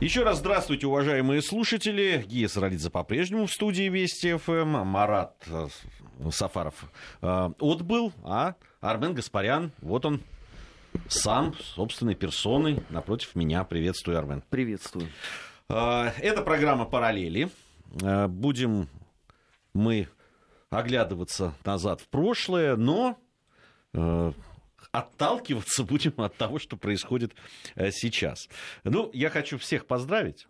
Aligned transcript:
Еще 0.00 0.22
раз 0.22 0.38
здравствуйте, 0.38 0.86
уважаемые 0.86 1.42
слушатели. 1.42 2.24
Гия 2.24 2.46
Саралидзе 2.46 2.88
по-прежнему 2.88 3.46
в 3.46 3.52
студии 3.52 3.88
Вести 3.88 4.36
ФМ. 4.36 4.84
Марат 4.86 5.34
э, 5.48 5.66
Сафаров 6.30 6.84
э, 7.20 7.50
отбыл, 7.58 8.12
а 8.22 8.54
Армен 8.80 9.14
Гаспарян, 9.14 9.72
вот 9.80 10.06
он 10.06 10.20
сам, 11.08 11.52
собственной 11.54 12.14
персоной, 12.14 12.80
напротив 12.90 13.34
меня. 13.34 13.64
Приветствую, 13.64 14.16
Армен. 14.18 14.44
Приветствую. 14.48 15.08
Э, 15.68 16.12
это 16.18 16.42
программа 16.42 16.84
«Параллели». 16.84 17.50
Э, 18.00 18.28
будем 18.28 18.88
мы 19.74 20.06
оглядываться 20.70 21.54
назад 21.64 22.02
в 22.02 22.06
прошлое, 22.06 22.76
но 22.76 23.18
э, 23.94 24.32
отталкиваться 24.92 25.84
будем 25.84 26.14
от 26.18 26.36
того, 26.36 26.58
что 26.58 26.76
происходит 26.76 27.34
э, 27.74 27.90
сейчас. 27.90 28.48
Ну, 28.84 29.10
я 29.12 29.30
хочу 29.30 29.58
всех 29.58 29.86
поздравить. 29.86 30.46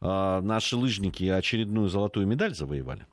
А, 0.00 0.40
наши 0.40 0.76
лыжники 0.76 1.24
очередную 1.24 1.88
золотую 1.88 2.26
медаль 2.26 2.54
завоевали. 2.54 3.06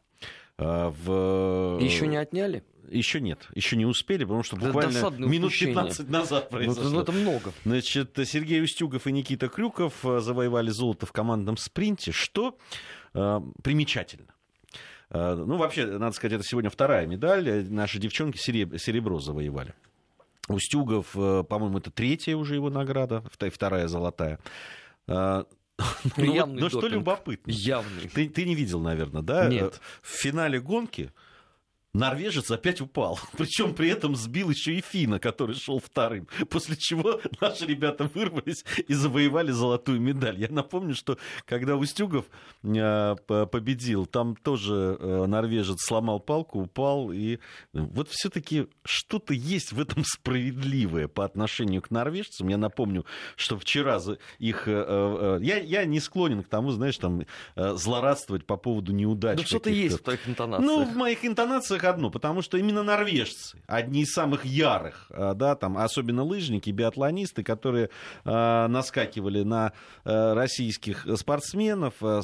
А, 0.58 0.90
в... 0.92 1.80
Еще 1.82 2.08
не 2.08 2.18
отняли? 2.18 2.64
Еще 2.90 3.22
нет, 3.22 3.48
еще 3.56 3.76
не 3.76 3.86
успели, 3.86 4.24
потому 4.24 4.44
что 4.44 4.56
буквально 4.58 5.10
минут 5.18 5.46
упущение. 5.46 5.76
15 5.76 6.10
назад 6.10 6.50
ну, 6.52 6.58
произошло. 6.58 6.90
Ну, 6.90 7.02
это 7.02 7.12
много. 7.12 7.54
Значит, 7.64 8.12
Сергей 8.26 8.62
Устюгов 8.62 9.08
и 9.08 9.12
Никита 9.12 9.48
Крюков 9.48 10.06
э, 10.06 10.20
завоевали 10.20 10.70
золото 10.70 11.06
в 11.06 11.12
командном 11.12 11.58
спринте, 11.58 12.12
что 12.12 12.58
э, 13.14 13.42
примечательно. 13.64 14.36
Э, 15.10 15.34
ну, 15.34 15.56
вообще, 15.58 15.86
надо 15.86 16.12
сказать, 16.12 16.34
это 16.34 16.44
сегодня 16.44 16.70
вторая 16.70 17.08
медаль. 17.08 17.66
Наши 17.70 18.00
девчонки 18.00 18.38
серебро 18.38 19.20
завоевали. 19.20 19.74
Устюгов, 20.48 21.16
э, 21.16 21.44
по-моему, 21.44 21.78
это 21.78 21.90
третья 21.92 22.36
уже 22.36 22.56
его 22.56 22.70
награда, 22.70 23.24
вторая 23.32 23.88
золотая. 23.88 24.40
А, 25.08 25.46
ну, 26.18 26.34
Явный 26.34 26.62
ну 26.62 26.70
что 26.70 26.88
любопытно. 26.88 27.52
Явный. 27.52 28.10
Ты, 28.10 28.30
ты 28.30 28.46
не 28.46 28.56
видел, 28.56 28.80
наверное, 28.80 29.22
да? 29.22 29.48
Нет. 29.48 29.80
В 30.02 30.10
финале 30.10 30.60
гонки 30.60 31.12
норвежец 31.94 32.50
опять 32.52 32.82
упал. 32.82 33.20
Причем 33.38 33.74
при 33.74 33.90
этом 33.90 34.16
сбил 34.16 34.50
еще 34.50 34.74
и 34.74 34.82
Фина, 34.82 35.20
который 35.20 35.56
шел 35.56 35.80
вторым. 35.80 36.28
После 36.50 36.76
чего 36.76 37.22
наши 37.42 37.66
ребята 37.66 38.10
вырвались 38.14 38.66
и 38.88 38.94
завоевали 38.94 39.52
золотую 39.52 40.02
медаль. 40.02 40.40
Я 40.40 40.48
напомню, 40.50 40.96
что 40.96 41.18
когда 41.46 41.76
Устюгов 41.76 42.26
э, 42.64 43.16
победил, 43.26 44.06
там 44.06 44.36
тоже 44.36 44.98
э, 45.00 45.26
норвежец 45.28 45.84
сломал 45.84 46.20
палку, 46.20 46.62
упал. 46.62 47.12
И 47.12 47.40
вот 47.74 48.10
все-таки 48.10 48.68
что-то 48.84 49.34
есть 49.34 49.72
в 49.72 49.80
этом 49.80 50.04
справедливое 50.04 51.08
по 51.08 51.26
отношению 51.26 51.82
к 51.82 51.92
норвежцам. 51.92 52.48
Я 52.48 52.58
напомню, 52.58 53.06
что 53.36 53.58
вчера 53.58 54.00
их... 54.40 54.64
Э, 54.68 55.38
я, 55.42 55.58
я 55.58 55.86
не 55.86 56.00
склонен 56.00 56.44
к 56.44 56.48
тому, 56.48 56.72
знаешь, 56.72 56.98
там 56.98 57.24
злорадствовать 57.56 58.46
по 58.46 58.58
поводу 58.58 58.92
неудач. 58.94 59.38
Ну 59.38 59.46
что-то 59.46 59.70
есть 59.70 60.00
в 60.00 60.04
твоих 60.04 60.28
интонациях. 60.28 60.66
Ну, 60.66 60.86
в 60.86 60.96
моих 60.96 61.24
интонациях 61.26 61.83
их 61.84 61.90
одно, 61.90 62.10
потому 62.10 62.42
что 62.42 62.58
именно 62.58 62.84
норвежцы, 62.84 63.58
одни 63.68 64.02
из 64.02 64.12
самых 64.12 64.46
ярых, 64.46 65.08
а, 65.10 65.34
да, 65.34 65.56
там, 65.56 65.78
особенно 65.78 66.24
лыжники, 66.24 66.70
биатлонисты, 66.70 67.44
которые 67.44 67.90
э, 68.26 68.68
наскакивали 68.68 69.44
на 69.44 69.74
э, 70.06 70.34
российских 70.34 71.06
спортсменов, 71.18 71.96
э, 72.02 72.22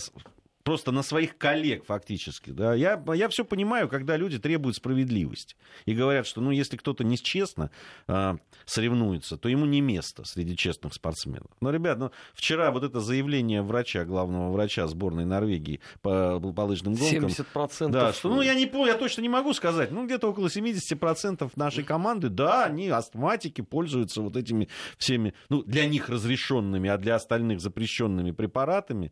просто 0.64 0.92
на 0.92 1.04
своих 1.04 1.38
коллег 1.38 1.86
фактически. 1.86 2.52
Да? 2.52 2.74
Я, 2.74 3.02
я 3.14 3.30
все 3.30 3.46
понимаю, 3.46 3.88
когда 3.90 4.18
люди 4.18 4.40
требуют 4.40 4.76
справедливости 4.76 5.56
и 5.86 5.94
говорят, 5.94 6.28
что 6.28 6.42
ну, 6.42 6.52
если 6.52 6.78
кто-то 6.78 7.04
нечестно 7.04 7.72
э, 8.08 8.36
соревнуется, 8.66 9.38
то 9.38 9.50
ему 9.50 9.66
не 9.66 9.82
место 9.82 10.24
среди 10.26 10.56
честных 10.56 10.94
спортсменов. 10.94 11.50
Но, 11.62 11.72
ребят, 11.72 11.98
ну, 11.98 12.12
вчера 12.34 12.72
вот 12.72 12.84
это 12.84 13.00
заявление 13.00 13.62
врача, 13.62 14.06
главного 14.06 14.52
врача 14.52 14.88
сборной 14.88 15.26
Норвегии 15.26 15.80
по, 16.02 16.40
по 16.40 16.62
лыжным 16.62 16.96
гонкам... 16.96 17.30
70%. 17.30 17.90
Да, 17.90 18.14
что, 18.14 18.30
ну, 18.30 18.42
я 18.42 18.54
не 18.54 18.70
я 18.86 18.96
точно 18.96 19.22
не 19.22 19.30
могу 19.30 19.54
сказать, 19.54 19.92
ну, 19.92 20.06
где-то 20.06 20.30
около 20.30 20.48
70% 20.48 21.52
нашей 21.56 21.84
команды, 21.84 22.30
да, 22.30 22.66
они 22.66 22.90
астматики, 22.90 23.62
пользуются 23.62 24.22
вот 24.22 24.38
этими 24.38 24.70
всеми, 24.98 25.34
ну, 25.50 25.64
для 25.64 25.86
них 25.88 26.10
разрешенными, 26.10 26.90
а 26.90 26.98
для 26.98 27.16
остальных 27.16 27.62
запрещенными 27.62 28.32
препаратами. 28.32 29.12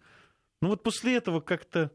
Ну 0.61 0.69
вот 0.69 0.83
после 0.83 1.17
этого 1.17 1.39
как-то 1.39 1.91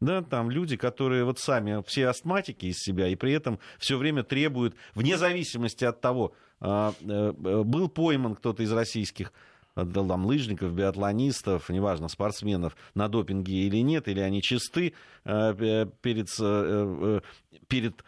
да, 0.00 0.22
там 0.22 0.50
люди, 0.50 0.76
которые 0.76 1.24
вот 1.24 1.38
сами 1.38 1.82
все 1.86 2.08
астматики 2.08 2.66
из 2.66 2.78
себя, 2.78 3.08
и 3.08 3.16
при 3.16 3.32
этом 3.32 3.58
все 3.78 3.98
время 3.98 4.22
требуют, 4.22 4.74
вне 4.94 5.18
зависимости 5.18 5.84
от 5.84 6.00
того, 6.00 6.32
а, 6.60 6.94
э, 7.02 7.32
был 7.32 7.88
пойман 7.88 8.34
кто-то 8.34 8.62
из 8.62 8.72
российских 8.72 9.32
э, 9.76 9.84
там, 9.84 10.24
лыжников, 10.24 10.72
биатлонистов, 10.72 11.68
неважно, 11.68 12.08
спортсменов 12.08 12.76
на 12.94 13.08
допинге 13.08 13.66
или 13.66 13.78
нет, 13.78 14.08
или 14.08 14.20
они 14.20 14.40
чисты 14.40 14.94
э, 15.24 15.86
перед, 16.00 16.28
перед 17.68 18.04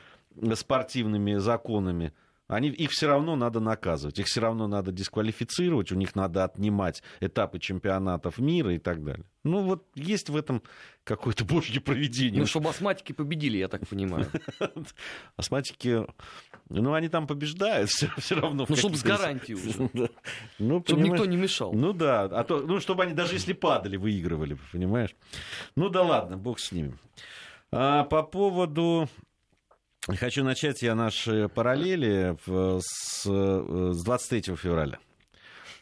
спортивными 0.59 1.35
законами, 1.35 2.15
они, 2.53 2.69
их 2.69 2.91
все 2.91 3.07
равно 3.07 3.35
надо 3.35 3.61
наказывать, 3.61 4.19
их 4.19 4.27
все 4.27 4.41
равно 4.41 4.67
надо 4.67 4.93
дисквалифицировать, 4.93 5.91
у 5.91 5.95
них 5.95 6.15
надо 6.15 6.45
отнимать 6.45 7.03
этапы 7.21 7.59
чемпионатов 7.59 8.39
мира 8.39 8.75
и 8.75 8.79
так 8.79 9.03
далее. 9.03 9.25
Ну 9.43 9.63
вот 9.63 9.87
есть 9.95 10.29
в 10.29 10.37
этом 10.37 10.63
какое-то 11.03 11.45
божье 11.45 11.81
проведение. 11.81 12.41
Ну, 12.41 12.47
чтобы 12.47 12.69
астматики 12.69 13.13
победили, 13.13 13.57
я 13.57 13.69
так 13.69 13.89
понимаю. 13.89 14.27
Астматики, 15.37 16.07
ну 16.69 16.93
они 16.93 17.09
там 17.09 17.27
побеждают 17.27 17.91
все, 18.19 18.35
равно. 18.35 18.67
Ну, 18.69 18.77
чтобы 18.77 18.97
с 18.97 19.03
гарантией 19.03 19.57
уже. 19.57 19.91
Ну, 20.59 20.85
чтобы 20.87 21.03
никто 21.03 21.25
не 21.25 21.37
мешал. 21.37 21.73
Ну 21.73 21.93
да, 21.93 22.25
а 22.25 22.45
то, 22.45 22.61
ну, 22.61 22.81
чтобы 22.81 23.05
они 23.05 23.15
даже 23.15 23.35
если 23.35 23.55
падали, 23.55 23.97
выигрывали, 23.97 24.59
понимаешь? 24.73 25.15
Ну 25.75 25.89
да 25.89 26.03
ладно, 26.03 26.37
бог 26.37 26.61
с 26.61 26.71
ними. 26.71 26.95
А, 27.71 28.05
по 28.05 28.23
Хочу 30.09 30.43
начать 30.43 30.83
я 30.83 30.95
наши 30.97 31.49
параллели 31.49 32.37
с, 32.47 33.23
с 33.23 34.05
23 34.05 34.57
февраля. 34.57 34.99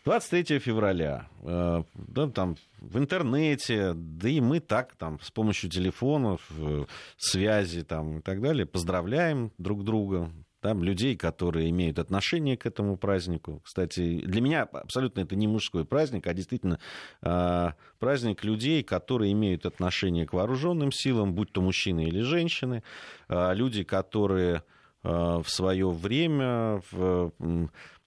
23 0.04 0.58
февраля, 0.58 1.28
э, 1.42 1.82
да, 1.94 2.28
там 2.28 2.56
в 2.78 2.98
интернете, 2.98 3.92
да 3.94 4.28
и 4.28 4.40
мы 4.40 4.60
так 4.60 4.94
там 4.96 5.20
с 5.20 5.30
помощью 5.30 5.68
телефонов, 5.68 6.40
э, 6.56 6.86
связи 7.18 7.82
там 7.82 8.18
и 8.18 8.22
так 8.22 8.40
далее 8.40 8.64
поздравляем 8.64 9.52
друг 9.58 9.84
друга, 9.84 10.30
там, 10.60 10.82
людей, 10.82 11.16
которые 11.16 11.70
имеют 11.70 11.98
отношение 11.98 12.56
к 12.56 12.66
этому 12.66 12.96
празднику. 12.96 13.60
Кстати, 13.64 14.20
для 14.20 14.40
меня 14.40 14.62
абсолютно 14.62 15.20
это 15.20 15.36
не 15.36 15.48
мужской 15.48 15.84
праздник, 15.84 16.26
а 16.26 16.34
действительно 16.34 16.78
э, 17.22 17.70
праздник 17.98 18.44
людей, 18.44 18.82
которые 18.82 19.32
имеют 19.32 19.66
отношение 19.66 20.26
к 20.26 20.32
вооруженным 20.32 20.92
силам, 20.92 21.34
будь 21.34 21.52
то 21.52 21.62
мужчины 21.62 22.04
или 22.04 22.20
женщины, 22.20 22.82
э, 23.28 23.54
люди, 23.54 23.84
которые 23.84 24.62
э, 25.02 25.08
в 25.08 25.48
свое 25.48 25.90
время 25.90 26.82
в, 26.90 27.32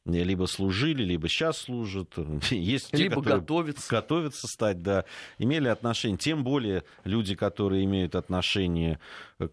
либо 0.06 0.46
служили, 0.46 1.04
либо 1.04 1.28
сейчас 1.28 1.60
служат. 1.60 2.14
Есть 2.52 2.92
те, 2.92 3.04
либо 3.04 3.22
готовятся. 3.22 3.90
готовятся 3.90 4.48
стать, 4.48 4.82
да, 4.82 5.06
имели 5.38 5.68
отношение. 5.68 6.18
Тем 6.18 6.44
более 6.44 6.84
люди, 7.04 7.36
которые 7.36 7.86
имеют 7.86 8.16
отношение 8.16 9.00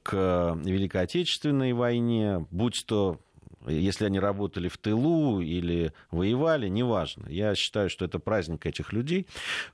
к 0.02 0.58
Великой 0.64 1.02
Отечественной 1.02 1.72
войне, 1.72 2.46
будь 2.50 2.84
то 2.86 3.20
если 3.66 4.06
они 4.06 4.18
работали 4.18 4.68
в 4.68 4.78
тылу 4.78 5.40
или 5.40 5.92
воевали, 6.10 6.68
неважно. 6.68 7.26
Я 7.28 7.54
считаю, 7.54 7.90
что 7.90 8.04
это 8.04 8.18
праздник 8.18 8.66
этих 8.66 8.92
людей. 8.92 9.26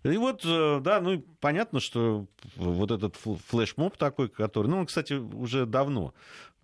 И 0.03 0.17
вот, 0.17 0.43
э, 0.45 0.81
да, 0.83 1.01
ну, 1.01 1.23
понятно, 1.41 1.81
что 1.81 2.27
вот 2.57 2.91
этот 2.91 3.17
флешмоб 3.17 3.97
такой, 3.97 4.29
который, 4.29 4.69
ну, 4.69 4.79
он, 4.79 4.87
кстати, 4.87 5.15
уже 5.15 5.67
давно 5.67 6.15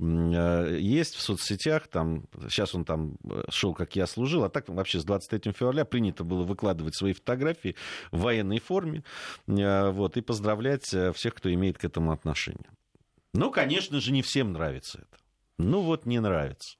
Э, 0.02 0.76
есть 0.80 1.14
в 1.14 1.20
соцсетях, 1.20 1.86
там, 1.86 2.24
сейчас 2.48 2.74
он 2.74 2.84
там 2.84 3.16
э, 3.24 3.44
шел, 3.50 3.74
как 3.74 3.94
я 3.94 4.06
служил, 4.06 4.44
а 4.44 4.48
так 4.48 4.68
вообще 4.68 4.98
с 4.98 5.04
23 5.04 5.52
февраля 5.52 5.84
принято 5.84 6.24
было 6.24 6.42
выкладывать 6.42 6.96
свои 6.96 7.12
фотографии 7.12 7.76
в 8.10 8.20
военной 8.20 8.58
форме, 8.58 9.04
вот, 9.46 10.16
и 10.16 10.20
поздравлять 10.20 10.84
всех, 10.84 11.34
кто 11.34 11.52
имеет 11.52 11.78
к 11.78 11.84
этому 11.84 12.12
отношение. 12.12 12.70
Ну, 13.34 13.50
конечно 13.50 14.00
же, 14.00 14.12
не 14.12 14.22
всем 14.22 14.52
нравится 14.52 14.98
это. 14.98 15.22
Ну, 15.58 15.82
вот 15.82 16.06
не 16.06 16.20
нравится. 16.20 16.76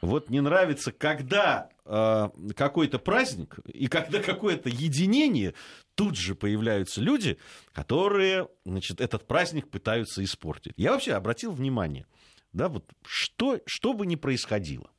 Вот 0.00 0.30
не 0.30 0.40
нравится, 0.40 0.92
когда 0.92 1.68
э, 1.84 2.28
какой-то 2.56 2.98
праздник 2.98 3.58
и 3.66 3.86
когда 3.86 4.22
какое-то 4.22 4.68
единение, 4.68 5.54
тут 5.94 6.16
же 6.16 6.34
появляются 6.34 7.00
люди, 7.00 7.38
которые 7.72 8.48
значит, 8.64 9.00
этот 9.00 9.26
праздник 9.26 9.68
пытаются 9.68 10.24
испортить. 10.24 10.72
Я 10.76 10.92
вообще 10.92 11.12
обратил 11.12 11.52
внимание– 11.52 12.06
да, 12.52 12.68
вот 12.68 12.90
что, 13.04 13.60
что 13.66 13.92
бы 13.92 14.06
ни 14.06 14.16
происходило, 14.16 14.90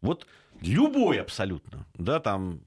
вот 0.00 0.26
любой 0.60 1.20
абсолютно, 1.20 1.86
да, 1.94 2.20
там 2.20 2.62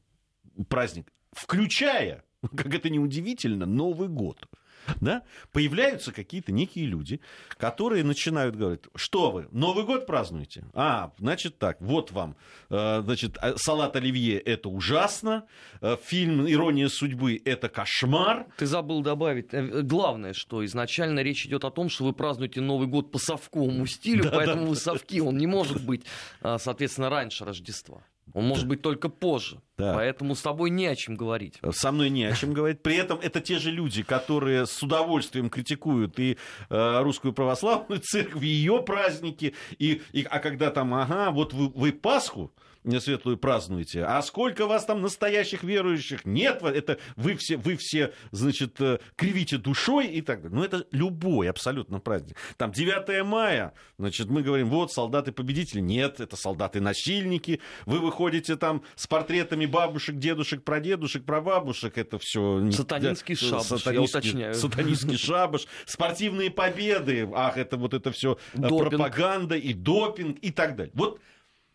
праздник, 0.69 1.11
включая, 1.31 2.23
как 2.55 2.73
это 2.73 2.89
неудивительно, 2.89 3.65
Новый 3.65 4.07
год, 4.07 4.47
да, 5.01 5.23
появляются 5.51 6.11
какие-то 6.11 6.51
некие 6.51 6.85
люди, 6.85 7.19
которые 7.57 8.03
начинают 8.03 8.55
говорить, 8.55 8.81
что 8.95 9.31
вы, 9.31 9.47
Новый 9.51 9.85
год 9.85 10.05
празднуете? 10.05 10.65
А, 10.73 11.11
значит 11.17 11.57
так, 11.57 11.81
вот 11.81 12.11
вам, 12.11 12.35
э, 12.69 13.01
значит, 13.03 13.37
э, 13.41 13.55
салат 13.57 13.95
оливье– 13.95 14.39
это 14.39 14.69
ужасно, 14.69 15.45
э, 15.81 15.97
фильм 16.03 16.49
«Ирония 16.49 16.89
судьбы»– 16.89 17.41
это 17.45 17.69
кошмар. 17.69 18.47
Ты 18.57 18.65
забыл 18.65 19.01
добавить, 19.01 19.51
главное, 19.51 20.33
что 20.33 20.65
изначально 20.65 21.21
речь 21.21 21.45
идет 21.45 21.63
о 21.65 21.71
том, 21.71 21.89
что 21.89 22.05
вы 22.05 22.13
празднуете 22.13 22.61
Новый 22.61 22.87
год 22.87 23.11
по 23.11 23.19
совковому 23.19 23.85
стилю, 23.85 24.23
да, 24.23 24.31
поэтому 24.31 24.63
да, 24.63 24.69
вы 24.69 24.75
совки, 24.75 25.21
он 25.21 25.37
не 25.37 25.47
может 25.47 25.83
быть, 25.85 26.05
соответственно, 26.41 27.09
раньше 27.09 27.45
Рождества. 27.45 28.03
Он 28.33 28.45
может 28.45 28.67
быть 28.67 28.81
только 28.81 29.09
позже. 29.09 29.61
Да. 29.77 29.93
Поэтому 29.95 30.35
с 30.35 30.41
тобой 30.41 30.69
не 30.69 30.85
о 30.85 30.95
чем 30.95 31.15
говорить. 31.15 31.59
Со 31.71 31.91
мной 31.91 32.09
не 32.09 32.25
о 32.25 32.33
чем 32.33 32.53
говорить. 32.53 32.81
При 32.81 32.95
этом 32.95 33.19
это 33.19 33.41
те 33.41 33.59
же 33.59 33.71
люди, 33.71 34.03
которые 34.03 34.65
с 34.65 34.81
удовольствием 34.83 35.49
критикуют 35.49 36.19
и 36.19 36.37
э, 36.69 37.01
русскую 37.01 37.33
православную 37.33 37.99
церковь, 38.03 38.43
и 38.43 38.47
ее 38.47 38.83
праздники. 38.83 39.55
И, 39.79 40.01
и, 40.11 40.23
а 40.23 40.39
когда 40.39 40.69
там, 40.69 40.93
ага, 40.93 41.31
вот 41.31 41.53
вы, 41.53 41.69
вы 41.69 41.91
Пасху, 41.91 42.53
светлую 42.99 43.37
празднуете. 43.37 44.03
А 44.03 44.21
сколько 44.21 44.67
вас 44.67 44.85
там 44.85 45.01
настоящих 45.01 45.63
верующих? 45.63 46.25
Нет, 46.25 46.61
это 46.63 46.99
вы 47.15 47.35
все, 47.35 47.57
вы 47.57 47.77
все, 47.77 48.13
значит, 48.31 48.79
э, 48.81 48.99
кривите 49.15 49.57
душой 49.57 50.07
и 50.07 50.21
так 50.21 50.41
далее. 50.41 50.57
Ну, 50.57 50.63
это 50.63 50.85
любой 50.91 51.49
абсолютно 51.49 51.99
праздник. 51.99 52.35
Там 52.57 52.71
9 52.71 53.25
мая, 53.25 53.73
значит, 53.97 54.29
мы 54.29 54.43
говорим, 54.43 54.69
вот, 54.69 54.91
солдаты-победители. 54.91 55.79
Нет, 55.79 56.19
это 56.19 56.35
солдаты-насильники. 56.35 57.61
Вы 57.85 57.99
выходите 57.99 58.12
там 58.55 58.83
с 58.95 59.07
портретами 59.07 59.65
бабушек, 59.65 60.17
дедушек, 60.17 60.63
прадедушек, 60.63 61.25
прабабушек. 61.25 61.97
Это 61.97 62.17
все... 62.19 62.71
Сатанинский 62.71 63.35
шабаш, 63.35 63.63
сатанинский, 63.63 63.93
я 63.93 64.01
уточняю. 64.01 64.53
Сатанинский 64.55 65.17
шабаш. 65.17 65.67
Спортивные 65.85 66.51
победы. 66.51 67.29
Ах, 67.33 67.57
это 67.57 67.77
вот 67.77 67.93
это 67.93 68.11
все 68.11 68.37
э, 68.53 68.67
пропаганда 68.67 69.55
и 69.55 69.73
допинг 69.73 70.37
и 70.39 70.51
так 70.51 70.75
далее. 70.75 70.91
Вот 70.95 71.19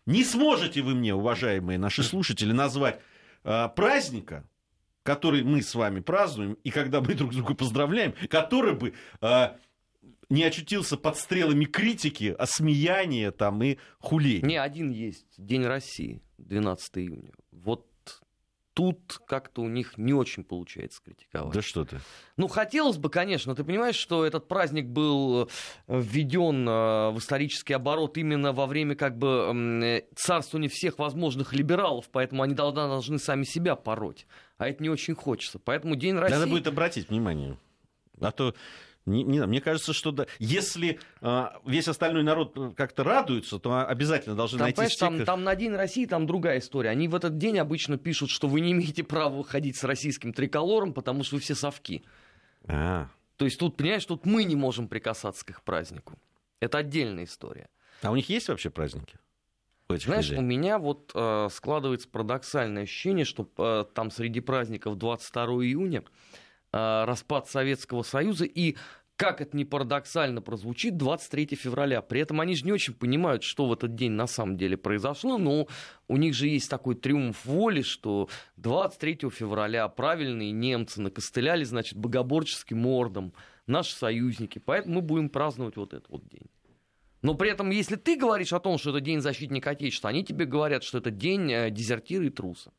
не 0.05 0.23
сможете 0.23 0.81
вы 0.81 0.95
мне, 0.95 1.13
уважаемые 1.13 1.77
наши 1.77 2.03
слушатели, 2.03 2.51
назвать 2.51 2.99
э, 3.43 3.69
праздника, 3.75 4.43
который 5.03 5.43
мы 5.43 5.61
с 5.61 5.75
вами 5.75 5.99
празднуем, 5.99 6.57
и 6.63 6.71
когда 6.71 7.01
мы 7.01 7.13
друг 7.13 7.31
друга 7.31 7.53
поздравляем, 7.53 8.13
который 8.29 8.73
бы 8.73 8.93
э, 9.21 9.49
не 10.29 10.43
очутился 10.43 10.97
под 10.97 11.17
стрелами 11.17 11.65
критики, 11.65 12.35
осмеяния 12.37 13.31
там 13.31 13.61
и 13.63 13.77
хулей. 13.99 14.41
Не, 14.41 14.57
один 14.57 14.89
есть. 14.89 15.25
День 15.37 15.65
России, 15.65 16.21
12 16.37 16.97
июня. 16.97 17.31
Вот 17.51 17.85
тут 18.79 19.19
как-то 19.27 19.61
у 19.61 19.67
них 19.67 19.97
не 19.97 20.13
очень 20.13 20.45
получается 20.45 21.01
критиковать. 21.03 21.53
Да 21.53 21.61
что 21.61 21.83
ты. 21.83 21.99
Ну, 22.37 22.47
хотелось 22.47 22.97
бы, 22.97 23.09
конечно. 23.09 23.53
Ты 23.53 23.65
понимаешь, 23.65 23.97
что 23.97 24.25
этот 24.25 24.47
праздник 24.47 24.85
был 24.85 25.43
э, 25.43 25.47
введен 25.99 26.65
э, 26.65 27.09
в 27.09 27.17
исторический 27.17 27.73
оборот 27.73 28.17
именно 28.17 28.53
во 28.53 28.67
время 28.67 28.95
как 28.95 29.17
бы 29.17 30.05
царствования 30.15 30.69
всех 30.69 30.97
возможных 30.97 31.51
либералов, 31.51 32.09
поэтому 32.09 32.43
они 32.43 32.53
должны 32.53 33.19
сами 33.19 33.43
себя 33.43 33.75
пороть. 33.75 34.25
А 34.57 34.69
это 34.69 34.81
не 34.81 34.89
очень 34.89 35.13
хочется. 35.13 35.59
Поэтому 35.59 35.97
День 35.97 36.15
России... 36.15 36.35
Надо 36.35 36.47
будет 36.47 36.67
обратить 36.67 37.09
внимание. 37.09 37.57
А 38.21 38.31
то 38.31 38.53
не, 39.05 39.23
не, 39.23 39.45
мне 39.45 39.61
кажется, 39.61 39.93
что 39.93 40.11
да, 40.11 40.27
если 40.37 40.99
а, 41.21 41.59
весь 41.65 41.87
остальной 41.87 42.23
народ 42.23 42.53
э, 42.55 42.71
как-то 42.75 43.03
радуется, 43.03 43.57
то 43.57 43.87
обязательно 43.87 44.35
должны 44.35 44.59
там, 44.59 44.65
найти 44.65 44.93
стикер. 44.93 45.07
Там, 45.17 45.25
там 45.25 45.43
на 45.43 45.55
День 45.55 45.73
России 45.73 46.05
там 46.05 46.27
другая 46.27 46.59
история. 46.59 46.89
Они 46.89 47.07
в 47.07 47.15
этот 47.15 47.37
день 47.37 47.57
обычно 47.57 47.97
пишут, 47.97 48.29
что 48.29 48.47
вы 48.47 48.61
не 48.61 48.71
имеете 48.71 49.03
права 49.03 49.37
выходить 49.37 49.77
с 49.77 49.83
российским 49.83 50.33
триколором, 50.33 50.93
потому 50.93 51.23
что 51.23 51.35
вы 51.35 51.41
все 51.41 51.55
совки. 51.55 52.03
А. 52.67 53.07
То 53.37 53.45
есть 53.45 53.57
тут, 53.57 53.77
понимаешь, 53.77 54.05
тут 54.05 54.25
мы 54.25 54.43
не 54.43 54.55
можем 54.55 54.87
прикасаться 54.87 55.45
к 55.45 55.49
их 55.49 55.63
празднику. 55.63 56.19
Это 56.59 56.79
отдельная 56.79 57.23
история. 57.23 57.69
А 58.01 58.11
у 58.11 58.15
них 58.15 58.29
есть 58.29 58.49
вообще 58.49 58.69
праздники? 58.69 59.17
Знаешь, 59.87 60.29
людей? 60.29 60.37
у 60.37 60.41
меня 60.45 60.77
вот 60.77 61.11
э, 61.15 61.47
складывается 61.51 62.07
парадоксальное 62.09 62.83
ощущение, 62.83 63.25
что 63.25 63.49
э, 63.57 63.85
там 63.93 64.11
среди 64.11 64.39
праздников 64.39 64.97
22 64.97 65.45
июня 65.65 66.03
э, 66.03 66.03
распад 66.71 67.47
Советского 67.47 68.03
Союза 68.03 68.45
и 68.45 68.75
как 69.19 69.41
это 69.41 69.57
не 69.57 69.65
парадоксально 69.65 70.41
прозвучит, 70.41 70.95
23 70.95 71.57
февраля. 71.57 72.01
При 72.01 72.21
этом 72.21 72.39
они 72.39 72.55
же 72.55 72.63
не 72.63 72.71
очень 72.71 72.93
понимают, 72.93 73.43
что 73.43 73.65
в 73.67 73.73
этот 73.73 73.93
день 73.93 74.13
на 74.13 74.27
самом 74.27 74.55
деле 74.55 74.77
произошло, 74.77 75.37
но 75.37 75.67
у 76.07 76.15
них 76.15 76.33
же 76.33 76.47
есть 76.47 76.69
такой 76.69 76.95
триумф 76.95 77.43
воли, 77.43 77.81
что 77.81 78.29
23 78.55 79.29
февраля 79.29 79.85
правильные 79.89 80.51
немцы 80.51 81.01
накостыляли, 81.01 81.65
значит, 81.65 81.97
богоборческим 81.97 82.79
мордом, 82.79 83.33
наши 83.67 83.93
союзники, 83.93 84.57
поэтому 84.57 84.95
мы 84.95 85.01
будем 85.01 85.27
праздновать 85.27 85.75
вот 85.75 85.93
этот 85.93 86.09
вот 86.09 86.25
день. 86.29 86.49
Но 87.21 87.35
при 87.35 87.51
этом, 87.51 87.71
если 87.71 87.97
ты 87.97 88.15
говоришь 88.15 88.53
о 88.53 88.61
том, 88.61 88.77
что 88.77 88.91
это 88.91 89.01
день 89.01 89.19
защитника 89.19 89.71
Отечества, 89.71 90.09
они 90.09 90.23
тебе 90.23 90.45
говорят, 90.45 90.83
что 90.83 90.99
это 90.99 91.11
день 91.11 91.51
э, 91.51 91.69
дезертира 91.71 92.25
и 92.25 92.29
труса 92.29 92.71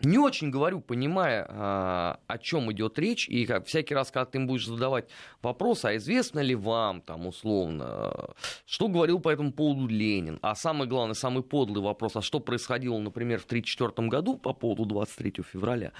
не 0.00 0.18
очень 0.18 0.50
говорю, 0.50 0.80
понимая, 0.80 1.46
а, 1.48 2.20
о 2.26 2.38
чем 2.38 2.70
идет 2.72 2.98
речь, 2.98 3.28
и 3.28 3.46
всякий 3.64 3.94
раз, 3.94 4.10
когда 4.10 4.26
ты 4.26 4.38
им 4.38 4.46
будешь 4.46 4.66
задавать 4.66 5.08
вопрос, 5.42 5.84
а 5.84 5.96
известно 5.96 6.40
ли 6.40 6.54
вам, 6.54 7.00
там, 7.00 7.26
условно, 7.26 8.30
что 8.66 8.88
говорил 8.88 9.20
по 9.20 9.30
этому 9.30 9.52
поводу 9.52 9.86
Ленин, 9.86 10.38
а 10.42 10.54
самый 10.54 10.86
главный, 10.86 11.14
самый 11.14 11.42
подлый 11.42 11.82
вопрос, 11.82 12.16
а 12.16 12.22
что 12.22 12.40
происходило, 12.40 12.98
например, 12.98 13.40
в 13.40 13.46
1934 13.46 14.08
году 14.08 14.36
по 14.36 14.52
поводу 14.52 14.84
23 14.84 15.42
февраля, 15.50 15.92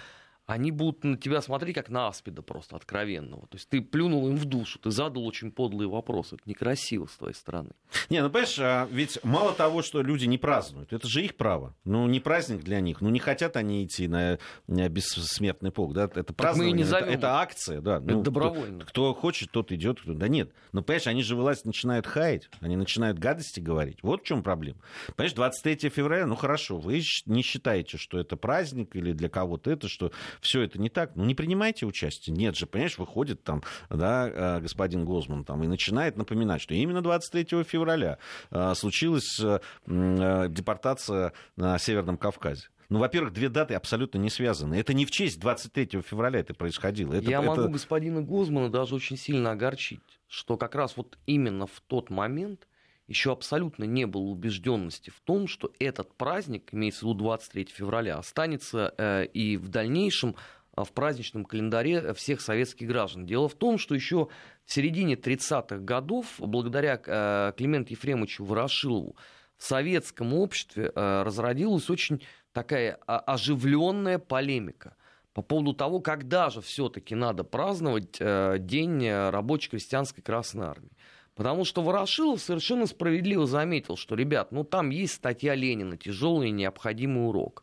они 0.46 0.70
будут 0.70 1.02
на 1.02 1.16
тебя 1.16 1.43
смотреть 1.43 1.75
как 1.75 1.88
на 1.88 2.08
аспида 2.08 2.40
просто 2.40 2.76
откровенного. 2.76 3.43
То 3.48 3.56
есть 3.56 3.69
ты 3.69 3.81
плюнул 3.81 4.28
им 4.28 4.37
в 4.37 4.44
душу, 4.44 4.78
ты 4.78 4.93
задал 4.93 5.26
очень 5.26 5.50
подлые 5.50 5.88
вопросы. 5.88 6.37
Это 6.37 6.44
некрасиво 6.48 7.06
с 7.06 7.16
твоей 7.16 7.34
стороны. 7.34 7.70
Не, 8.10 8.22
ну 8.22 8.31
понимаешь, 8.31 8.56
а 8.60 8.87
ведь 8.90 9.19
мало 9.25 9.52
того, 9.52 9.82
что 9.82 10.02
люди 10.02 10.26
не 10.26 10.38
празднуют, 10.38 10.93
это 10.93 11.08
же 11.08 11.25
их 11.25 11.37
право. 11.37 11.75
Ну 11.84 12.06
не 12.06 12.20
праздник 12.20 12.62
для 12.62 12.81
них, 12.81 13.00
ну 13.00 13.10
не 13.10 13.19
хотят 13.19 13.56
они 13.56 13.84
идти 13.84 14.06
на, 14.06 14.38
бессмертный 14.69 15.72
полк, 15.72 15.94
да? 15.94 16.04
Это 16.04 16.32
празднование, 16.32 16.87
это, 16.87 16.96
это 16.98 17.40
акция, 17.40 17.81
да. 17.81 17.98
Ну, 17.98 18.06
это 18.06 18.22
добровольно. 18.22 18.84
Кто, 18.84 19.12
кто 19.12 19.20
хочет, 19.20 19.50
тот 19.50 19.72
идет, 19.72 20.00
кто... 20.00 20.14
да 20.14 20.28
нет. 20.28 20.52
Но 20.72 20.82
понимаешь, 20.82 21.08
они 21.08 21.22
же 21.22 21.34
власть 21.34 21.64
начинают 21.64 22.06
хаять, 22.06 22.48
они 22.60 22.76
начинают 22.76 23.19
гадости 23.19 23.58
говорить. 23.58 23.98
Вот 24.02 24.22
в 24.22 24.25
чем 24.25 24.44
проблема. 24.44 24.78
Понимаешь, 25.16 25.34
23 25.34 25.88
февраля, 25.88 26.26
ну 26.26 26.37
хорошо, 26.37 26.78
вы 26.78 27.02
не 27.26 27.43
считаете, 27.43 27.98
что 27.98 28.19
это 28.19 28.37
праздник 28.37 28.94
или 28.94 29.12
для 29.12 29.28
кого-то 29.28 29.72
это, 29.72 29.88
что 29.88 30.12
все 30.40 30.62
это 30.62 30.80
не 30.80 30.88
так, 30.88 31.16
ну 31.16 31.24
не 31.24 31.34
принимайте 31.34 31.86
участие. 31.86 32.34
Нет 32.36 32.56
же, 32.56 32.66
понимаешь, 32.66 32.98
выходит 32.98 33.42
там, 33.42 33.62
да, 33.90 34.28
э, 34.28 34.60
господин 34.60 35.04
Гозман 35.04 35.44
там 35.44 35.62
и 35.62 35.66
начинает 35.66 36.16
напоминать, 36.16 36.60
что 36.60 36.74
именно 36.74 37.02
23 37.02 37.64
февраля 37.64 38.18
э, 38.50 38.74
случилась 38.74 39.40
э, 39.40 39.58
депортация 39.86 41.32
на 41.56 41.78
Северном 41.78 42.18
Кавказе. 42.18 42.68
Ну, 42.88 43.00
во-первых, 43.00 43.32
две 43.32 43.48
даты 43.48 43.74
абсолютно 43.74 44.18
не 44.18 44.30
связаны. 44.30 44.76
Это 44.76 44.94
не 44.94 45.06
в 45.06 45.10
честь 45.10 45.40
23 45.40 46.02
февраля 46.02 46.40
это 46.40 46.54
происходило. 46.54 47.14
Это, 47.14 47.28
Я 47.28 47.40
это... 47.40 47.48
могу 47.48 47.69
господина 47.69 48.22
Гозмана 48.22 48.70
даже 48.70 48.94
очень 48.94 49.16
сильно 49.16 49.52
огорчить, 49.52 50.20
что 50.28 50.56
как 50.56 50.74
раз 50.74 50.96
вот 50.96 51.19
именно 51.26 51.66
в 51.66 51.82
тот 51.86 52.10
момент 52.10 52.69
еще 53.08 53.32
абсолютно 53.32 53.84
не 53.84 54.06
было 54.06 54.22
убежденности 54.22 55.10
в 55.10 55.20
том, 55.20 55.46
что 55.46 55.72
этот 55.79 56.13
праздник, 56.15 56.75
имеется 56.75 57.01
в 57.01 57.08
виду 57.08 57.15
23 57.15 57.67
февраля, 57.67 58.19
останется 58.19 58.93
э, 58.98 59.27
и 59.27 59.56
в 59.56 59.69
дальнейшем 59.69 60.34
э, 60.77 60.82
в 60.82 60.93
праздничном 60.93 61.44
календаре 61.44 62.13
всех 62.15 62.41
советских 62.41 62.89
граждан. 62.89 63.25
Дело 63.25 63.48
в 63.48 63.55
том, 63.55 63.79
что 63.79 63.94
еще 63.94 64.29
в 64.65 64.72
середине 64.72 65.15
30-х 65.15 65.79
годов, 65.79 66.34
благодаря 66.39 67.01
э, 67.05 67.53
Клименту 67.56 67.93
Ефремовичу 67.93 68.44
Ворошилову, 68.44 69.17
в 69.56 69.65
советском 69.65 70.34
обществе 70.34 70.91
э, 70.94 71.22
разродилась 71.22 71.89
очень 71.89 72.22
такая 72.53 72.98
а, 73.06 73.19
оживленная 73.20 74.19
полемика 74.19 74.96
по 75.32 75.43
поводу 75.43 75.75
того, 75.75 76.01
когда 76.01 76.51
же 76.51 76.60
все-таки 76.60 77.15
надо 77.15 77.44
праздновать 77.44 78.19
День 78.19 79.10
рабочей 79.10 79.69
крестьянской 79.69 80.22
Красной 80.22 80.67
Армии. 80.67 80.96
Потому 81.36 81.66
что 81.66 81.82
Ворошилов 81.82 82.40
совершенно 82.40 82.86
справедливо 82.86 83.46
заметил, 83.46 83.96
что, 83.96 84.14
ребят, 84.14 84.52
ну 84.52 84.64
там 84.64 84.88
есть 84.90 85.14
статья 85.14 85.55
Ленина, 85.55 85.96
тяжелый 85.96 86.48
и 86.48 86.52
необходимый 86.52 87.28
урок. 87.28 87.62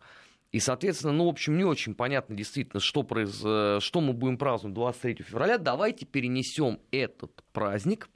И, 0.51 0.59
соответственно, 0.59 1.13
ну, 1.13 1.25
в 1.25 1.29
общем, 1.29 1.57
не 1.57 1.63
очень 1.63 1.95
понятно 1.95 2.35
действительно, 2.35 2.79
что, 2.79 3.01
произ... 3.01 3.39
Что 3.39 4.01
мы 4.01 4.13
будем 4.13 4.37
праздновать 4.37 4.75
23 4.75 5.23
февраля. 5.23 5.57
Давайте 5.57 6.05
перенесем 6.05 6.79
этот 6.91 7.43
праздник 7.51 8.07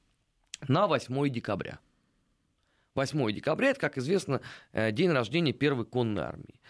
на 0.67 0.85
8 0.85 1.29
декабря. 1.29 1.79
8 2.93 3.31
декабря, 3.31 3.69
это, 3.69 3.79
как 3.79 3.97
известно, 3.97 4.41
э, 4.73 4.91
день 4.91 5.11
рождения 5.11 5.53
первой 5.53 5.85
конной 5.85 6.25
армии. 6.25 6.61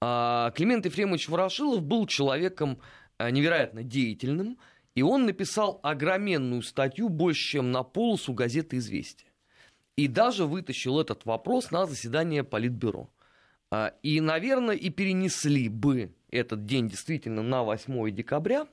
А 0.00 0.50
Климент 0.50 0.84
Ефремович 0.84 1.30
Ворошилов 1.30 1.82
был 1.82 2.06
человеком 2.06 2.78
э, 3.18 3.30
невероятно 3.30 3.82
деятельным, 3.82 4.58
и 4.94 5.02
он 5.02 5.26
написал 5.26 5.80
огроменную 5.82 6.62
статью 6.62 7.08
больше, 7.08 7.52
чем 7.52 7.72
на 7.72 7.82
полосу 7.82 8.32
газеты 8.32 8.76
«Известия». 8.78 9.28
И 9.96 10.08
даже 10.08 10.46
вытащил 10.46 11.00
этот 11.00 11.24
вопрос 11.24 11.70
на 11.70 11.86
заседание 11.86 12.42
Политбюро. 12.42 13.10
А, 13.70 13.94
и, 14.02 14.20
наверное, 14.20 14.74
и 14.74 14.90
перенесли 14.90 15.68
бы 15.68 16.14
этот 16.30 16.64
день 16.64 16.88
действительно 16.88 17.42
на 17.42 17.62
8 17.62 18.10
декабря, 18.10 18.66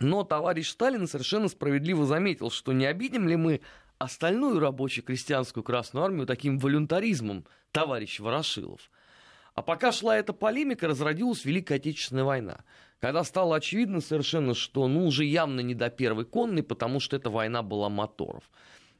Но 0.00 0.24
товарищ 0.24 0.70
Сталин 0.70 1.06
совершенно 1.06 1.48
справедливо 1.48 2.04
заметил, 2.04 2.50
что 2.50 2.72
не 2.72 2.84
обидим 2.84 3.28
ли 3.28 3.36
мы 3.36 3.60
остальную 3.98 4.58
рабоче-крестьянскую 4.58 5.62
Красную 5.62 6.04
Армию 6.04 6.26
таким 6.26 6.58
волюнтаризмом, 6.58 7.46
товарищ 7.70 8.18
Ворошилов. 8.18 8.90
А 9.54 9.62
пока 9.62 9.92
шла 9.92 10.16
эта 10.16 10.32
полемика, 10.32 10.88
разродилась 10.88 11.44
Великая 11.44 11.76
Отечественная 11.76 12.24
война. 12.24 12.64
Когда 13.00 13.22
стало 13.22 13.56
очевидно 13.56 14.00
совершенно, 14.00 14.54
что 14.54 14.88
ну 14.88 15.06
уже 15.06 15.24
явно 15.24 15.60
не 15.60 15.74
до 15.74 15.90
первой 15.90 16.24
конной, 16.24 16.62
потому 16.62 17.00
что 17.00 17.16
эта 17.16 17.30
война 17.30 17.62
была 17.62 17.88
моторов. 17.88 18.50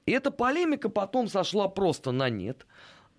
И 0.07 0.13
эта 0.13 0.31
полемика 0.31 0.89
потом 0.89 1.29
сошла 1.29 1.69
просто 1.69 2.13
на 2.13 2.29
нет. 2.29 2.67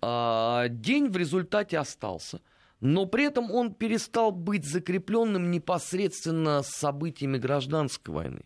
А, 0.00 0.68
день 0.68 1.08
в 1.08 1.16
результате 1.16 1.78
остался. 1.78 2.40
Но 2.80 3.06
при 3.06 3.24
этом 3.24 3.50
он 3.50 3.74
перестал 3.74 4.30
быть 4.30 4.64
закрепленным 4.64 5.50
непосредственно 5.50 6.62
с 6.62 6.68
событиями 6.68 7.38
гражданской 7.38 8.14
войны. 8.14 8.44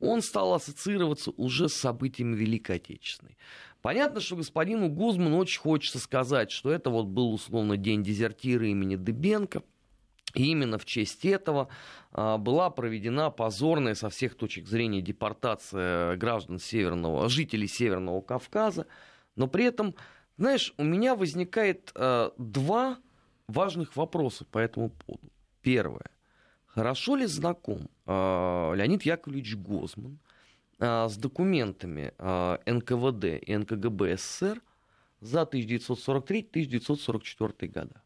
Он 0.00 0.22
стал 0.22 0.54
ассоциироваться 0.54 1.30
уже 1.36 1.68
с 1.68 1.74
событиями 1.74 2.34
Великой 2.34 2.76
Отечественной. 2.76 3.36
Понятно, 3.82 4.20
что 4.20 4.36
господину 4.36 4.88
Гузману 4.88 5.38
очень 5.38 5.60
хочется 5.60 5.98
сказать, 5.98 6.50
что 6.50 6.70
это 6.70 6.90
вот 6.90 7.06
был 7.06 7.32
условно 7.32 7.76
день 7.76 8.02
дезертира 8.02 8.66
имени 8.66 8.96
Дебенко. 8.96 9.62
И 10.34 10.50
именно 10.50 10.78
в 10.78 10.84
честь 10.84 11.24
этого 11.24 11.68
а, 12.12 12.38
была 12.38 12.70
проведена 12.70 13.30
позорная 13.30 13.94
со 13.94 14.10
всех 14.10 14.36
точек 14.36 14.68
зрения 14.68 15.00
депортация 15.00 16.16
граждан 16.16 16.58
Северного, 16.58 17.28
жителей 17.28 17.66
Северного 17.66 18.20
Кавказа. 18.20 18.86
Но 19.34 19.48
при 19.48 19.64
этом, 19.64 19.94
знаешь, 20.36 20.72
у 20.76 20.84
меня 20.84 21.16
возникает 21.16 21.90
а, 21.94 22.32
два 22.38 22.98
важных 23.48 23.96
вопроса 23.96 24.44
по 24.44 24.58
этому 24.58 24.90
поводу. 24.90 25.32
Первое. 25.62 26.06
Хорошо 26.66 27.16
ли 27.16 27.26
знаком 27.26 27.88
а, 28.06 28.72
Леонид 28.74 29.02
Яковлевич 29.02 29.56
Гозман 29.56 30.20
с 30.80 31.16
документами 31.16 32.12
НКВД 32.18 33.24
и 33.46 33.56
НКГБ 33.56 34.16
СССР 34.16 34.60
за 35.20 35.42
1943-1944 35.42 37.68
года? 37.68 38.02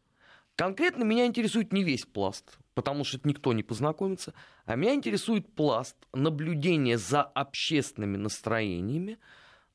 Конкретно 0.55 1.03
меня 1.03 1.25
интересует 1.25 1.73
не 1.73 1.83
весь 1.83 2.05
пласт, 2.05 2.57
потому 2.75 3.03
что 3.03 3.19
никто 3.23 3.51
не 3.51 3.63
познакомится, 3.63 4.33
а 4.65 4.75
меня 4.75 4.93
интересует 4.93 5.53
пласт 5.53 5.97
наблюдения 6.13 6.97
за 6.97 7.23
общественными 7.23 8.15
настроениями 8.15 9.17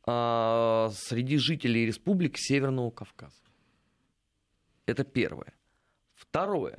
э, 0.07 0.88
среди 0.92 1.37
жителей 1.37 1.85
республик 1.85 2.38
Северного 2.38 2.90
Кавказа. 2.90 3.42
Это 4.87 5.04
первое. 5.04 5.52
Второе. 6.14 6.78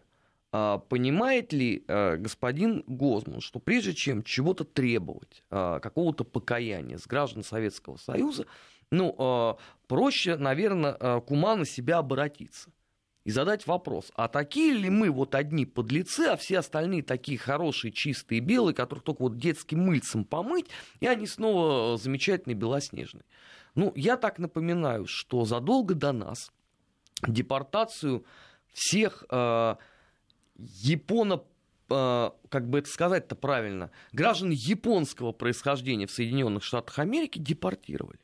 Э, 0.53 0.79
понимает 0.89 1.53
ли 1.53 1.83
э, 1.87 2.17
господин 2.17 2.83
Гозман, 2.87 3.41
что 3.41 3.59
прежде 3.59 3.93
чем 3.93 4.23
чего-то 4.23 4.65
требовать, 4.65 5.43
э, 5.49 5.79
какого-то 5.81 6.23
покаяния 6.23 6.97
с 6.97 7.07
граждан 7.07 7.43
Советского 7.43 7.97
Союза, 7.97 8.45
ну, 8.93 9.57
проще, 9.87 10.35
наверное, 10.35 11.21
кума 11.21 11.55
на 11.55 11.65
себя 11.65 11.99
обратиться 11.99 12.69
и 13.23 13.31
задать 13.31 13.65
вопрос, 13.65 14.11
а 14.15 14.27
такие 14.27 14.73
ли 14.73 14.89
мы 14.89 15.09
вот 15.11 15.33
одни 15.33 15.65
подлецы, 15.65 16.27
а 16.27 16.35
все 16.35 16.59
остальные 16.59 17.03
такие 17.03 17.37
хорошие, 17.37 17.93
чистые, 17.93 18.41
белые, 18.41 18.75
которых 18.75 19.05
только 19.05 19.21
вот 19.21 19.37
детским 19.37 19.79
мыльцем 19.85 20.25
помыть, 20.25 20.65
и 20.99 21.07
они 21.07 21.25
снова 21.25 21.97
замечательные, 21.97 22.57
белоснежные. 22.57 23.23
Ну, 23.75 23.93
я 23.95 24.17
так 24.17 24.39
напоминаю, 24.39 25.05
что 25.07 25.45
задолго 25.45 25.95
до 25.95 26.11
нас 26.11 26.51
депортацию 27.25 28.25
всех 28.73 29.23
э, 29.29 29.75
японо 30.81 31.43
э, 31.89 32.29
как 32.49 32.69
бы 32.69 32.79
это 32.79 32.89
сказать-то 32.89 33.35
правильно, 33.35 33.91
граждан 34.11 34.51
японского 34.51 35.31
происхождения 35.31 36.07
в 36.07 36.11
Соединенных 36.11 36.63
Штатах 36.63 36.99
Америки 36.99 37.39
депортировали. 37.39 38.19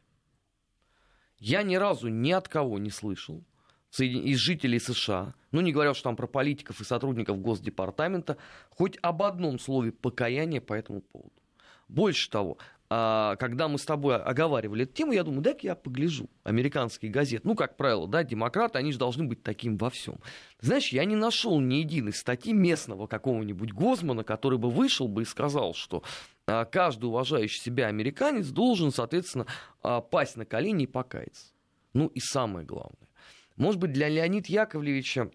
Я 1.39 1.63
ни 1.63 1.75
разу 1.75 2.07
ни 2.07 2.31
от 2.31 2.47
кого 2.47 2.79
не 2.79 2.89
слышал, 2.89 3.43
из 3.99 4.37
жителей 4.37 4.79
США, 4.79 5.33
ну 5.51 5.61
не 5.61 5.71
говоря 5.71 5.91
уж 5.91 6.01
там 6.01 6.15
про 6.15 6.27
политиков 6.27 6.81
и 6.81 6.83
сотрудников 6.83 7.41
Госдепартамента, 7.41 8.37
хоть 8.69 8.97
об 9.01 9.23
одном 9.23 9.59
слове 9.59 9.91
покаяния 9.91 10.61
по 10.61 10.73
этому 10.73 11.01
поводу. 11.01 11.31
Больше 11.87 12.29
того, 12.29 12.57
а, 12.57 12.76
когда 12.89 13.67
мы 13.67 13.77
с 13.77 13.85
тобой 13.85 14.15
оговаривали 14.15 14.83
эту 14.83 14.93
тему, 14.93 15.11
я 15.11 15.23
думаю, 15.23 15.41
дай-ка 15.41 15.67
я 15.67 15.75
погляжу. 15.75 16.29
Американские 16.43 17.11
газеты, 17.11 17.47
ну, 17.47 17.55
как 17.55 17.75
правило, 17.75 18.07
да, 18.07 18.23
демократы, 18.23 18.77
они 18.77 18.93
же 18.93 18.97
должны 18.97 19.25
быть 19.25 19.43
таким 19.43 19.77
во 19.77 19.89
всем. 19.89 20.19
Знаешь, 20.61 20.93
я 20.93 21.03
не 21.03 21.15
нашел 21.15 21.59
ни 21.59 21.75
единой 21.75 22.13
статьи 22.13 22.53
местного 22.53 23.07
какого-нибудь 23.07 23.73
Гозмана, 23.73 24.23
который 24.23 24.57
бы 24.57 24.69
вышел 24.69 25.07
бы 25.07 25.23
и 25.23 25.25
сказал, 25.25 25.73
что 25.73 26.03
а, 26.45 26.63
каждый 26.63 27.05
уважающий 27.05 27.59
себя 27.59 27.87
американец 27.87 28.47
должен, 28.47 28.91
соответственно, 28.91 29.47
а, 29.81 29.99
пасть 29.99 30.37
на 30.37 30.45
колени 30.45 30.83
и 30.83 30.87
покаяться. 30.87 31.47
Ну 31.93 32.07
и 32.07 32.21
самое 32.21 32.65
главное 32.65 33.07
может 33.57 33.81
быть, 33.81 33.91
для 33.91 34.07
Леонида 34.07 34.47
Яковлевича 34.47 35.31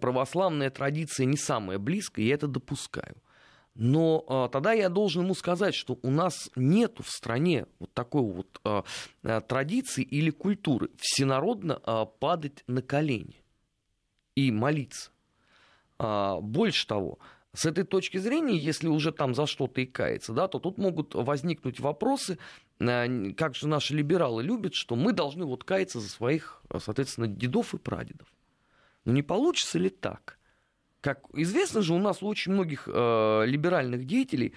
православная 0.00 0.70
традиция 0.70 1.26
не 1.26 1.36
самая 1.36 1.78
близкая, 1.78 2.24
я 2.24 2.34
это 2.34 2.48
допускаю. 2.48 3.16
Но 3.78 4.24
а, 4.26 4.48
тогда 4.48 4.72
я 4.72 4.88
должен 4.88 5.24
ему 5.24 5.34
сказать, 5.34 5.74
что 5.74 5.98
у 6.02 6.10
нас 6.10 6.50
нет 6.56 6.98
в 6.98 7.10
стране 7.10 7.66
вот 7.78 7.92
такой 7.92 8.22
вот 8.22 8.60
а, 8.64 8.84
а, 9.22 9.40
традиции 9.42 10.02
или 10.02 10.30
культуры 10.30 10.90
всенародно 10.96 11.80
а, 11.84 12.06
падать 12.06 12.64
на 12.66 12.80
колени 12.80 13.42
и 14.34 14.50
молиться. 14.50 15.10
А, 15.98 16.40
больше 16.40 16.86
того, 16.86 17.18
с 17.52 17.66
этой 17.66 17.84
точки 17.84 18.16
зрения, 18.16 18.56
если 18.56 18.88
уже 18.88 19.12
там 19.12 19.34
за 19.34 19.46
что-то 19.46 19.82
и 19.82 19.86
кается, 19.86 20.32
да, 20.32 20.48
то 20.48 20.58
тут 20.58 20.78
могут 20.78 21.14
возникнуть 21.14 21.78
вопросы, 21.78 22.38
э, 22.78 23.32
как 23.32 23.54
же 23.54 23.68
наши 23.68 23.94
либералы 23.94 24.42
любят, 24.42 24.74
что 24.74 24.96
мы 24.96 25.12
должны 25.12 25.44
вот 25.44 25.64
каяться 25.64 26.00
за 26.00 26.08
своих, 26.08 26.62
соответственно, 26.78 27.28
дедов 27.28 27.74
и 27.74 27.78
прадедов. 27.78 28.28
Но 29.04 29.12
не 29.12 29.22
получится 29.22 29.78
ли 29.78 29.88
так? 29.88 30.38
Как 31.06 31.20
известно 31.34 31.82
же, 31.82 31.94
у 31.94 32.00
нас 32.00 32.20
у 32.20 32.26
очень 32.26 32.50
многих 32.50 32.88
э, 32.92 33.44
либеральных 33.46 34.06
деятелей 34.06 34.54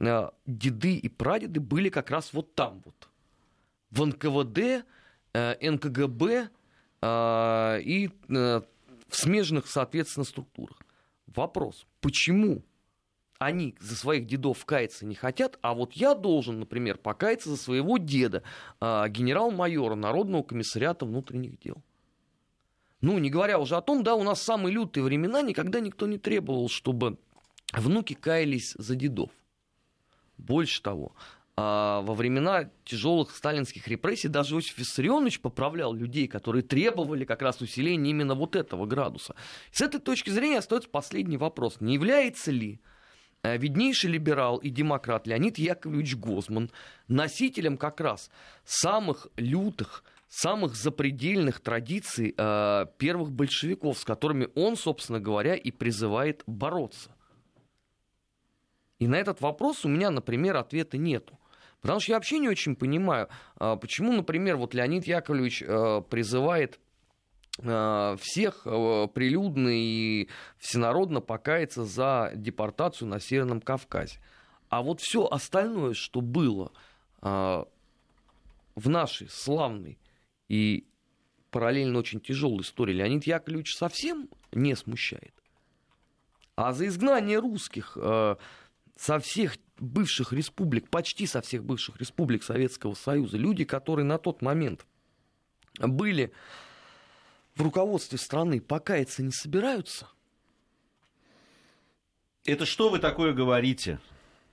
э, 0.00 0.28
деды 0.44 0.96
и 0.96 1.08
прадеды 1.08 1.60
были 1.60 1.88
как 1.88 2.10
раз 2.10 2.32
вот 2.32 2.52
там 2.56 2.82
вот. 2.84 3.08
В 3.92 4.04
НКВД, 4.04 4.84
э, 5.34 5.70
НКГБ 5.70 6.48
э, 7.00 7.80
и 7.84 8.10
э, 8.28 8.60
в 9.08 9.16
смежных, 9.16 9.68
соответственно, 9.68 10.24
структурах. 10.24 10.78
Вопрос, 11.28 11.86
почему 12.00 12.64
они 13.38 13.76
за 13.78 13.94
своих 13.94 14.26
дедов 14.26 14.64
каяться 14.64 15.06
не 15.06 15.14
хотят, 15.14 15.60
а 15.62 15.74
вот 15.74 15.92
я 15.92 16.16
должен, 16.16 16.58
например, 16.58 16.98
покаяться 16.98 17.50
за 17.50 17.56
своего 17.56 17.98
деда, 17.98 18.42
а, 18.80 19.08
генерал-майора 19.08 19.94
Народного 19.94 20.42
комиссариата 20.42 21.04
внутренних 21.04 21.58
дел. 21.60 21.76
Ну, 23.04 23.18
не 23.18 23.28
говоря 23.28 23.58
уже 23.58 23.76
о 23.76 23.82
том, 23.82 24.02
да, 24.02 24.14
у 24.14 24.22
нас 24.22 24.40
самые 24.40 24.72
лютые 24.72 25.04
времена, 25.04 25.42
никогда 25.42 25.78
никто 25.80 26.06
не 26.06 26.16
требовал, 26.16 26.70
чтобы 26.70 27.18
внуки 27.74 28.14
каялись 28.14 28.72
за 28.78 28.94
дедов. 28.94 29.30
Больше 30.38 30.80
того, 30.80 31.14
а, 31.54 32.00
во 32.00 32.14
времена 32.14 32.70
тяжелых 32.86 33.36
сталинских 33.36 33.88
репрессий 33.88 34.28
даже 34.28 34.54
Иосиф 34.54 34.78
Виссарионович 34.78 35.40
поправлял 35.40 35.92
людей, 35.92 36.26
которые 36.28 36.62
требовали 36.62 37.26
как 37.26 37.42
раз 37.42 37.60
усиления 37.60 38.08
именно 38.08 38.34
вот 38.34 38.56
этого 38.56 38.86
градуса. 38.86 39.34
С 39.70 39.82
этой 39.82 40.00
точки 40.00 40.30
зрения 40.30 40.60
остается 40.60 40.88
последний 40.88 41.36
вопрос. 41.36 41.82
Не 41.82 41.92
является 41.92 42.52
ли 42.52 42.80
э, 43.42 43.58
виднейший 43.58 44.12
либерал 44.12 44.56
и 44.56 44.70
демократ 44.70 45.26
Леонид 45.26 45.58
Яковлевич 45.58 46.16
Гозман 46.16 46.70
носителем 47.08 47.76
как 47.76 48.00
раз 48.00 48.30
самых 48.64 49.26
лютых, 49.36 50.04
самых 50.34 50.74
запредельных 50.74 51.60
традиций 51.60 52.34
э, 52.36 52.86
первых 52.98 53.30
большевиков, 53.30 53.98
с 53.98 54.04
которыми 54.04 54.48
он, 54.54 54.76
собственно 54.76 55.20
говоря, 55.20 55.54
и 55.54 55.70
призывает 55.70 56.42
бороться? 56.46 57.14
И 58.98 59.06
на 59.06 59.16
этот 59.16 59.40
вопрос 59.40 59.84
у 59.84 59.88
меня, 59.88 60.10
например, 60.10 60.56
ответа 60.56 60.98
нету. 60.98 61.38
Потому 61.80 62.00
что 62.00 62.12
я 62.12 62.16
вообще 62.16 62.38
не 62.38 62.48
очень 62.48 62.76
понимаю, 62.76 63.28
а, 63.56 63.76
почему, 63.76 64.12
например, 64.12 64.56
вот 64.56 64.72
Леонид 64.72 65.06
Яковлевич 65.06 65.62
э, 65.62 66.02
призывает 66.08 66.80
э, 67.58 68.16
всех 68.18 68.62
э, 68.64 69.08
прилюдно 69.12 69.68
и 69.68 70.28
всенародно 70.56 71.20
покаяться 71.20 71.84
за 71.84 72.32
депортацию 72.34 73.08
на 73.08 73.20
Северном 73.20 73.60
Кавказе. 73.60 74.18
А 74.70 74.82
вот 74.82 75.00
все 75.00 75.26
остальное, 75.26 75.92
что 75.92 76.20
было 76.20 76.72
в 77.20 77.66
нашей 78.88 79.28
славной 79.28 79.98
и 80.54 80.86
параллельно 81.50 81.98
очень 81.98 82.20
тяжелой 82.20 82.60
истории, 82.62 82.92
Леонид 82.94 83.26
Яковлевич 83.26 83.74
совсем 83.74 84.28
не 84.52 84.76
смущает. 84.76 85.34
А 86.54 86.72
за 86.72 86.86
изгнание 86.86 87.40
русских 87.40 87.96
со 87.96 89.18
всех 89.18 89.56
бывших 89.78 90.32
республик, 90.32 90.88
почти 90.88 91.26
со 91.26 91.40
всех 91.40 91.64
бывших 91.64 91.96
республик 91.96 92.44
Советского 92.44 92.94
Союза, 92.94 93.36
люди, 93.36 93.64
которые 93.64 94.04
на 94.04 94.18
тот 94.18 94.42
момент 94.42 94.86
были 95.80 96.32
в 97.56 97.62
руководстве 97.62 98.18
страны, 98.18 98.60
покаяться 98.60 99.24
не 99.24 99.32
собираются. 99.32 100.08
Это 102.44 102.64
что 102.64 102.90
вы 102.90 103.00
такое 103.00 103.32
говорите? 103.32 103.98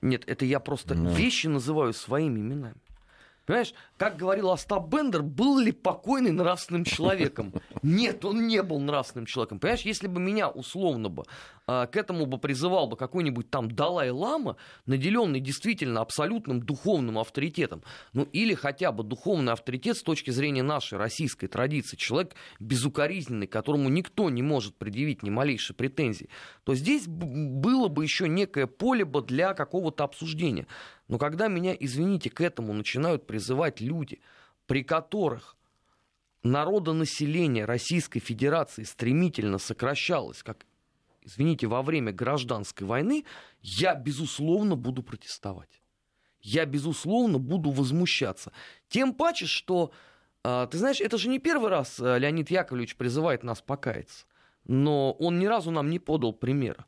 Нет, 0.00 0.24
это 0.26 0.44
я 0.44 0.58
просто 0.58 0.96
Ну. 0.96 1.14
вещи 1.14 1.46
называю 1.46 1.92
своими 1.92 2.40
именами. 2.40 2.80
Понимаешь, 3.46 3.74
как 3.96 4.16
говорил 4.16 4.50
Остап 4.50 4.88
Бендер, 4.88 5.22
был 5.22 5.58
ли 5.58 5.72
покойный 5.72 6.32
нравственным 6.32 6.84
человеком? 6.84 7.52
Нет, 7.82 8.24
он 8.24 8.46
не 8.46 8.62
был 8.62 8.78
нравственным 8.78 9.26
человеком. 9.26 9.58
Понимаешь, 9.58 9.82
если 9.82 10.06
бы 10.06 10.20
меня 10.20 10.48
условно 10.48 11.08
бы 11.08 11.24
а, 11.66 11.86
к 11.86 11.96
этому 11.96 12.26
бы 12.26 12.38
призывал 12.38 12.86
бы 12.86 12.96
какой-нибудь 12.96 13.50
там 13.50 13.70
Далай-Лама, 13.70 14.56
наделенный 14.86 15.40
действительно 15.40 16.00
абсолютным 16.00 16.62
духовным 16.62 17.18
авторитетом, 17.18 17.82
ну 18.12 18.22
или 18.32 18.54
хотя 18.54 18.92
бы 18.92 19.02
духовный 19.02 19.52
авторитет 19.52 19.96
с 19.96 20.02
точки 20.02 20.30
зрения 20.30 20.62
нашей 20.62 20.96
российской 20.96 21.48
традиции, 21.48 21.96
человек 21.96 22.36
безукоризненный, 22.60 23.48
которому 23.48 23.88
никто 23.88 24.30
не 24.30 24.42
может 24.42 24.76
предъявить 24.76 25.24
ни 25.24 25.30
малейшей 25.30 25.74
претензии, 25.74 26.28
то 26.62 26.76
здесь 26.76 27.08
было 27.08 27.88
бы 27.88 28.04
еще 28.04 28.28
некое 28.28 28.68
поле 28.68 29.04
бы 29.04 29.22
для 29.22 29.54
какого-то 29.54 30.04
обсуждения. 30.04 30.68
Но 31.08 31.18
когда 31.18 31.48
меня, 31.48 31.76
извините, 31.78 32.30
к 32.30 32.40
этому 32.40 32.72
начинают 32.72 33.26
призывать 33.26 33.80
люди, 33.80 34.20
при 34.66 34.84
которых 34.84 35.56
народонаселение 36.42 37.64
Российской 37.64 38.20
Федерации 38.20 38.82
стремительно 38.84 39.58
сокращалось, 39.58 40.42
как, 40.42 40.66
извините, 41.22 41.66
во 41.66 41.82
время 41.82 42.12
гражданской 42.12 42.86
войны, 42.86 43.24
я, 43.60 43.94
безусловно, 43.94 44.76
буду 44.76 45.02
протестовать. 45.02 45.82
Я, 46.40 46.66
безусловно, 46.66 47.38
буду 47.38 47.70
возмущаться. 47.70 48.52
Тем 48.88 49.14
паче, 49.14 49.46
что, 49.46 49.92
а, 50.42 50.66
ты 50.66 50.78
знаешь, 50.78 51.00
это 51.00 51.16
же 51.16 51.28
не 51.28 51.38
первый 51.38 51.70
раз 51.70 52.00
а, 52.00 52.18
Леонид 52.18 52.50
Яковлевич 52.50 52.96
призывает 52.96 53.44
нас 53.44 53.62
покаяться. 53.62 54.26
Но 54.64 55.12
он 55.12 55.38
ни 55.38 55.46
разу 55.46 55.70
нам 55.70 55.90
не 55.90 56.00
подал 56.00 56.32
примера. 56.32 56.86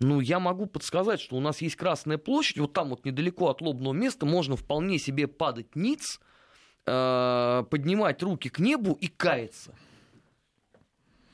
Ну, 0.00 0.20
я 0.20 0.38
могу 0.40 0.66
подсказать, 0.66 1.20
что 1.20 1.36
у 1.36 1.40
нас 1.40 1.62
есть 1.62 1.76
Красная 1.76 2.18
площадь, 2.18 2.58
вот 2.58 2.74
там 2.74 2.90
вот 2.90 3.04
недалеко 3.04 3.48
от 3.48 3.62
лобного 3.62 3.94
места 3.94 4.26
можно 4.26 4.56
вполне 4.56 4.98
себе 4.98 5.26
падать 5.26 5.74
ниц, 5.74 6.20
э, 6.86 7.64
поднимать 7.70 8.22
руки 8.22 8.48
к 8.48 8.58
небу 8.58 8.96
и 9.00 9.08
каяться. 9.08 9.72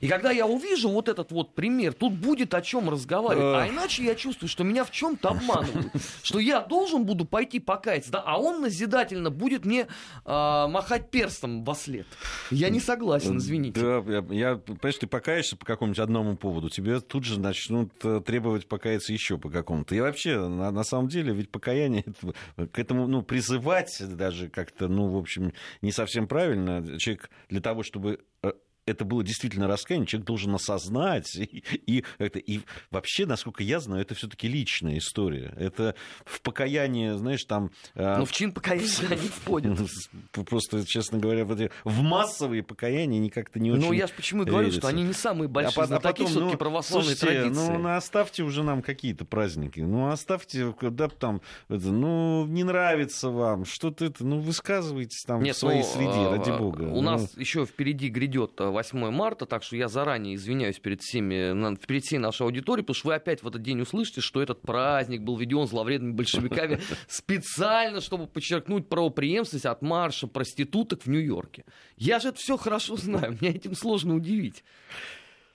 И 0.02 0.08
когда 0.08 0.32
я 0.32 0.46
увижу 0.46 0.88
вот 0.88 1.08
этот 1.08 1.30
вот 1.30 1.54
пример, 1.54 1.94
тут 1.94 2.12
будет 2.12 2.54
о 2.54 2.60
чем 2.60 2.90
разговаривать. 2.90 3.68
А 3.68 3.68
иначе 3.72 4.02
я 4.04 4.16
чувствую, 4.16 4.48
что 4.48 4.64
меня 4.64 4.84
в 4.84 4.90
чем-то 4.90 5.28
обманывают. 5.30 5.92
Что 6.22 6.40
я 6.40 6.60
должен 6.60 7.04
буду 7.04 7.24
пойти 7.24 7.60
покаяться, 7.60 8.10
да, 8.10 8.22
а 8.26 8.38
он 8.38 8.60
назидательно 8.62 9.30
будет 9.30 9.64
мне 9.64 9.82
э, 9.82 9.86
махать 10.26 11.10
перстом 11.10 11.64
во 11.64 11.74
след. 11.74 12.06
Я 12.50 12.68
не 12.68 12.80
согласен, 12.80 13.38
извините. 13.38 13.80
Да, 13.80 13.98
я, 14.12 14.24
я, 14.30 14.56
понимаешь, 14.56 14.96
ты 14.98 15.06
покаешься 15.06 15.56
по 15.56 15.64
какому-нибудь 15.64 16.00
одному 16.00 16.36
поводу, 16.36 16.68
тебе 16.68 17.00
тут 17.00 17.24
же 17.24 17.38
начнут 17.38 17.92
э, 18.04 18.20
требовать 18.26 18.66
покаяться 18.66 19.12
еще 19.12 19.38
по 19.38 19.50
какому-то. 19.50 19.94
И 19.94 20.00
вообще, 20.00 20.36
на, 20.48 20.72
на 20.72 20.82
самом 20.84 21.08
деле, 21.08 21.32
ведь 21.32 21.50
покаяние, 21.50 22.04
это- 22.06 22.66
к 22.66 22.78
этому, 22.78 23.06
ну, 23.06 23.22
призывать 23.22 24.02
даже 24.16 24.48
как-то, 24.48 24.88
ну, 24.88 25.08
в 25.08 25.16
общем, 25.16 25.52
не 25.80 25.92
совсем 25.92 26.26
правильно. 26.26 26.98
Человек 26.98 27.30
для 27.48 27.60
того, 27.60 27.84
чтобы 27.84 28.18
э, 28.42 28.52
это 28.86 29.04
было 29.04 29.22
действительно 29.22 29.66
раскаяние, 29.68 30.06
человек 30.06 30.26
должен 30.26 30.54
осознать. 30.54 31.36
И, 31.36 31.62
и, 31.86 32.04
это, 32.18 32.38
и 32.38 32.60
вообще, 32.90 33.26
насколько 33.26 33.62
я 33.62 33.78
знаю, 33.80 34.02
это 34.02 34.14
все-таки 34.14 34.48
личная 34.48 34.98
история. 34.98 35.54
Это 35.56 35.94
в 36.24 36.40
покаянии, 36.40 37.12
знаешь, 37.16 37.44
там... 37.44 37.70
э, 37.94 38.18
Но 38.18 38.24
в 38.24 38.32
чин 38.32 38.52
покаяния 38.52 38.88
они 39.10 39.28
входят. 39.28 39.78
Ну, 40.34 40.44
Просто, 40.44 40.84
честно 40.86 41.18
говоря, 41.18 41.42
эти- 41.42 41.70
в 41.84 42.02
массовые 42.02 42.62
покаяния 42.62 43.18
они 43.18 43.30
как-то 43.30 43.60
не 43.60 43.70
очень 43.70 43.82
Ну, 43.82 43.92
я 43.92 44.06
же 44.06 44.12
почему 44.14 44.42
и 44.42 44.46
говорю, 44.46 44.72
что 44.72 44.88
они 44.88 45.02
не 45.04 45.12
самые 45.12 45.48
большие 45.48 45.74
по- 45.76 45.86
знатоки 45.86 46.24
все-таки 46.24 46.52
ну, 46.52 46.56
православной 46.58 47.14
слушайте, 47.14 47.26
традиции. 47.42 47.72
Ну, 47.72 47.78
ну, 47.78 47.94
оставьте 47.94 48.42
уже 48.42 48.62
нам 48.62 48.82
какие-то 48.82 49.24
праздники. 49.24 49.80
Ну, 49.80 50.08
оставьте, 50.10 50.72
когда 50.72 51.08
там, 51.08 51.40
это, 51.68 51.86
ну, 51.92 52.46
не 52.46 52.64
нравится 52.64 53.30
вам, 53.30 53.64
что-то 53.64 54.04
это, 54.06 54.24
ну, 54.24 54.40
высказывайтесь 54.40 55.22
там 55.24 55.42
в 55.44 55.52
своей 55.52 55.82
ну, 55.82 55.86
среде, 55.88 56.10
а, 56.12 56.30
ради 56.36 56.50
бога. 56.50 56.82
У 56.82 57.00
Ну, 57.00 57.02
нас 57.02 57.36
еще 57.36 57.64
впереди 57.66 58.08
грядет 58.08 58.60
а, 58.60 58.71
8 58.72 59.10
марта, 59.10 59.46
так 59.46 59.62
что 59.62 59.76
я 59.76 59.88
заранее 59.88 60.34
извиняюсь 60.34 60.78
перед 60.78 61.00
всеми, 61.02 61.76
перед 61.86 62.04
всей 62.04 62.18
нашей 62.18 62.42
аудиторией, 62.42 62.84
потому 62.84 62.94
что 62.94 63.08
вы 63.08 63.14
опять 63.14 63.42
в 63.42 63.48
этот 63.48 63.62
день 63.62 63.80
услышите, 63.80 64.20
что 64.20 64.42
этот 64.42 64.62
праздник 64.62 65.22
был 65.22 65.36
введен 65.36 65.66
зловредными 65.66 66.12
большевиками 66.12 66.80
специально, 67.08 68.00
чтобы 68.00 68.26
подчеркнуть 68.26 68.88
правопреемственность 68.88 69.66
от 69.66 69.82
марша 69.82 70.26
проституток 70.26 71.02
в 71.02 71.06
Нью-Йорке. 71.08 71.64
Я 71.96 72.18
же 72.18 72.28
это 72.28 72.38
все 72.38 72.56
хорошо 72.56 72.96
знаю, 72.96 73.38
меня 73.40 73.52
этим 73.52 73.74
сложно 73.74 74.16
удивить. 74.16 74.64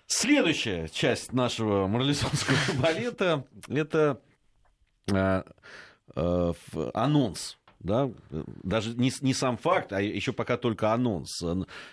Следующая 0.07 0.87
часть 0.87 1.33
нашего 1.33 1.85
марлезонского 1.87 2.55
балета– 2.81 3.45
это 3.67 4.21
э, 5.11 5.43
э, 6.15 6.53
анонс. 6.93 7.56
Да? 7.79 8.09
Даже 8.63 8.95
не, 8.95 9.11
не 9.21 9.33
сам 9.33 9.57
факт, 9.57 9.93
а 9.93 10.01
еще 10.01 10.33
пока 10.33 10.57
только 10.57 10.93
анонс. 10.93 11.41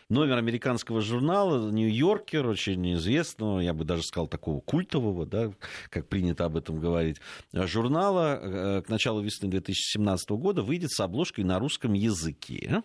Номер 0.09 0.39
американского 0.39 1.01
журнала 1.01 1.71
«Нью-Йоркер», 1.71 2.47
очень 2.47 2.95
известного, 2.95 3.61
я 3.61 3.75
бы 3.75 3.85
даже 3.85 4.03
сказал, 4.03 4.27
такого 4.27 4.61
культового, 4.61 5.27
да, 5.27 5.53
как 5.91 6.09
принято 6.09 6.47
об 6.47 6.57
этом 6.57 6.81
говорить, 6.81 7.19
журнала 7.53 8.41
э, 8.41 8.83
к 8.83 8.89
началу 8.89 9.21
весны 9.21 9.49
2017 9.49 10.31
года 10.31 10.63
выйдет 10.63 10.91
с 10.91 11.01
обложкой 11.01 11.45
на 11.45 11.59
русском 11.59 11.93
языке. 11.93 12.83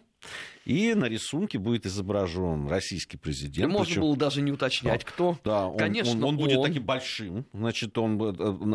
И 0.65 0.93
на 0.93 1.05
рисунке 1.05 1.57
будет 1.57 1.85
изображен 1.85 2.67
российский 2.67 3.17
И 3.17 3.19
президент. 3.19 3.71
можно 3.71 3.85
причем- 3.85 4.01
было 4.01 4.15
даже 4.17 4.41
не 4.41 4.51
уточнять, 4.51 5.03
кто. 5.03 5.37
да, 5.43 5.67
он, 5.67 5.77
Конечно, 5.77 6.11
он, 6.11 6.23
он 6.23 6.37
будет 6.37 6.57
он. 6.57 6.67
таким 6.67 6.83
большим, 6.83 7.45
значит, 7.53 7.97
он 7.97 8.21
э, 8.21 8.33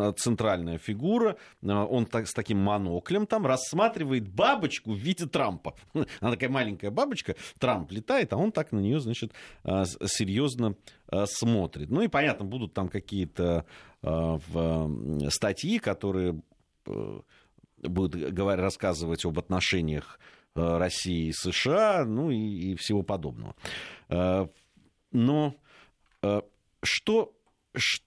э, 0.09 0.13
центральная 0.17 0.77
фигура, 0.77 1.37
э, 1.61 1.67
он 1.71 2.05
так, 2.05 2.27
с 2.27 2.33
таким 2.33 2.57
моноклем 2.57 3.25
там 3.27 3.45
рассматривает 3.45 4.27
бабочку 4.27 4.91
в 4.93 4.97
виде 4.97 5.25
Трампа. 5.25 5.75
Она 6.19 6.31
такая 6.31 6.49
маленькая 6.49 6.91
бабочка, 6.91 7.35
Трамп 7.59 7.91
летает, 7.91 8.33
а 8.33 8.37
он 8.37 8.51
так 8.51 8.71
на 8.71 8.79
нее, 8.79 8.99
значит, 8.99 9.31
э, 9.63 9.83
серьезно 10.07 10.75
э, 11.11 11.25
смотрит. 11.27 11.89
Ну 11.91 12.01
и 12.01 12.07
понятно, 12.07 12.45
будут 12.45 12.73
там 12.73 12.89
какие-то 12.89 13.65
э, 14.01 14.37
э, 14.53 15.29
статьи, 15.29 15.79
которые 15.79 16.41
э, 16.87 17.19
будут 17.83 18.37
рассказывать 18.37 19.23
об 19.25 19.39
отношениях 19.39 20.19
э, 20.19 20.35
России 20.55 21.27
и 21.27 21.33
США, 21.33 22.05
ну 22.05 22.31
и, 22.31 22.71
и 22.71 22.75
всего 22.75 23.03
подобного. 23.03 23.55
Э, 24.09 24.47
Но 25.11 25.55
э, 26.21 26.41
что, 26.83 27.33
ш- 27.75 28.01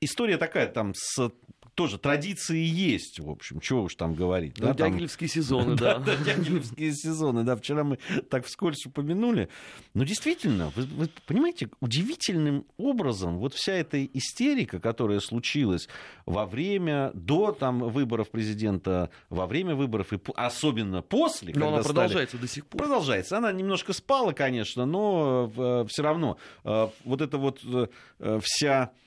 история 0.00 0.38
такая 0.38 0.66
там 0.66 0.92
с 0.94 1.30
тоже 1.74 1.98
традиции 1.98 2.58
есть, 2.62 3.18
в 3.20 3.30
общем, 3.30 3.60
чего 3.60 3.82
уж 3.82 3.94
там 3.94 4.14
говорить. 4.14 4.58
Ну, 4.58 4.66
да, 4.68 4.74
там- 4.74 4.92
дягилевские 4.92 5.28
сезоны, 5.28 5.74
да. 5.76 5.98
да, 5.98 6.16
дягилевские 6.16 6.92
сезоны, 6.92 7.44
да, 7.44 7.56
вчера 7.56 7.82
мы 7.84 7.98
так 8.28 8.44
вскользь 8.46 8.84
упомянули. 8.86 9.48
Но 9.94 10.04
действительно, 10.04 10.72
вы, 10.76 10.82
вы 10.84 11.08
понимаете, 11.26 11.68
удивительным 11.80 12.66
образом 12.76 13.38
вот 13.38 13.54
вся 13.54 13.72
эта 13.72 14.04
истерика, 14.04 14.80
которая 14.80 15.20
случилась 15.20 15.88
во 16.26 16.44
время, 16.46 17.10
до 17.14 17.52
там, 17.52 17.78
выборов 17.80 18.30
президента, 18.30 19.10
во 19.30 19.46
время 19.46 19.74
выборов, 19.74 20.12
и 20.12 20.18
особенно 20.34 21.02
после, 21.02 21.54
Но 21.54 21.68
она 21.68 21.82
стали- 21.82 21.94
продолжается 21.94 22.38
до 22.38 22.48
сих 22.48 22.66
пор. 22.66 22.82
Продолжается. 22.82 23.38
Она 23.38 23.52
немножко 23.52 23.92
спала, 23.92 24.32
конечно, 24.32 24.84
но 24.84 25.86
все 25.88 26.02
равно 26.02 26.36
э, 26.64 26.88
вот 27.04 27.20
эта 27.20 27.38
вот 27.38 27.60
э, 27.64 28.40
вся 28.42 28.90
э, 28.92 29.01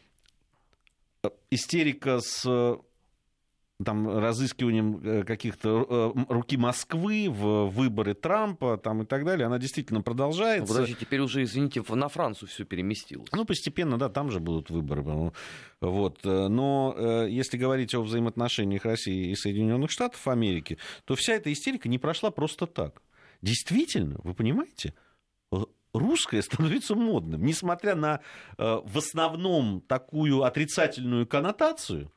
истерика 1.55 2.19
с 2.19 2.43
э, 2.45 2.75
там, 3.83 4.07
разыскиванием 4.07 5.01
э, 5.03 5.23
каких-то 5.23 6.13
э, 6.15 6.33
руки 6.33 6.57
Москвы 6.57 7.27
в 7.29 7.65
выборы 7.67 8.13
Трампа 8.13 8.77
там, 8.77 9.01
и 9.01 9.05
так 9.05 9.25
далее, 9.25 9.47
она 9.47 9.57
действительно 9.57 10.01
продолжается. 10.01 10.73
Подожди, 10.73 10.95
теперь 10.99 11.21
уже, 11.21 11.43
извините, 11.43 11.83
на 11.87 12.07
Францию 12.07 12.49
все 12.49 12.63
переместилось. 12.63 13.29
Ну, 13.31 13.45
постепенно, 13.45 13.97
да, 13.97 14.09
там 14.09 14.29
же 14.29 14.39
будут 14.39 14.69
выборы. 14.69 15.03
по-моему. 15.03 15.33
Вот. 15.81 16.23
Но 16.23 17.25
если 17.27 17.57
говорить 17.57 17.93
о 17.95 18.01
взаимоотношениях 18.01 18.85
России 18.85 19.31
и 19.31 19.35
Соединенных 19.35 19.91
Штатов 19.91 20.27
Америки, 20.27 20.77
то 21.05 21.15
вся 21.15 21.33
эта 21.33 21.51
истерика 21.51 21.89
не 21.89 21.97
прошла 21.99 22.31
просто 22.31 22.67
так. 22.67 23.01
Действительно, 23.41 24.19
вы 24.23 24.33
понимаете, 24.33 24.93
русское 25.99 26.41
становится 26.41 26.95
модным, 26.95 27.45
несмотря 27.45 27.95
на 27.95 28.21
э, 28.57 28.79
в 28.83 28.97
основном 28.97 29.81
такую 29.81 30.43
отрицательную 30.43 31.27
коннотацию. 31.27 32.11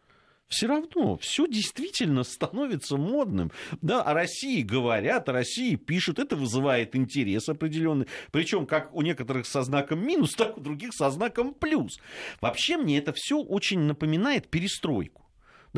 Все 0.49 0.67
равно 0.67 1.19
все 1.19 1.47
действительно 1.47 2.25
становится 2.25 2.97
модным. 2.97 3.53
Да, 3.83 4.03
о 4.03 4.15
России 4.15 4.63
говорят, 4.63 5.29
о 5.29 5.33
России 5.33 5.77
пишут, 5.77 6.19
это 6.19 6.37
вызывает 6.37 6.97
интерес 6.97 7.51
определенный. 7.51 8.07
Причем 8.33 8.67
как 8.67 8.95
у 8.95 9.03
некоторых 9.03 9.47
со 9.47 9.63
знаком 9.63 10.05
минус, 10.05 10.33
так 10.35 10.57
у 10.57 10.61
других 10.61 10.95
со 10.95 11.11
знаком 11.11 11.53
плюс. 11.53 11.99
Вообще 12.41 12.79
мне 12.79 12.99
это 12.99 13.13
все 13.13 13.39
очень 13.39 13.81
напоминает 13.81 14.49
перестройку. 14.49 15.28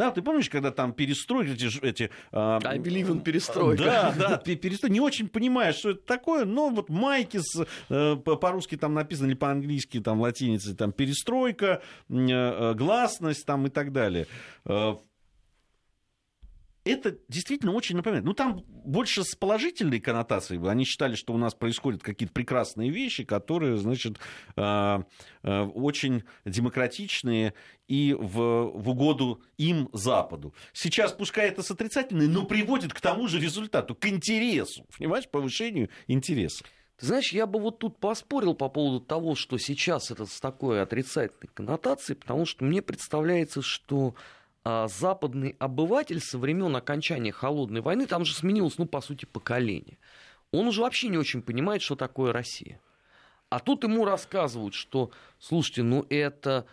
Да, 0.00 0.10
ты 0.10 0.22
помнишь, 0.22 0.48
когда 0.48 0.70
там 0.70 0.94
перестройки, 0.94 1.50
эти... 1.52 1.84
эти 1.84 2.10
а, 2.32 2.58
I 2.64 2.78
believe 2.78 3.08
in 3.08 3.20
перестройка. 3.22 3.84
Да, 3.84 4.14
да, 4.18 4.36
пе- 4.38 4.56
перестройка. 4.56 4.92
Не 4.94 5.00
очень 5.00 5.28
понимаешь, 5.28 5.74
что 5.74 5.90
это 5.90 6.00
такое, 6.06 6.46
но 6.46 6.70
вот 6.70 6.88
майки 6.88 7.38
с, 7.38 7.66
э, 7.90 8.16
по- 8.16 8.36
по-русски 8.36 8.76
там 8.78 8.94
написано 8.94 9.26
или 9.26 9.34
по-английски 9.34 10.00
там 10.00 10.20
латиницей, 10.22 10.74
там 10.74 10.92
перестройка, 10.92 11.82
м, 12.08 12.26
э, 12.28 12.72
гласность 12.74 13.44
там 13.44 13.66
и 13.66 13.68
так 13.68 13.92
далее. 13.92 14.26
Э, 16.90 16.94
это 16.94 17.18
действительно 17.28 17.72
очень 17.72 17.96
напоминает. 17.96 18.24
Ну, 18.24 18.34
там 18.34 18.62
больше 18.66 19.24
с 19.24 19.34
положительной 19.34 20.00
коннотацией. 20.00 20.60
Они 20.68 20.84
считали, 20.84 21.14
что 21.14 21.32
у 21.32 21.38
нас 21.38 21.54
происходят 21.54 22.02
какие-то 22.02 22.32
прекрасные 22.32 22.90
вещи, 22.90 23.24
которые, 23.24 23.76
значит, 23.76 24.18
а, 24.56 25.04
а, 25.42 25.64
очень 25.66 26.24
демократичные 26.44 27.54
и 27.88 28.14
в, 28.18 28.72
в 28.74 28.88
угоду 28.88 29.42
им, 29.58 29.88
Западу. 29.92 30.54
Сейчас, 30.72 31.12
пускай 31.12 31.48
это 31.48 31.62
с 31.62 31.70
отрицательной, 31.70 32.28
но 32.28 32.44
приводит 32.44 32.92
к 32.92 33.00
тому 33.00 33.28
же 33.28 33.40
результату, 33.40 33.94
к 33.94 34.06
интересу, 34.06 34.86
понимаешь, 34.96 35.28
повышению 35.28 35.90
интереса. 36.06 36.64
Знаешь, 37.00 37.32
я 37.32 37.46
бы 37.46 37.58
вот 37.58 37.78
тут 37.78 37.98
поспорил 37.98 38.54
по 38.54 38.68
поводу 38.68 39.00
того, 39.00 39.34
что 39.34 39.56
сейчас 39.56 40.10
это 40.10 40.26
с 40.26 40.38
такой 40.38 40.82
отрицательной 40.82 41.48
коннотацией, 41.54 42.18
потому 42.18 42.44
что 42.44 42.64
мне 42.64 42.82
представляется, 42.82 43.62
что 43.62 44.14
западный 44.64 45.56
обыватель 45.58 46.20
со 46.20 46.38
времен 46.38 46.74
окончания 46.76 47.32
холодной 47.32 47.80
войны, 47.80 48.06
там 48.06 48.24
же 48.24 48.34
сменилось, 48.34 48.78
ну, 48.78 48.86
по 48.86 49.00
сути, 49.00 49.24
поколение. 49.24 49.98
Он 50.52 50.66
уже 50.68 50.82
вообще 50.82 51.08
не 51.08 51.18
очень 51.18 51.42
понимает, 51.42 51.82
что 51.82 51.96
такое 51.96 52.32
Россия. 52.32 52.80
А 53.48 53.58
тут 53.58 53.84
ему 53.84 54.04
рассказывают, 54.04 54.74
что, 54.74 55.10
слушайте, 55.38 55.82
ну 55.82 56.06
это, 56.08 56.66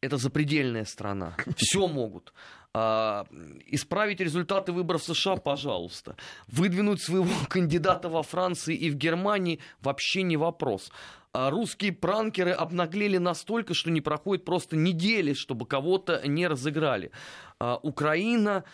это 0.00 0.16
запредельная 0.16 0.84
страна, 0.84 1.36
все 1.56 1.86
могут. 1.88 2.32
А, 2.74 3.26
исправить 3.66 4.20
результаты 4.20 4.72
выборов 4.72 5.02
в 5.02 5.14
США, 5.14 5.36
пожалуйста. 5.36 6.16
Выдвинуть 6.46 7.02
своего 7.02 7.30
кандидата 7.48 8.08
во 8.08 8.22
Франции 8.22 8.76
и 8.76 8.90
в 8.90 8.94
Германии 8.94 9.60
вообще 9.80 10.22
не 10.22 10.36
вопрос. 10.36 10.92
А 11.32 11.50
русские 11.50 11.92
пранкеры 11.92 12.52
обнаглели 12.52 13.18
настолько, 13.18 13.74
что 13.74 13.90
не 13.90 14.00
проходит 14.00 14.44
просто 14.44 14.76
недели, 14.76 15.34
чтобы 15.34 15.66
кого-то 15.66 16.26
не 16.26 16.46
разыграли. 16.46 17.10
А, 17.58 17.78
Украина, 17.82 18.64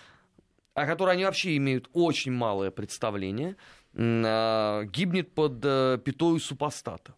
о 0.75 0.87
которой 0.87 1.15
они 1.15 1.25
вообще 1.25 1.57
имеют 1.57 1.89
очень 1.93 2.33
малое 2.33 2.71
представление, 2.71 3.57
а, 3.97 4.85
гибнет 4.85 5.35
под 5.35 5.65
э, 5.65 5.99
пятою 6.05 6.41
супостата. 6.41 7.15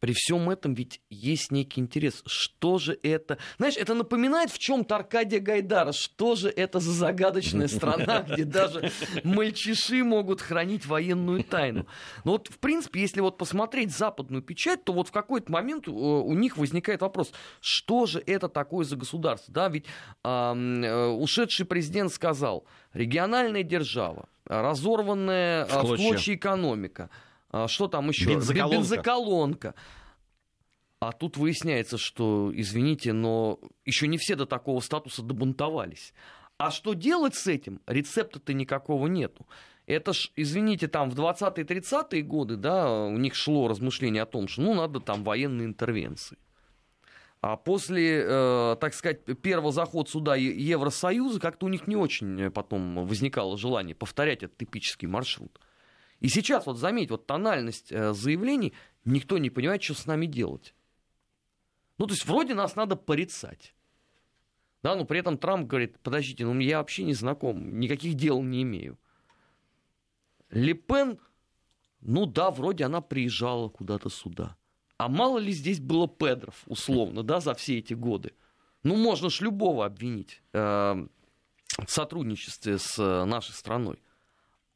При 0.00 0.12
всем 0.12 0.48
этом 0.48 0.74
ведь 0.74 1.00
есть 1.10 1.50
некий 1.50 1.80
интерес. 1.80 2.22
Что 2.24 2.78
же 2.78 2.96
это? 3.02 3.38
Знаешь, 3.58 3.76
это 3.76 3.94
напоминает 3.94 4.50
в 4.50 4.58
чем-то 4.58 4.94
Аркадия 4.94 5.40
Гайдара. 5.40 5.92
Что 5.92 6.36
же 6.36 6.48
это 6.48 6.78
за 6.78 6.92
загадочная 6.92 7.66
страна, 7.66 8.22
где 8.28 8.44
даже 8.44 8.92
мальчиши 9.24 10.04
могут 10.04 10.40
хранить 10.40 10.86
военную 10.86 11.42
тайну? 11.42 11.86
Но 12.24 12.32
вот, 12.32 12.48
в 12.48 12.58
принципе, 12.58 13.00
если 13.00 13.20
вот 13.20 13.38
посмотреть 13.38 13.90
западную 13.90 14.42
печать, 14.42 14.84
то 14.84 14.92
вот 14.92 15.08
в 15.08 15.12
какой-то 15.12 15.50
момент 15.50 15.88
э, 15.88 15.90
у 15.90 16.32
них 16.34 16.56
возникает 16.58 17.00
вопрос, 17.00 17.32
что 17.60 18.06
же 18.06 18.22
это 18.24 18.48
такое 18.48 18.84
за 18.84 18.96
государство? 18.96 19.52
Да, 19.52 19.68
ведь 19.68 19.86
э, 20.22 21.08
ушедший 21.18 21.66
президент 21.66 22.12
сказал, 22.12 22.64
региональная 22.92 23.64
держава, 23.64 24.28
разорванная 24.44 25.66
в 25.66 25.72
клочья, 25.72 25.94
в 25.94 26.08
клочья 26.08 26.34
экономика– 26.34 27.10
что 27.68 27.88
там 27.88 28.08
еще? 28.08 28.26
Бензоколонка. 28.26 28.76
Бензоколонка. 28.76 29.74
А 31.00 31.12
тут 31.12 31.36
выясняется, 31.36 31.96
что, 31.96 32.50
извините, 32.52 33.12
но 33.12 33.60
еще 33.84 34.08
не 34.08 34.18
все 34.18 34.34
до 34.34 34.46
такого 34.46 34.80
статуса 34.80 35.22
добунтовались. 35.22 36.12
А 36.56 36.72
что 36.72 36.94
делать 36.94 37.36
с 37.36 37.46
этим? 37.46 37.80
Рецепта-то 37.86 38.52
никакого 38.52 39.06
нету. 39.06 39.46
Это 39.86 40.12
ж, 40.12 40.32
извините, 40.34 40.88
там 40.88 41.08
в 41.08 41.18
20-30-е 41.18 42.22
годы, 42.22 42.56
да, 42.56 42.92
у 42.92 43.16
них 43.16 43.34
шло 43.34 43.68
размышление 43.68 44.22
о 44.22 44.26
том, 44.26 44.48
что 44.48 44.62
ну 44.62 44.74
надо 44.74 45.00
там 45.00 45.22
военные 45.22 45.66
интервенции. 45.66 46.36
А 47.40 47.56
после, 47.56 48.24
э, 48.26 48.76
так 48.80 48.92
сказать, 48.92 49.24
первого 49.40 49.70
захода 49.70 50.10
сюда 50.10 50.34
Евросоюза 50.34 51.38
как-то 51.38 51.66
у 51.66 51.68
них 51.68 51.86
не 51.86 51.94
очень 51.94 52.50
потом 52.50 53.06
возникало 53.06 53.56
желание 53.56 53.94
повторять 53.94 54.42
этот 54.42 54.58
типический 54.58 55.06
маршрут. 55.06 55.58
И 56.20 56.28
сейчас, 56.28 56.66
вот 56.66 56.78
заметь, 56.78 57.10
вот 57.10 57.26
тональность 57.26 57.92
э, 57.92 58.12
заявлений, 58.12 58.72
никто 59.04 59.38
не 59.38 59.50
понимает, 59.50 59.82
что 59.82 59.94
с 59.94 60.06
нами 60.06 60.26
делать. 60.26 60.74
Ну, 61.96 62.06
то 62.06 62.12
есть, 62.12 62.26
вроде 62.26 62.54
нас 62.54 62.76
надо 62.76 62.96
порицать. 62.96 63.74
Да, 64.82 64.94
но 64.94 65.04
при 65.04 65.18
этом 65.20 65.38
Трамп 65.38 65.66
говорит, 65.66 65.98
подождите, 66.00 66.44
ну 66.44 66.58
я 66.60 66.78
вообще 66.78 67.02
не 67.02 67.14
знаком, 67.14 67.80
никаких 67.80 68.14
дел 68.14 68.42
не 68.42 68.62
имею. 68.62 68.96
Лепен, 70.50 71.18
ну 72.00 72.26
да, 72.26 72.50
вроде 72.50 72.84
она 72.84 73.00
приезжала 73.00 73.68
куда-то 73.68 74.08
сюда. 74.08 74.56
А 74.96 75.08
мало 75.08 75.38
ли 75.38 75.52
здесь 75.52 75.80
было 75.80 76.08
педров, 76.08 76.62
условно, 76.66 77.22
да, 77.22 77.40
за 77.40 77.54
все 77.54 77.78
эти 77.78 77.94
годы. 77.94 78.34
Ну, 78.82 78.96
можно 78.96 79.30
ж 79.30 79.40
любого 79.40 79.84
обвинить 79.84 80.42
э, 80.52 80.58
в 80.58 81.90
сотрудничестве 81.90 82.78
с 82.78 82.98
э, 82.98 83.24
нашей 83.24 83.52
страной. 83.52 83.98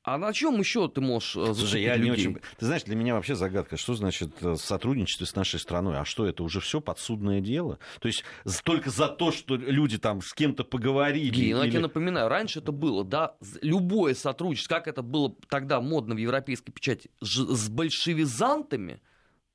А 0.04 0.18
на 0.18 0.32
чем 0.32 0.58
еще 0.58 0.88
ты 0.88 1.00
можешь 1.00 1.36
э, 1.36 1.54
Слушай, 1.54 1.82
я 1.82 1.96
людей? 1.96 2.04
не 2.04 2.10
очень... 2.10 2.38
Ты 2.58 2.66
знаешь, 2.66 2.82
для 2.82 2.96
меня 2.96 3.14
вообще 3.14 3.36
загадка, 3.36 3.76
что 3.76 3.94
значит 3.94 4.32
э, 4.42 4.56
сотрудничество 4.56 5.24
с 5.24 5.36
нашей 5.36 5.60
страной? 5.60 5.96
А 5.98 6.04
что, 6.04 6.26
это 6.26 6.42
уже 6.42 6.60
все 6.60 6.80
подсудное 6.80 7.40
дело? 7.40 7.78
То 8.00 8.08
есть 8.08 8.24
только 8.64 8.90
за 8.90 9.06
то, 9.06 9.30
что 9.30 9.54
люди 9.54 9.98
там 9.98 10.20
с 10.20 10.34
кем-то 10.34 10.64
поговорили... 10.64 11.30
Гей, 11.30 11.44
или... 11.46 11.52
ну, 11.52 11.62
я 11.62 11.70
тебе 11.70 11.80
напоминаю, 11.80 12.28
раньше 12.28 12.58
это 12.58 12.72
было, 12.72 13.04
да, 13.04 13.36
любое 13.60 14.14
сотрудничество, 14.14 14.74
как 14.74 14.88
это 14.88 15.02
было 15.02 15.36
тогда 15.48 15.80
модно 15.80 16.16
в 16.16 16.18
европейской 16.18 16.72
печати, 16.72 17.08
с 17.20 17.68
большевизантами, 17.68 19.00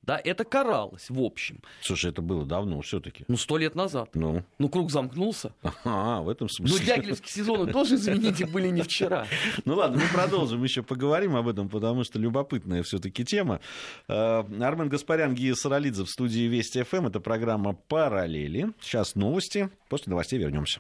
да, 0.07 0.21
это 0.23 0.45
каралось 0.45 1.09
в 1.09 1.21
общем. 1.21 1.61
Слушай, 1.81 2.11
это 2.11 2.21
было 2.21 2.45
давно 2.45 2.79
все-таки. 2.79 3.25
Ну, 3.27 3.35
сто 3.35 3.57
лет 3.57 3.75
назад. 3.75 4.11
Ну. 4.13 4.41
Ну, 4.57 4.69
круг 4.69 4.89
замкнулся. 4.89 5.53
А, 5.83 6.21
в 6.21 6.29
этом 6.29 6.47
смысле. 6.47 6.77
Ну, 6.79 6.85
дягилевские 6.85 7.29
сезоны 7.29 7.73
тоже, 7.73 7.95
извините, 7.95 8.45
были 8.45 8.69
не 8.69 8.83
вчера. 8.83 9.27
Ну, 9.65 9.75
ладно, 9.75 10.01
мы 10.01 10.07
продолжим, 10.13 10.63
еще 10.63 10.81
поговорим 10.81 11.35
об 11.35 11.49
этом, 11.49 11.67
потому 11.67 12.05
что 12.05 12.19
любопытная 12.19 12.83
все-таки 12.83 13.25
тема. 13.25 13.59
Э, 14.07 14.45
Армен 14.61 14.87
Гаспарян, 14.87 15.35
Гия 15.35 15.55
Саралидзе 15.55 16.05
в 16.05 16.09
студии 16.09 16.47
Вести 16.47 16.83
ФМ. 16.83 17.07
Это 17.07 17.19
программа 17.19 17.73
«Параллели». 17.73 18.71
Сейчас 18.79 19.15
новости. 19.15 19.69
После 19.89 20.11
новостей 20.11 20.39
вернемся. 20.39 20.79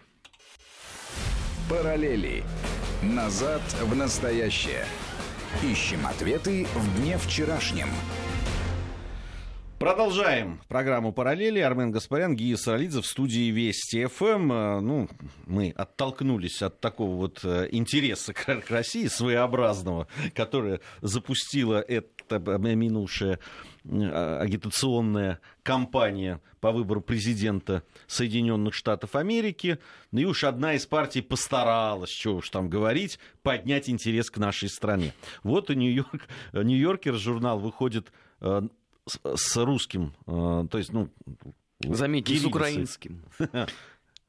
«Параллели. 1.69 2.45
Назад 3.03 3.61
в 3.81 3.93
настоящее». 3.93 4.85
Ищем 5.63 6.05
ответы 6.07 6.65
в 6.75 7.01
дне 7.01 7.17
вчерашнем. 7.17 7.89
Продолжаем 9.79 10.59
программу 10.69 11.13
«Параллели». 11.13 11.59
Армен 11.59 11.91
Гаспарян, 11.91 12.35
Гия 12.35 12.57
Саралидзе 12.57 13.01
в 13.01 13.05
студии 13.05 13.51
Вести 13.51 14.07
ФМ. 14.07 14.51
Э, 14.51 14.79
ну, 14.79 15.07
мы 15.45 15.69
оттолкнулись 15.69 16.63
от 16.63 16.79
такого 16.79 17.15
вот 17.15 17.41
э, 17.43 17.69
интереса 17.71 18.33
к 18.33 18.69
России 18.69 19.05
своеобразного, 19.05 20.07
которое 20.33 20.81
запустила 21.01 21.79
эта 21.79 22.39
минувшая 22.39 23.37
э, 23.85 24.39
агитационная 24.41 25.41
кампания 25.61 26.41
по 26.59 26.71
выбору 26.71 27.01
президента 27.01 27.83
Соединенных 28.07 28.73
Штатов 28.73 29.15
Америки. 29.15 29.77
Ну 30.11 30.21
и 30.21 30.25
уж 30.25 30.43
одна 30.43 30.73
из 30.73 30.87
партий 30.87 31.21
постаралась, 31.21 32.09
что 32.09 32.37
уж 32.37 32.49
там 32.49 32.67
говорить, 32.67 33.19
поднять 33.43 33.91
интерес 33.91 34.31
к 34.31 34.37
нашей 34.37 34.69
стране. 34.69 35.13
Вот 35.43 35.69
и 35.69 35.75
Нью-Йорк, 35.75 36.27
Нью-Йоркер 36.53 37.13
журнал 37.13 37.59
выходит 37.59 38.11
с, 39.07 39.19
с 39.35 39.57
русским, 39.57 40.13
э, 40.25 40.67
то 40.69 40.77
есть, 40.77 40.93
ну... 40.93 41.09
Заметьте, 41.79 42.37
с 42.37 42.45
украинским. 42.45 43.23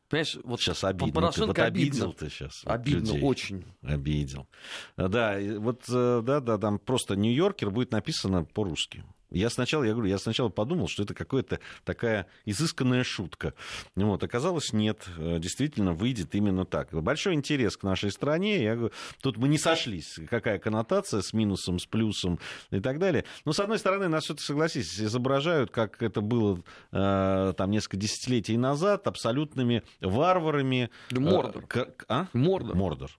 Понимаешь, 0.09 0.39
вот 0.43 0.61
сейчас 0.61 0.85
обидно. 0.85 1.13
Порошенко 1.13 1.49
вот 1.49 1.59
обидел 1.59 2.13
ты 2.15 2.31
сейчас. 2.31 2.63
Обидно 2.65 3.09
людей. 3.09 3.23
очень. 3.23 3.65
Обидел. 3.83 4.49
Да, 4.97 5.37
вот, 5.59 5.83
э, 5.89 6.23
да, 6.25 6.41
да, 6.41 6.57
там 6.57 6.79
просто 6.79 7.15
Нью-Йоркер 7.15 7.71
будет 7.71 7.93
написано 7.93 8.45
по-русски. 8.45 9.05
Я 9.31 9.51
сначала, 9.51 9.85
я 9.85 9.93
говорю, 9.93 10.09
я 10.09 10.19
сначала 10.19 10.49
подумал, 10.49 10.89
что 10.89 11.03
это 11.03 11.15
какая-то 11.15 11.61
такая 11.85 12.27
изысканная 12.47 13.05
шутка. 13.05 13.53
Вот, 13.95 14.23
оказалось, 14.25 14.73
нет, 14.73 15.07
э, 15.19 15.39
действительно 15.39 15.93
выйдет 15.93 16.35
именно 16.35 16.65
так. 16.65 16.93
Большой 16.93 17.35
интерес 17.35 17.77
к 17.77 17.83
нашей 17.83 18.11
стране. 18.11 18.63
Я 18.63 18.75
говорю, 18.77 18.95
тут 19.21 19.37
мы 19.37 19.49
не 19.49 19.59
сошлись, 19.59 20.19
какая 20.31 20.59
коннотация 20.59 21.21
с 21.21 21.35
минусом, 21.35 21.79
с 21.79 21.85
плюсом 21.85 22.39
и 22.71 22.81
так 22.81 22.99
далее. 22.99 23.25
Но, 23.45 23.53
с 23.53 23.61
одной 23.61 23.79
стороны, 23.79 24.09
нас 24.09 24.25
все-таки, 24.25 24.47
согласись, 24.47 24.99
изображают, 24.99 25.71
как 25.71 26.03
это 26.03 26.23
было 26.23 26.63
э, 26.93 27.53
там 27.57 27.71
несколько 27.71 27.99
десятилетий 27.99 28.57
назад, 28.57 29.07
абсолютными 29.07 29.83
варварами. 30.01 30.91
Мордор. 31.11 31.67
Э, 31.75 31.87
а? 32.09 32.27
Мордор. 32.33 32.77
Мордор. 32.77 33.11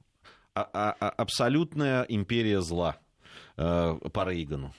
А, 0.55 0.67
а, 0.73 0.95
а, 0.99 1.09
абсолютная 1.09 2.03
империя 2.03 2.61
зла 2.61 2.97
э, 3.57 3.95
по 4.11 4.25
Рейгану 4.27 4.73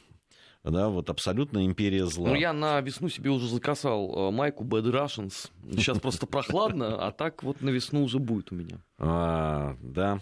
да, 0.65 0.89
вот 0.89 1.09
абсолютно 1.09 1.65
империя 1.65 2.07
зла. 2.07 2.29
Ну, 2.29 2.35
я 2.35 2.53
на 2.53 2.81
весну 2.81 3.09
себе 3.09 3.31
уже 3.31 3.49
закасал 3.49 4.29
э, 4.29 4.31
майку 4.31 4.65
Bad 4.65 4.91
Russians. 4.91 5.51
Сейчас 5.73 5.99
просто 5.99 6.27
прохладно, 6.27 7.07
а 7.07 7.13
так 7.13 7.43
вот 7.43 7.63
на 7.63 7.71
весну 7.71 8.05
уже 8.05 8.19
будет 8.19 8.53
у 8.53 8.55
меня. 8.55 8.83
А, 8.99 9.77
да. 9.81 10.21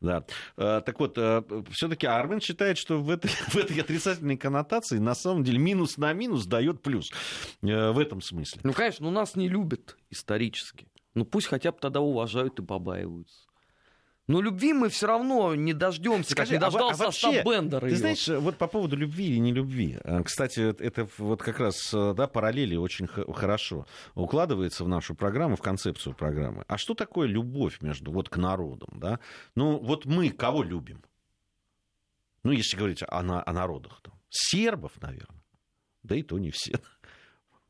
Да. 0.00 0.24
А, 0.56 0.80
так 0.80 0.98
вот, 1.00 1.18
э, 1.18 1.42
все-таки 1.70 2.06
Армен 2.06 2.40
считает, 2.40 2.78
что 2.78 2.98
в 2.98 3.10
этой, 3.10 3.28
в 3.48 3.56
этой 3.56 3.78
отрицательной 3.78 4.36
коннотации 4.36 4.98
на 4.98 5.14
самом 5.14 5.44
деле 5.44 5.58
минус 5.58 5.98
на 5.98 6.12
минус 6.12 6.46
дает 6.46 6.82
плюс. 6.82 7.10
Э, 7.62 7.90
в 7.90 7.98
этом 7.98 8.20
смысле. 8.20 8.60
Ну, 8.64 8.72
конечно, 8.72 9.04
но 9.04 9.12
нас 9.12 9.36
не 9.36 9.48
любят 9.48 9.96
исторически. 10.10 10.86
Ну 11.14 11.24
пусть 11.24 11.46
хотя 11.46 11.72
бы 11.72 11.78
тогда 11.80 12.00
уважают 12.00 12.58
и 12.58 12.62
побаиваются. 12.62 13.45
Но 14.28 14.40
любви 14.40 14.72
мы 14.72 14.88
все 14.88 15.06
равно 15.06 15.54
не 15.54 15.72
дождемся, 15.72 16.32
Скажи, 16.32 16.54
как 16.54 16.60
не 16.60 16.64
а 16.64 16.68
а 16.68 16.70
дождался 16.70 17.04
вообще, 17.04 17.28
Остап 17.28 17.44
Бендер. 17.46 17.80
Ты 17.80 17.86
её. 17.86 17.96
знаешь, 17.96 18.28
вот 18.28 18.56
по 18.56 18.66
поводу 18.66 18.96
любви 18.96 19.26
или 19.28 19.38
не 19.38 19.52
любви. 19.52 19.98
э, 20.02 20.22
Кстати, 20.24 20.74
это- 20.82 21.08
вот 21.18 21.42
как 21.42 21.60
раз 21.60 21.90
да, 21.92 22.26
параллели 22.26 22.74
очень 22.74 23.06
хорошо 23.06 23.86
укладывается 24.16 24.82
в 24.84 24.88
нашу 24.88 25.14
программу, 25.14 25.54
в 25.54 25.62
концепцию 25.62 26.14
программы. 26.14 26.64
А 26.66 26.76
что 26.76 26.94
такое 26.94 27.28
любовь 27.28 27.80
между 27.82 28.10
вот 28.10 28.28
к 28.28 28.36
народам? 28.36 28.88
Да? 28.98 29.20
Ну, 29.54 29.78
вот 29.78 30.06
мы 30.06 30.30
кого 30.30 30.64
любим? 30.64 31.04
Ну, 32.42 32.50
если 32.50 32.76
говорить 32.76 33.02
о, 33.02 33.18
о 33.18 33.52
народах. 33.52 34.00
Там. 34.02 34.14
Сербов, 34.28 34.92
наверное. 35.00 35.42
Да 36.02 36.16
и 36.16 36.22
то 36.22 36.38
не 36.38 36.50
все. 36.50 36.80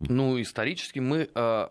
Ну, 0.00 0.40
исторически 0.40 1.00
мы 1.00 1.28
э, 1.34 1.68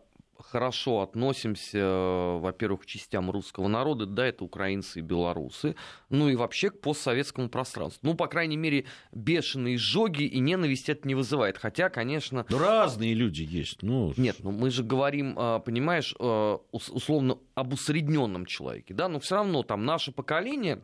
хорошо 0.52 1.02
относимся, 1.02 1.78
э, 1.80 2.40
во-первых, 2.40 2.82
к 2.82 2.86
частям 2.86 3.32
русского 3.32 3.68
народа, 3.68 4.06
да, 4.06 4.26
это 4.26 4.44
украинцы 4.44 5.00
и 5.00 5.02
белорусы, 5.02 5.76
ну 6.10 6.30
и 6.30 6.36
вообще 6.36 6.70
к 6.70 6.80
постсоветскому 6.82 7.50
пространству. 7.50 8.00
Ну, 8.04 8.16
по 8.16 8.28
крайней 8.28 8.58
мере, 8.58 8.86
бешеные 9.12 9.78
жоги 9.78 10.24
и 10.24 10.40
ненависть 10.40 10.90
это 10.90 11.08
не 11.08 11.16
вызывает. 11.16 11.58
Хотя, 11.58 11.90
конечно, 11.90 12.46
Ну, 12.50 12.58
разные 12.60 13.14
люди 13.14 13.42
есть. 13.42 13.82
Ну, 13.82 14.14
нет, 14.18 14.38
ну 14.40 14.52
мы 14.52 14.70
же 14.70 14.84
говорим, 14.84 15.38
э, 15.38 15.60
понимаешь, 15.66 16.16
э, 16.20 16.58
ус- 16.72 16.90
условно 16.90 17.38
об 17.56 17.74
усредненном 17.74 18.46
человеке, 18.46 18.94
да, 18.94 19.08
но 19.10 19.20
все 19.20 19.36
равно 19.36 19.64
там 19.64 19.86
наше 19.86 20.12
поколение, 20.12 20.82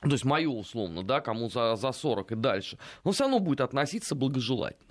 то 0.00 0.10
есть 0.10 0.24
мое 0.24 0.48
условно, 0.48 1.02
да, 1.02 1.20
кому 1.20 1.48
за, 1.50 1.74
за 1.76 1.92
40 1.92 2.32
и 2.32 2.34
дальше, 2.36 2.78
но 3.04 3.12
все 3.12 3.24
равно 3.24 3.40
будет 3.40 3.60
относиться 3.60 4.14
благожелательно. 4.14 4.87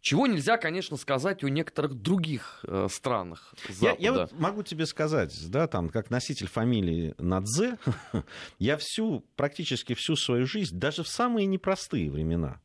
Чего 0.00 0.26
нельзя, 0.26 0.56
конечно, 0.56 0.96
сказать 0.96 1.44
о 1.44 1.48
некоторых 1.50 1.94
других 1.94 2.60
э, 2.66 2.88
странах 2.90 3.54
Я, 3.68 3.74
Запада. 3.74 4.02
я 4.02 4.12
вот 4.12 4.32
могу 4.32 4.62
тебе 4.62 4.86
сказать, 4.86 5.34
да, 5.50 5.66
там, 5.66 5.90
как 5.90 6.08
носитель 6.10 6.46
фамилии 6.46 7.14
Надзе, 7.18 7.76
я 8.58 8.78
всю, 8.78 9.20
практически 9.36 9.94
всю 9.94 10.16
свою 10.16 10.46
жизнь, 10.46 10.78
даже 10.78 11.02
в 11.02 11.08
самые 11.08 11.46
непростые 11.46 12.10
времена, 12.10 12.60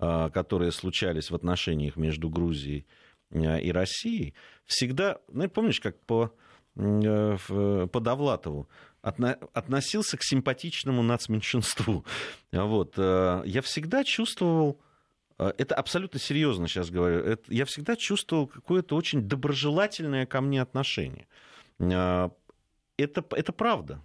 а, 0.00 0.30
которые 0.30 0.72
случались 0.72 1.30
в 1.30 1.34
отношениях 1.36 1.94
между 1.96 2.28
Грузией 2.28 2.86
а, 3.32 3.58
и 3.58 3.70
Россией, 3.70 4.34
всегда, 4.64 5.18
ну, 5.28 5.48
помнишь, 5.48 5.80
как 5.80 6.00
по, 6.00 6.34
э, 6.74 7.36
по 7.92 8.00
Довлатову, 8.00 8.68
отно- 9.00 9.38
относился 9.52 10.16
к 10.16 10.24
симпатичному 10.24 11.02
нацменьшинству. 11.04 12.04
Вот. 12.52 12.94
э, 12.96 13.42
Я 13.46 13.62
всегда 13.62 14.02
чувствовал, 14.02 14.80
э, 14.80 14.93
это 15.38 15.74
абсолютно 15.74 16.18
серьезно 16.20 16.68
сейчас 16.68 16.90
говорю, 16.90 17.18
это- 17.20 17.52
я 17.52 17.64
всегда 17.64 17.96
чувствовал 17.96 18.46
какое-то 18.46 18.96
очень 18.96 19.22
доброжелательное 19.28 20.26
ко 20.26 20.40
мне 20.40 20.62
отношение. 20.62 21.26
Э, 21.78 22.30
Это, 22.96 23.24
это 23.32 23.52
правда. 23.52 24.00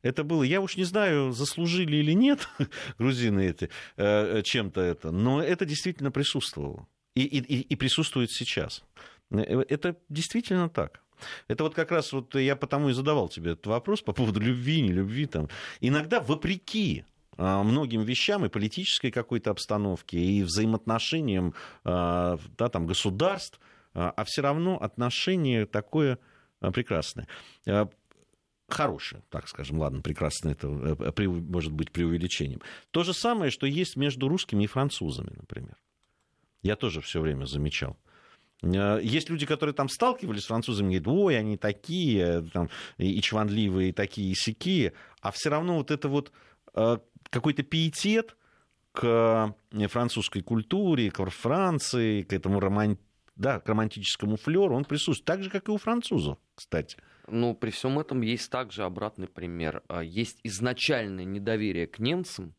Это 0.00 0.24
было, 0.24 0.42
я 0.42 0.60
уж 0.60 0.76
не 0.78 0.84
знаю, 0.84 1.32
заслужили 1.32 1.96
или 1.98 2.12
нет 2.14 2.48
грузины 2.98 3.40
эти 3.46 3.68
э, 3.96 4.42
чем-то 4.42 4.80
это, 4.80 5.10
но 5.12 5.42
это 5.42 5.64
действительно 5.66 6.10
присутствовало. 6.10 6.86
И, 7.14 7.22
и, 7.24 7.38
и- 7.60 7.76
присутствует 7.76 8.30
сейчас. 8.30 8.84
Э, 9.30 9.62
Это 9.68 9.96
действительно 10.08 10.68
так. 10.70 11.02
Это 11.46 11.62
вот 11.64 11.74
как 11.74 11.92
раз 11.92 12.12
вот 12.12 12.34
я 12.34 12.56
потому 12.56 12.88
и 12.88 12.94
задавал 12.94 13.28
тебе 13.28 13.52
этот 13.52 13.66
вопрос 13.66 14.00
по 14.02 14.12
поводу 14.12 14.40
любви, 14.40 14.80
не 14.80 14.92
любви. 14.92 15.26
Там. 15.26 15.48
Иногда 15.80 16.20
вопреки 16.20 17.04
многим 17.38 18.02
вещам 18.02 18.44
и 18.44 18.48
политической 18.48 19.10
какой-то 19.10 19.50
обстановке, 19.50 20.18
и 20.18 20.42
взаимоотношениям 20.42 21.54
а, 21.84 22.38
да, 22.58 22.68
там, 22.68 22.86
государств, 22.86 23.58
а 23.94 24.12
а 24.16 24.24
все 24.24 24.42
равно 24.42 24.76
отношение 24.80 25.66
такое 25.66 26.18
а, 26.60 26.70
прекрасное. 26.70 27.26
А, 27.66 27.88
Хорошее, 28.68 29.22
так 29.28 29.48
скажем, 29.48 29.78
ладно, 29.80 30.00
прекрасное, 30.00 30.52
это 30.52 30.66
э, 30.68 31.12
при- 31.12 31.26
может 31.26 31.72
быть 31.72 31.90
преувеличением. 31.92 32.62
То 32.90 33.02
же 33.02 33.12
самое, 33.12 33.50
что 33.50 33.66
есть 33.66 33.96
между 33.96 34.28
русскими 34.28 34.64
и 34.64 34.66
французами, 34.66 35.32
например. 35.36 35.76
Я 36.62 36.76
тоже 36.76 37.02
все 37.02 37.20
время 37.20 37.44
замечал. 37.44 37.98
Э, 38.62 38.98
Есть 39.02 39.28
люди, 39.28 39.44
которые 39.44 39.74
там 39.74 39.90
сталкивались 39.90 40.44
с 40.44 40.46
французами, 40.46 40.96
говорят, 40.96 41.08
ой, 41.08 41.38
они 41.38 41.58
такие, 41.58 42.42
там, 42.54 42.70
и 42.96 43.20
чванливые, 43.20 43.90
и 43.90 43.92
такие, 43.92 44.30
и 44.30 44.34
сякие, 44.34 44.94
а 45.20 45.32
все 45.32 45.50
равно 45.50 45.76
вот 45.76 45.90
это 45.90 46.08
вот 46.08 46.32
э, 46.74 46.96
какой-то 47.32 47.62
пиетет 47.62 48.36
к 48.92 49.54
э, 49.72 49.88
французской 49.88 50.42
культуре, 50.42 51.10
к 51.10 51.24
Франции, 51.30 52.22
к 52.22 52.32
этому 52.32 52.60
роман... 52.60 52.98
да, 53.36 53.58
к 53.58 53.68
романтическому 53.68 54.36
флеру, 54.36 54.76
он 54.76 54.84
присутствует. 54.84 55.24
Так 55.24 55.42
же, 55.42 55.50
как 55.50 55.68
и 55.68 55.72
у 55.72 55.78
французов, 55.78 56.38
кстати. 56.54 56.98
Ну, 57.26 57.54
при 57.54 57.70
всем 57.70 57.98
этом 57.98 58.20
есть 58.20 58.50
также 58.50 58.84
обратный 58.84 59.28
пример. 59.28 59.82
А, 59.88 60.02
Есть 60.02 60.40
изначальное 60.44 61.24
недоверие 61.24 61.86
к 61.86 61.98
немцам, 61.98 62.54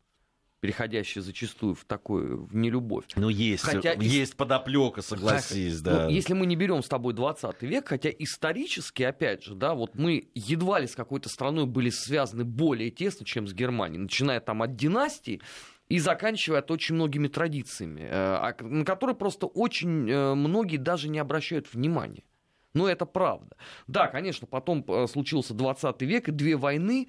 переходящее 0.64 1.20
зачастую 1.20 1.74
в 1.74 1.84
такую, 1.84 2.46
в 2.46 2.56
нелюбовь. 2.56 3.04
Ну, 3.16 3.28
есть, 3.28 3.64
Хотя 3.64 3.92
есть 3.92 4.34
подоплека, 4.34 5.02
согласись, 5.02 5.82
да. 5.82 6.04
Ну, 6.04 6.08
если 6.08 6.32
мы 6.32 6.46
не 6.46 6.56
берем 6.56 6.82
с 6.82 6.88
тобой 6.88 7.12
20 7.12 7.60
век, 7.64 7.88
хотя 7.88 8.08
исторически, 8.08 9.02
опять 9.02 9.44
же, 9.44 9.54
да, 9.54 9.74
вот 9.74 9.94
мы 9.94 10.30
едва 10.34 10.80
ли 10.80 10.86
с 10.86 10.94
какой-то 10.96 11.28
страной 11.28 11.66
были 11.66 11.90
связаны 11.90 12.44
более 12.44 12.90
тесно, 12.90 13.26
чем 13.26 13.46
с 13.46 13.52
Германией, 13.52 14.00
начиная 14.00 14.40
там 14.40 14.62
от 14.62 14.74
династии 14.74 15.42
и 15.90 15.98
заканчивая 15.98 16.60
от 16.60 16.70
очень 16.70 16.94
многими 16.94 17.28
традициями, 17.28 18.00
э, 18.00 18.08
а- 18.10 18.56
на 18.62 18.86
которые 18.86 19.16
просто 19.16 19.44
очень 19.44 20.10
э, 20.10 20.34
многие 20.34 20.78
даже 20.78 21.10
не 21.10 21.18
обращают 21.18 21.74
внимания. 21.74 22.22
Но 22.72 22.88
это 22.88 23.04
правда. 23.04 23.54
Да, 23.86 24.06
конечно, 24.06 24.46
потом 24.46 24.82
э, 24.88 25.06
случился 25.08 25.52
20 25.52 26.00
век, 26.00 26.28
и 26.30 26.32
две 26.32 26.56
войны, 26.56 27.08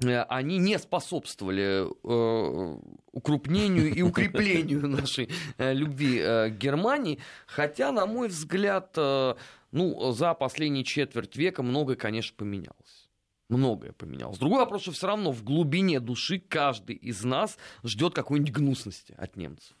они 0.00 0.58
не 0.58 0.78
способствовали 0.78 1.84
э, 1.84 2.78
укрупнению 3.12 3.92
и 3.92 4.02
укреплению 4.02 4.88
нашей 4.88 5.28
э, 5.56 5.74
любви 5.74 6.18
э, 6.18 6.50
к 6.50 6.58
Германии. 6.58 7.18
Хотя, 7.46 7.90
на 7.90 8.06
мой 8.06 8.28
взгляд, 8.28 8.92
э, 8.96 9.34
ну, 9.72 10.12
за 10.12 10.34
последние 10.34 10.84
четверть 10.84 11.36
века 11.36 11.62
многое, 11.62 11.96
конечно, 11.96 12.34
поменялось. 12.36 13.08
Многое 13.48 13.92
поменялось. 13.92 14.38
Другой 14.38 14.58
вопрос, 14.58 14.82
что 14.82 14.92
все 14.92 15.06
равно 15.06 15.32
в 15.32 15.42
глубине 15.42 16.00
души 16.00 16.38
каждый 16.38 16.96
из 16.96 17.24
нас 17.24 17.58
ждет 17.82 18.14
какой-нибудь 18.14 18.52
гнусности 18.52 19.14
от 19.16 19.36
немцев. 19.36 19.74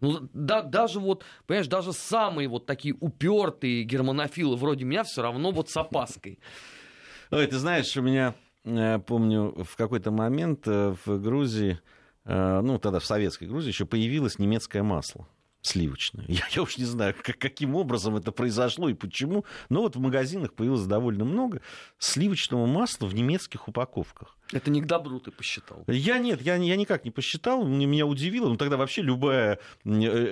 Ну, 0.00 0.28
да, 0.32 0.62
даже 0.62 1.00
вот, 1.00 1.24
понимаешь, 1.46 1.66
даже 1.66 1.92
самые 1.92 2.48
вот 2.48 2.66
такие 2.66 2.94
упертые 3.00 3.82
германофилы 3.82 4.56
вроде 4.56 4.84
меня 4.84 5.02
все 5.02 5.22
равно 5.22 5.50
вот 5.50 5.68
с 5.70 5.76
опаской. 5.76 6.38
Ой, 7.30 7.46
ты 7.46 7.58
знаешь, 7.58 7.96
у 7.96 8.02
меня, 8.02 8.28
э, 8.28 8.47
помню, 9.06 9.54
в 9.64 9.76
какой-то 9.76 10.10
момент 10.10 10.66
э, 10.66 10.94
в 11.04 11.18
Грузии, 11.18 11.78
э, 12.24 12.60
ну, 12.62 12.78
тогда 12.78 12.98
в 12.98 13.04
советской 13.04 13.44
Грузии 13.44 13.68
еще 13.68 13.86
появилось 13.86 14.38
немецкое 14.38 14.82
масло 14.82 15.26
сливочное. 15.60 16.24
Я, 16.28 16.42
я 16.50 16.62
уж 16.62 16.78
не 16.78 16.84
знаю, 16.84 17.14
как- 17.22 17.38
каким 17.38 17.74
образом 17.74 18.16
это 18.16 18.32
произошло 18.32 18.88
и 18.88 18.94
почему, 18.94 19.44
но 19.68 19.82
вот 19.82 19.96
в 19.96 20.00
магазинах 20.00 20.54
появилось 20.54 20.86
довольно 20.86 21.24
много 21.24 21.60
сливочного 21.98 22.66
масла 22.66 23.06
в 23.06 23.14
немецких 23.14 23.68
упаковках. 23.68 24.37
Это 24.52 24.70
не 24.70 24.80
к 24.80 24.86
добру 24.86 25.20
ты 25.20 25.30
посчитал. 25.30 25.84
Я 25.86 26.18
нет, 26.18 26.40
я, 26.40 26.56
я 26.56 26.76
никак 26.76 27.04
не 27.04 27.10
посчитал, 27.10 27.66
меня 27.66 28.06
удивило. 28.06 28.48
Ну, 28.48 28.56
тогда 28.56 28.76
вообще 28.78 29.02
любая, 29.02 29.58
э, 29.84 29.88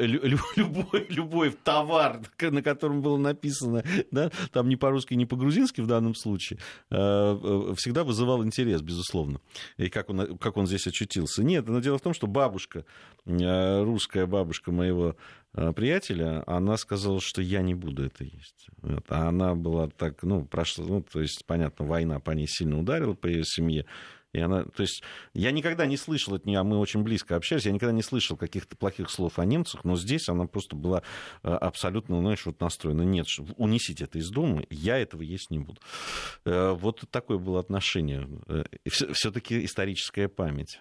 лю- 0.06 0.20
лю- 0.26 0.38
любой, 0.56 1.06
любой 1.10 1.50
товар, 1.50 2.20
на 2.40 2.62
котором 2.62 3.02
было 3.02 3.18
написано, 3.18 3.84
да, 4.10 4.30
там 4.52 4.68
не 4.68 4.76
по-русски, 4.76 5.14
не 5.14 5.26
по-грузински 5.26 5.82
в 5.82 5.86
данном 5.86 6.14
случае, 6.14 6.58
э, 6.90 6.94
э, 6.96 7.74
всегда 7.76 8.04
вызывал 8.04 8.42
интерес, 8.42 8.80
безусловно. 8.80 9.40
И 9.76 9.88
как 9.90 10.08
он, 10.08 10.38
как 10.38 10.56
он 10.56 10.66
здесь 10.66 10.86
очутился. 10.86 11.44
Нет, 11.44 11.68
но 11.68 11.80
дело 11.80 11.98
в 11.98 12.02
том, 12.02 12.14
что 12.14 12.26
бабушка, 12.26 12.86
э, 13.26 13.82
русская 13.82 14.26
бабушка 14.26 14.72
моего 14.72 15.10
э, 15.10 15.14
приятеля, 15.74 16.42
она 16.46 16.76
сказала, 16.76 17.20
что 17.20 17.42
я 17.42 17.62
не 17.62 17.74
буду 17.74 18.04
это 18.04 18.24
есть. 18.24 18.68
Вот. 18.78 19.04
А 19.08 19.28
она 19.28 19.54
была 19.54 19.88
так, 19.88 20.22
ну, 20.22 20.44
прошла, 20.44 20.84
ну, 20.86 21.02
то 21.02 21.20
есть, 21.20 21.44
понятно, 21.46 21.86
война 21.86 22.20
по 22.20 22.32
ней 22.32 22.46
сильно 22.46 22.78
ударила, 22.78 23.14
по 23.14 23.26
ее 23.26 23.44
семье. 23.44 23.86
И 24.32 24.38
она, 24.38 24.64
то 24.64 24.82
есть, 24.82 25.02
я 25.32 25.50
никогда 25.50 25.86
не 25.86 25.96
слышал 25.96 26.34
от 26.34 26.44
нее, 26.44 26.58
а 26.58 26.64
мы 26.64 26.78
очень 26.78 27.02
близко 27.02 27.36
общались, 27.36 27.64
я 27.64 27.72
никогда 27.72 27.94
не 27.94 28.02
слышал 28.02 28.36
каких-то 28.36 28.76
плохих 28.76 29.08
слов 29.08 29.38
о 29.38 29.46
немцах, 29.46 29.84
но 29.84 29.96
здесь 29.96 30.28
она 30.28 30.46
просто 30.46 30.76
была 30.76 31.02
э, 31.42 31.48
абсолютно, 31.48 32.20
знаешь, 32.20 32.44
вот 32.44 32.60
настроена. 32.60 33.02
Нет, 33.02 33.26
унесите 33.56 34.04
это 34.04 34.18
из 34.18 34.28
дома, 34.28 34.62
я 34.68 34.98
этого 34.98 35.22
есть 35.22 35.50
не 35.50 35.58
буду. 35.58 35.80
Э, 36.44 36.72
Вот 36.72 37.04
такое 37.10 37.38
было 37.38 37.60
отношение. 37.60 38.28
Все-таки 38.86 39.64
историческая 39.64 40.28
память. 40.28 40.80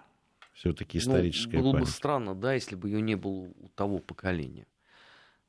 Все-таки 0.55 0.99
историческая 0.99 1.57
ну, 1.57 1.63
было 1.63 1.71
память. 1.73 1.87
бы 1.87 1.91
странно, 1.91 2.33
да, 2.33 2.53
если 2.53 2.75
бы 2.75 2.87
ее 2.87 3.01
не 3.01 3.15
было 3.15 3.51
у 3.59 3.67
того 3.75 3.99
поколения. 3.99 4.67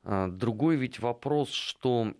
А, 0.03 0.27
Другой 0.27 0.75
ведь 0.75 0.99
вопрос, 0.99 1.49
что 1.49 2.13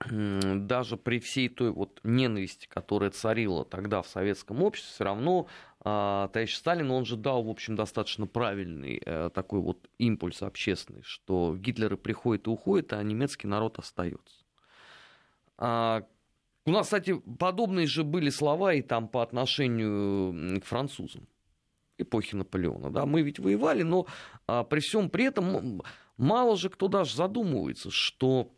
даже 0.00 0.96
при 0.96 1.20
всей 1.20 1.48
той 1.48 1.70
вот 1.70 2.00
ненависти, 2.02 2.66
которая 2.66 3.10
царила 3.10 3.64
тогда 3.64 4.02
в 4.02 4.08
советском 4.08 4.64
обществе, 4.64 4.92
все 4.94 5.04
равно 5.04 5.46
а, 5.80 6.26
товарищ 6.28 6.56
Сталин, 6.56 6.90
он 6.90 7.04
же 7.04 7.16
дал, 7.16 7.44
в 7.44 7.48
общем, 7.48 7.76
достаточно 7.76 8.26
правильный 8.26 9.00
э, 9.04 9.30
такой 9.32 9.60
вот 9.60 9.88
импульс 9.98 10.42
общественный, 10.42 11.02
что 11.02 11.56
Гитлеры 11.56 11.96
приходят 11.96 12.48
и 12.48 12.50
уходят, 12.50 12.92
а 12.94 13.02
немецкий 13.02 13.46
народ 13.46 13.78
остается. 13.78 14.44
А, 15.56 16.04
У 16.66 16.72
нас, 16.72 16.86
кстати, 16.86 17.16
подобные 17.38 17.86
же 17.86 18.02
были 18.02 18.30
слова 18.30 18.74
и 18.74 18.82
там 18.82 19.06
по 19.06 19.22
отношению 19.22 20.60
к 20.60 20.64
французам 20.64 21.28
эпохи 21.98 22.34
Наполеона. 22.34 22.90
Да? 22.90 23.06
Мы 23.06 23.22
ведь 23.22 23.38
воевали, 23.38 23.82
но 23.82 24.06
а, 24.46 24.64
при 24.64 24.80
всем 24.80 25.10
при 25.10 25.26
этом 25.26 25.82
мало 26.16 26.56
же 26.56 26.70
кто 26.70 26.88
даже 26.88 27.14
задумывается, 27.14 27.90
что 27.90 28.50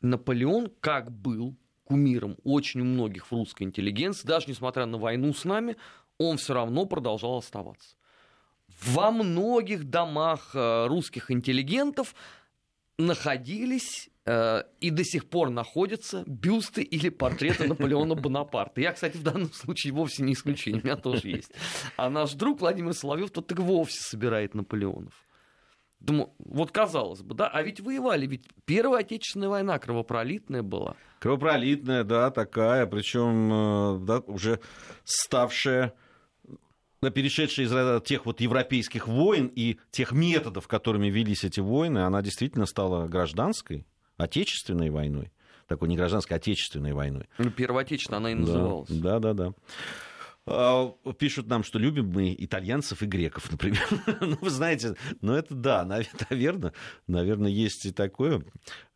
Наполеон 0.00 0.70
как 0.80 1.10
был 1.10 1.56
кумиром 1.84 2.36
очень 2.44 2.82
у 2.82 2.84
многих 2.84 3.26
в 3.26 3.32
русской 3.32 3.62
интеллигенции, 3.62 4.26
даже 4.26 4.46
несмотря 4.48 4.86
на 4.86 4.98
войну 4.98 5.32
с 5.32 5.44
нами, 5.44 5.76
он 6.18 6.36
все 6.36 6.54
равно 6.54 6.84
продолжал 6.84 7.38
оставаться. 7.38 7.96
Во 8.82 9.10
многих 9.10 9.84
домах 9.84 10.50
э, 10.54 10.86
русских 10.86 11.30
интеллигентов 11.30 12.14
находились 12.98 14.10
э, 14.26 14.64
и 14.80 14.90
до 14.90 15.04
сих 15.04 15.28
пор 15.28 15.50
находятся 15.50 16.24
бюсты 16.26 16.82
или 16.82 17.08
портреты 17.08 17.66
Наполеона 17.68 18.14
Бонапарта. 18.14 18.80
Я, 18.80 18.92
кстати, 18.92 19.16
в 19.16 19.22
данном 19.22 19.52
случае 19.52 19.92
вовсе 19.92 20.24
не 20.24 20.32
исключение, 20.34 20.82
у 20.82 20.84
меня 20.84 20.96
тоже 20.96 21.28
есть. 21.28 21.52
А 21.96 22.10
наш 22.10 22.34
друг 22.34 22.60
Владимир 22.60 22.92
Соловьев 22.92 23.30
тот 23.30 23.46
так 23.46 23.60
вовсе 23.60 24.00
собирает 24.00 24.54
Наполеонов. 24.54 25.14
Думаю, 26.00 26.32
вот 26.38 26.70
казалось 26.70 27.22
бы, 27.22 27.34
да, 27.34 27.48
а 27.48 27.62
ведь 27.62 27.80
воевали, 27.80 28.26
ведь 28.26 28.44
Первая 28.64 29.00
Отечественная 29.00 29.48
война 29.48 29.78
кровопролитная 29.80 30.62
была. 30.62 30.94
Кровопролитная, 31.18 32.04
да, 32.04 32.30
такая, 32.30 32.86
причем 32.86 33.52
э, 33.52 34.06
да, 34.06 34.18
уже 34.20 34.60
ставшая 35.04 35.94
перешедшая 37.00 37.66
из 37.66 38.02
тех 38.02 38.26
вот 38.26 38.40
европейских 38.40 39.06
войн 39.06 39.50
и 39.54 39.78
тех 39.90 40.12
методов, 40.12 40.66
которыми 40.66 41.08
велись 41.08 41.44
эти 41.44 41.60
войны, 41.60 41.98
она 41.98 42.22
действительно 42.22 42.66
стала 42.66 43.06
гражданской, 43.06 43.86
отечественной 44.16 44.90
войной. 44.90 45.30
Такой 45.66 45.88
не 45.88 45.96
гражданской, 45.96 46.36
а 46.36 46.38
отечественной 46.38 46.92
войной. 46.92 47.28
Ну, 47.38 47.50
она 48.16 48.32
и 48.32 48.34
называлась. 48.34 48.88
Да, 48.88 49.18
да, 49.18 49.32
да. 49.32 49.48
да. 49.48 49.54
А, 50.50 50.94
пишут 51.18 51.48
нам, 51.48 51.62
что 51.62 51.78
любим 51.78 52.10
мы 52.10 52.34
итальянцев 52.38 53.02
и 53.02 53.06
греков, 53.06 53.48
например. 53.50 53.86
ну, 54.20 54.36
вы 54.40 54.50
знаете, 54.50 54.94
ну 55.20 55.34
это 55.34 55.54
да, 55.54 55.84
наверное, 56.30 56.72
наверное, 57.06 57.50
есть 57.50 57.86
и 57.86 57.92
такое. 57.92 58.42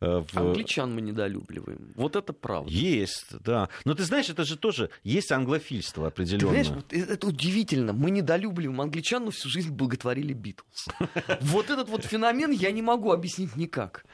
Э. 0.01 0.23
Англичан 0.33 0.93
мы 0.93 1.01
недолюбливаем. 1.01 1.93
Вот 1.95 2.15
это 2.15 2.33
правда. 2.33 2.71
Есть, 2.71 3.37
да. 3.43 3.69
Но 3.85 3.93
ты 3.93 4.03
знаешь, 4.03 4.29
это 4.29 4.43
же 4.43 4.57
тоже 4.57 4.89
есть 5.03 5.31
англофильство 5.31 6.07
определенное. 6.07 6.63
Ты 6.63 6.63
знаешь, 6.63 6.83
вот 6.83 6.93
это 6.93 7.27
удивительно. 7.27 7.93
Мы 7.93 8.11
недолюбливаем 8.11 8.79
англичан, 8.81 9.25
но 9.25 9.31
всю 9.31 9.49
жизнь 9.49 9.71
благотворили 9.71 10.33
Битлз. 10.33 10.87
Вот 11.41 11.69
этот 11.69 11.89
вот 11.89 12.03
феномен 12.05 12.51
я 12.51 12.71
не 12.71 12.81
могу 12.81 13.11
объяснить 13.11 13.55
никак. 13.55 14.05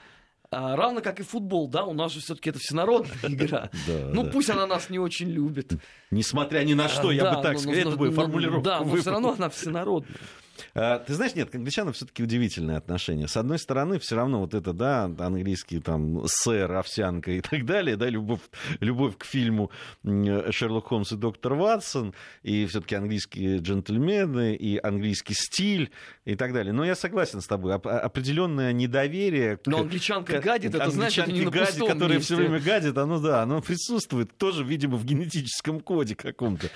А, 0.52 0.76
равно 0.76 1.02
как 1.02 1.20
и 1.20 1.24
футбол, 1.24 1.68
да, 1.68 1.84
у 1.84 1.94
нас 1.94 2.12
же 2.12 2.22
все-таки 2.22 2.50
это 2.50 2.58
всенародная 2.60 3.16
игра. 3.24 3.70
ну, 3.88 4.30
пусть 4.32 4.50
она 4.50 4.66
нас 4.66 4.90
не 4.90 4.98
очень 4.98 5.30
любит. 5.30 5.74
Несмотря 6.10 6.64
ни 6.64 6.74
на 6.74 6.90
что, 6.90 7.12
я 7.12 7.36
бы 7.36 7.44
так 7.44 7.60
сказал, 7.60 7.74
это 7.76 7.96
бы 7.96 8.12
формулировку. 8.12 8.64
Да, 8.64 8.80
но 8.80 8.96
все 8.96 9.12
равно 9.12 9.36
она 9.38 9.50
всенародная. 9.50 10.18
А, 10.74 11.00
ты 11.00 11.13
знаешь, 11.13 11.36
нет, 11.36 11.50
к 11.50 11.56
англичанам 11.56 11.93
все-таки 11.93 12.24
удивительное 12.24 12.78
отношение. 12.78 13.28
С 13.28 13.38
одной 13.38 13.60
стороны, 13.60 14.00
все 14.00 14.15
равно 14.15 14.39
вот 14.39 14.54
это, 14.54 14.74
да, 14.74 15.04
английский 15.04 15.80
там 15.80 16.24
сэр, 16.26 16.72
овсянка 16.72 17.32
и 17.32 17.41
так 17.41 17.65
далее, 17.65 17.95
да, 17.95 18.10
любовь, 18.10 18.41
любовь 18.80 19.17
к 19.17 19.26
фильму 19.26 19.72
Шерлок 20.04 20.88
Холмс 20.88 21.12
и 21.12 21.15
доктор 21.15 21.56
Ватсон, 21.56 22.13
и 22.43 22.65
все-таки 22.65 22.95
английские 22.95 23.58
джентльмены, 23.60 24.56
и 24.56 24.80
английский 24.82 25.34
стиль 25.34 25.91
и 26.26 26.36
так 26.36 26.54
далее. 26.54 26.74
Но 26.74 26.86
я 26.86 26.95
согласен 26.95 27.41
с 27.41 27.48
тобой, 27.48 27.76
определенное 27.76 28.74
недоверие. 28.74 29.58
К, 29.58 29.67
Но 29.67 29.80
англичанка 29.80 30.39
к, 30.39 30.43
гадит, 30.43 30.76
это 30.76 30.91
значит, 30.91 31.28
не 31.28 31.41
на 31.41 31.52
гадит, 31.52 31.80
которая 31.86 32.19
все 32.19 32.36
время 32.36 32.60
гадит, 32.60 32.98
оно 32.98 33.19
да, 33.19 33.43
оно 33.43 33.62
присутствует 33.62 34.36
тоже, 34.38 34.63
видимо, 34.63 34.98
в 34.98 35.06
генетическом 35.06 35.80
коде 35.80 36.15
каком-то. 36.15 36.69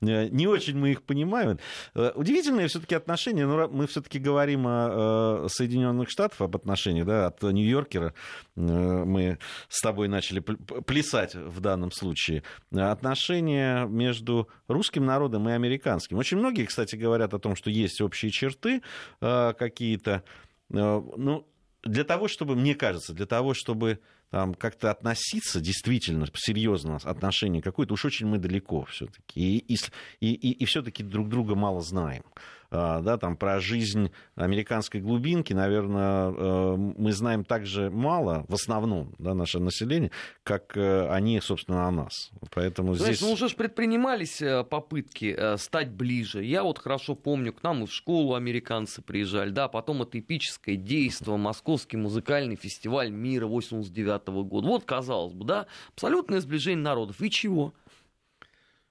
Э, 0.00 0.28
не 0.28 0.46
очень 0.46 0.76
мы 0.76 0.92
их 0.92 1.02
понимаем. 1.02 1.58
Э, 1.94 2.12
удивительное 2.14 2.68
все-таки 2.68 2.94
отношение, 2.94 3.29
но 3.32 3.68
мы 3.68 3.86
все-таки 3.86 4.18
говорим 4.18 4.66
о 4.66 5.46
Соединенных 5.48 6.10
Штатах, 6.10 6.40
об 6.40 6.56
отношениях, 6.56 7.06
да, 7.06 7.26
от 7.26 7.42
Нью-Йоркера 7.42 8.14
э, 8.56 8.60
мы 8.60 9.38
с 9.68 9.80
тобой 9.80 10.08
начали 10.08 10.40
плясать 10.40 11.34
в 11.34 11.60
данном 11.60 11.92
случае. 11.92 12.42
Отношения 12.72 13.86
между 13.86 14.48
русским 14.68 15.04
народом 15.04 15.48
и 15.48 15.52
американским. 15.52 16.18
Очень 16.18 16.38
многие, 16.38 16.64
кстати, 16.64 16.96
говорят 16.96 17.34
о 17.34 17.38
том, 17.38 17.56
что 17.56 17.70
есть 17.70 18.00
общие 18.00 18.30
черты 18.30 18.82
какие-то. 19.20 20.22
Ну, 20.68 21.46
для 21.82 22.04
того, 22.04 22.28
чтобы, 22.28 22.56
мне 22.56 22.74
кажется, 22.74 23.12
для 23.12 23.26
того, 23.26 23.54
чтобы 23.54 24.00
там, 24.30 24.54
как-то 24.54 24.90
относиться 24.90 25.60
действительно 25.60 26.26
серьезно 26.34 26.98
отношение 27.02 27.62
какое-то, 27.62 27.94
уж 27.94 28.04
очень 28.04 28.26
мы 28.26 28.38
далеко 28.38 28.84
все-таки. 28.84 29.58
И, 29.58 29.74
и, 29.74 29.76
и, 30.20 30.52
и 30.52 30.64
все-таки 30.66 31.02
друг 31.02 31.28
друга 31.28 31.54
мало 31.54 31.80
знаем. 31.80 32.22
А, 32.72 33.00
да, 33.00 33.18
там, 33.18 33.36
про 33.36 33.58
жизнь 33.58 34.12
американской 34.36 35.00
глубинки, 35.00 35.52
наверное, 35.52 36.30
э, 36.30 36.76
мы 36.76 37.12
знаем 37.12 37.44
так 37.44 37.66
же 37.66 37.90
мало, 37.90 38.44
в 38.48 38.54
основном, 38.54 39.12
да, 39.18 39.34
наше 39.34 39.58
население, 39.58 40.12
как 40.44 40.76
э, 40.76 41.08
они, 41.08 41.40
собственно, 41.40 41.88
о 41.88 41.90
нас. 41.90 42.30
Поэтому 42.52 42.94
Знаешь, 42.94 43.16
здесь... 43.16 43.26
ну 43.28 43.34
уже 43.34 43.48
ж 43.48 43.56
предпринимались 43.56 44.40
э, 44.40 44.62
попытки 44.62 45.56
стать 45.56 45.90
ближе. 45.90 46.44
Я 46.44 46.62
вот 46.62 46.78
хорошо 46.78 47.16
помню, 47.16 47.52
к 47.52 47.60
нам 47.64 47.82
и 47.82 47.86
в 47.86 47.92
школу 47.92 48.34
американцы 48.34 49.02
приезжали, 49.02 49.50
да, 49.50 49.66
потом 49.66 50.02
это 50.02 50.20
эпическое 50.20 50.76
действо, 50.76 51.36
Московский 51.36 51.96
музыкальный 51.96 52.54
фестиваль 52.54 53.10
мира 53.10 53.48
89 53.48 54.28
-го 54.28 54.44
года. 54.44 54.68
Вот, 54.68 54.84
казалось 54.84 55.32
бы, 55.32 55.44
да, 55.44 55.66
абсолютное 55.92 56.40
сближение 56.40 56.84
народов. 56.84 57.20
И 57.20 57.30
чего? 57.30 57.74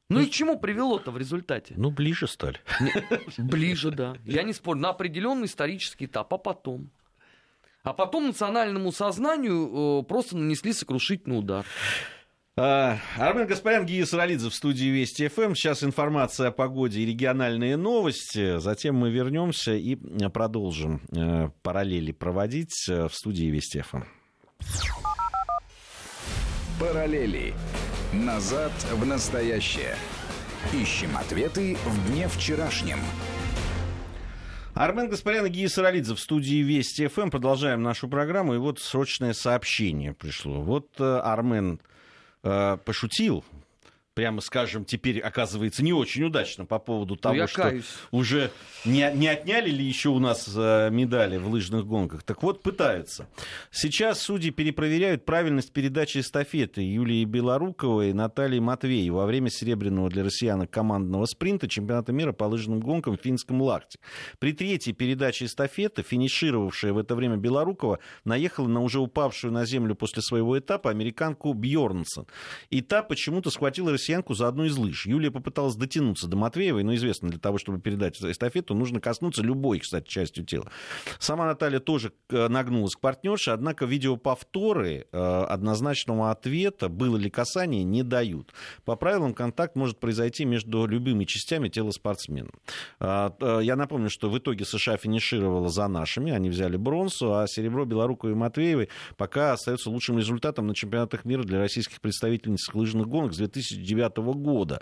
Ну 0.09 0.19
и 0.19 0.25
к 0.25 0.31
чему 0.31 0.59
привело-то 0.59 1.11
в 1.11 1.17
результате? 1.17 1.75
Ну, 1.77 1.91
ближе 1.91 2.27
стали. 2.27 2.57
Ближе, 3.37 3.91
да. 3.91 4.17
Я 4.25 4.43
не 4.43 4.53
спорю. 4.53 4.79
На 4.79 4.89
определенный 4.89 5.45
исторический 5.45 6.05
этап, 6.05 6.33
а 6.33 6.37
потом? 6.37 6.89
А 7.83 7.93
потом 7.93 8.27
национальному 8.27 8.91
сознанию 8.91 10.01
э, 10.01 10.03
просто 10.03 10.35
нанесли 10.35 10.73
сокрушительный 10.73 11.39
удар. 11.39 11.65
А, 12.57 12.97
Армен 13.17 13.47
Гаспарян, 13.47 13.85
Гия 13.85 14.05
Саралидзе 14.05 14.49
в 14.49 14.53
студии 14.53 14.87
Вести 14.87 15.29
ФМ. 15.29 15.53
Сейчас 15.53 15.81
информация 15.83 16.49
о 16.49 16.51
погоде 16.51 16.99
и 16.99 17.05
региональные 17.05 17.77
новости. 17.77 18.59
Затем 18.59 18.95
мы 18.95 19.11
вернемся 19.11 19.75
и 19.75 19.95
продолжим 19.95 21.01
э, 21.15 21.49
параллели 21.61 22.11
проводить 22.11 22.89
э, 22.89 23.07
в 23.07 23.13
студии 23.13 23.45
Вести 23.45 23.81
ФМ. 23.81 24.01
Параллели. 26.79 27.53
Назад 28.13 28.71
в 28.93 29.05
настоящее. 29.05 29.95
Ищем 30.73 31.17
ответы 31.17 31.77
в 31.85 32.07
дне 32.07 32.29
вчерашнем. 32.29 32.99
Армен 34.75 35.09
Гаспарян 35.09 35.45
и 35.45 35.49
Гия 35.49 35.67
Саралидзе 35.67 36.15
в 36.15 36.19
студии 36.19 36.63
Вести 36.63 37.07
ФМ. 37.07 37.31
Продолжаем 37.31 37.83
нашу 37.83 38.07
программу. 38.07 38.55
И 38.55 38.57
вот 38.57 38.79
срочное 38.79 39.33
сообщение 39.33 40.13
пришло. 40.13 40.61
Вот 40.61 40.87
э, 40.99 41.19
Армен 41.19 41.81
э, 42.43 42.77
пошутил 42.85 43.43
прямо 44.19 44.41
скажем, 44.41 44.84
теперь 44.84 45.21
оказывается 45.21 45.82
не 45.82 45.93
очень 45.93 46.25
удачно 46.25 46.65
по 46.65 46.77
поводу 46.77 47.13
ну, 47.13 47.21
того, 47.21 47.36
Я 47.36 47.47
что 47.47 47.62
каюсь. 47.62 47.86
уже 48.12 48.51
не, 48.84 49.10
не 49.15 49.29
отняли 49.29 49.69
ли 49.69 49.86
еще 49.86 50.10
у 50.10 50.19
нас 50.19 50.45
э, 50.53 50.89
медали 50.91 51.38
в 51.38 51.47
лыжных 51.47 51.86
гонках. 51.86 52.23
Так 52.23 52.43
вот, 52.43 52.62
пытаются. 52.62 53.29
Сейчас 53.71 54.19
судьи 54.19 54.51
перепроверяют 54.51 55.23
правильность 55.23 55.71
передачи 55.71 56.17
эстафеты 56.17 56.82
Юлии 56.82 57.23
Белоруковой 57.23 58.10
и 58.10 58.13
Натальи 58.13 58.60
Матвеевой 58.60 59.21
во 59.21 59.25
время 59.25 59.49
серебряного 59.49 60.10
для 60.10 60.25
россиянок 60.25 60.69
командного 60.69 61.23
спринта 61.23 61.69
чемпионата 61.69 62.12
мира 62.12 62.34
по 62.34 62.43
лыжным 62.43 62.82
гонкам 62.82 63.17
в 63.17 63.21
Финском 63.21 63.62
Лахте. 63.62 63.99
При 64.39 64.51
третьей 64.51 64.91
передаче 64.91 65.45
эстафеты, 65.45 66.03
финишировавшая 66.03 66.91
в 66.91 66.97
это 66.97 67.15
время 67.15 67.38
Белорукова, 67.38 67.99
наехала 68.25 68.67
на 68.67 68.82
уже 68.82 68.99
упавшую 68.99 69.53
на 69.53 69.65
землю 69.65 69.95
после 69.95 70.21
своего 70.21 70.60
этапа 70.60 70.89
американку 70.89 71.53
Бьорнсон. 71.53 72.27
И 72.69 72.82
та 72.82 73.01
почему-то 73.01 73.49
схватила 73.49 73.93
россиянку 73.93 74.08
россиянку 74.09 74.33
за 74.33 74.47
одну 74.47 74.65
из 74.65 74.75
лыж. 74.77 75.05
Юлия 75.05 75.29
попыталась 75.29 75.75
дотянуться 75.75 76.27
до 76.27 76.35
Матвеевой, 76.35 76.83
но 76.83 76.95
известно, 76.95 77.29
для 77.29 77.39
того, 77.39 77.57
чтобы 77.57 77.79
передать 77.79 78.19
эстафету, 78.19 78.73
нужно 78.73 78.99
коснуться 78.99 79.43
любой, 79.43 79.79
кстати, 79.79 80.07
частью 80.07 80.45
тела. 80.45 80.71
Сама 81.19 81.45
Наталья 81.45 81.79
тоже 81.79 82.12
э, 82.29 82.47
нагнулась 82.47 82.95
к 82.95 82.99
партнерше, 82.99 83.51
однако 83.51 83.85
видеоповторы 83.85 85.07
э, 85.12 85.17
однозначного 85.17 86.31
ответа, 86.31 86.89
было 86.89 87.17
ли 87.17 87.29
касание, 87.29 87.83
не 87.83 88.03
дают. 88.03 88.53
По 88.83 88.95
правилам, 88.95 89.33
контакт 89.33 89.75
может 89.75 89.99
произойти 89.99 90.45
между 90.45 90.87
любыми 90.87 91.25
частями 91.25 91.69
тела 91.69 91.91
спортсмена. 91.91 92.49
А, 92.99 93.35
э, 93.39 93.60
я 93.63 93.75
напомню, 93.75 94.10
что 94.10 94.29
в 94.29 94.37
итоге 94.37 94.65
США 94.65 94.97
финишировала 94.97 95.69
за 95.69 95.87
нашими, 95.87 96.31
они 96.31 96.49
взяли 96.49 96.77
бронзу, 96.77 97.35
а 97.35 97.47
серебро 97.47 97.85
Белоруковой 97.85 98.33
и 98.33 98.35
Матвеевой 98.35 98.89
пока 99.17 99.53
остается 99.53 99.89
лучшим 99.89 100.17
результатом 100.17 100.67
на 100.67 100.73
чемпионатах 100.73 101.25
мира 101.25 101.43
для 101.43 101.60
российских 101.60 102.01
представительниц 102.01 102.73
лыжных 102.73 103.07
гонок 103.07 103.33
с 103.33 103.37
2010 103.37 103.85
2009 103.90 104.17
года. 104.37 104.81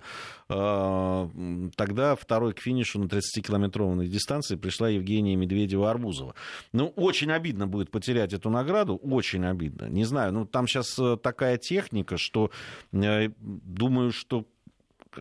А, 0.50 1.30
тогда 1.76 2.16
второй 2.16 2.54
к 2.54 2.60
финишу 2.60 3.00
на 3.00 3.06
30-километровой 3.06 4.08
дистанции 4.08 4.56
пришла 4.56 4.90
Евгения 4.90 5.36
Медведева-Арбузова. 5.36 6.34
Ну, 6.74 6.88
очень 6.96 7.32
обидно 7.32 7.68
будет 7.68 7.92
потерять 7.92 8.34
эту 8.34 8.50
награду, 8.50 8.96
очень 8.98 9.46
обидно. 9.46 9.86
Не 9.86 10.06
знаю, 10.06 10.34
ну, 10.34 10.46
там 10.46 10.68
сейчас 10.68 10.98
э, 11.00 11.18
такая 11.22 11.58
техника, 11.58 12.18
что 12.18 12.52
э, 12.94 13.30
думаю, 13.40 14.12
что 14.12 14.46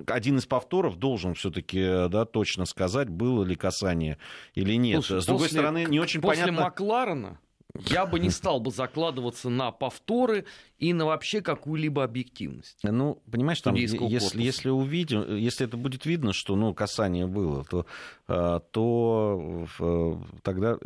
один 0.07 0.39
из 0.39 0.47
повторов 0.47 0.97
должен 0.97 1.34
все-таки 1.34 1.80
э, 1.80 2.09
да, 2.09 2.24
точно 2.24 2.66
сказать, 2.66 3.09
было 3.09 3.45
ли 3.45 3.55
касание 3.55 4.18
или 4.55 4.74
нет. 4.74 5.05
Слушай, 5.05 5.22
С 5.22 5.26
другой 5.26 5.47
после, 5.47 5.59
стороны, 5.59 5.84
не 5.89 6.01
очень 6.01 6.20
после 6.20 6.45
понятно... 6.45 6.64
Макларена 6.64 7.39
я 7.87 8.07
бы 8.07 8.18
не 8.18 8.31
стал 8.31 8.61
бы 8.61 8.70
закладываться 8.70 9.49
на 9.49 9.70
повторы 9.70 10.45
и 10.79 10.93
на 10.93 11.07
вообще 11.07 11.41
какую-либо 11.41 12.05
объективность. 12.05 12.79
Ну, 12.83 13.22
понимаешь, 13.31 13.61
там, 13.61 13.74
если, 13.74 14.43
если 14.43 14.68
увидим, 14.68 15.37
если 15.37 15.66
это 15.66 15.77
будет 15.77 16.07
видно, 16.07 16.33
что 16.33 16.57
ну, 16.57 16.74
касание 16.74 17.27
было, 17.27 17.64
то, 17.64 17.87
э, 18.29 18.61
то 18.70 19.66
э, 19.79 20.14
тогда... 20.43 20.79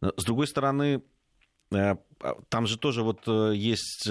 С 0.00 0.24
другой 0.24 0.46
стороны, 0.46 1.02
э, 1.70 1.96
там 2.48 2.66
же 2.66 2.78
тоже 2.78 3.02
вот 3.02 3.26
есть 3.26 4.08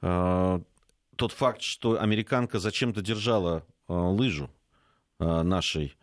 тот 0.00 1.32
факт, 1.32 1.58
что 1.60 2.00
американка 2.00 2.60
зачем-то 2.60 3.02
держала 3.02 3.64
лыжу 3.88 4.50
нашей 5.18 5.96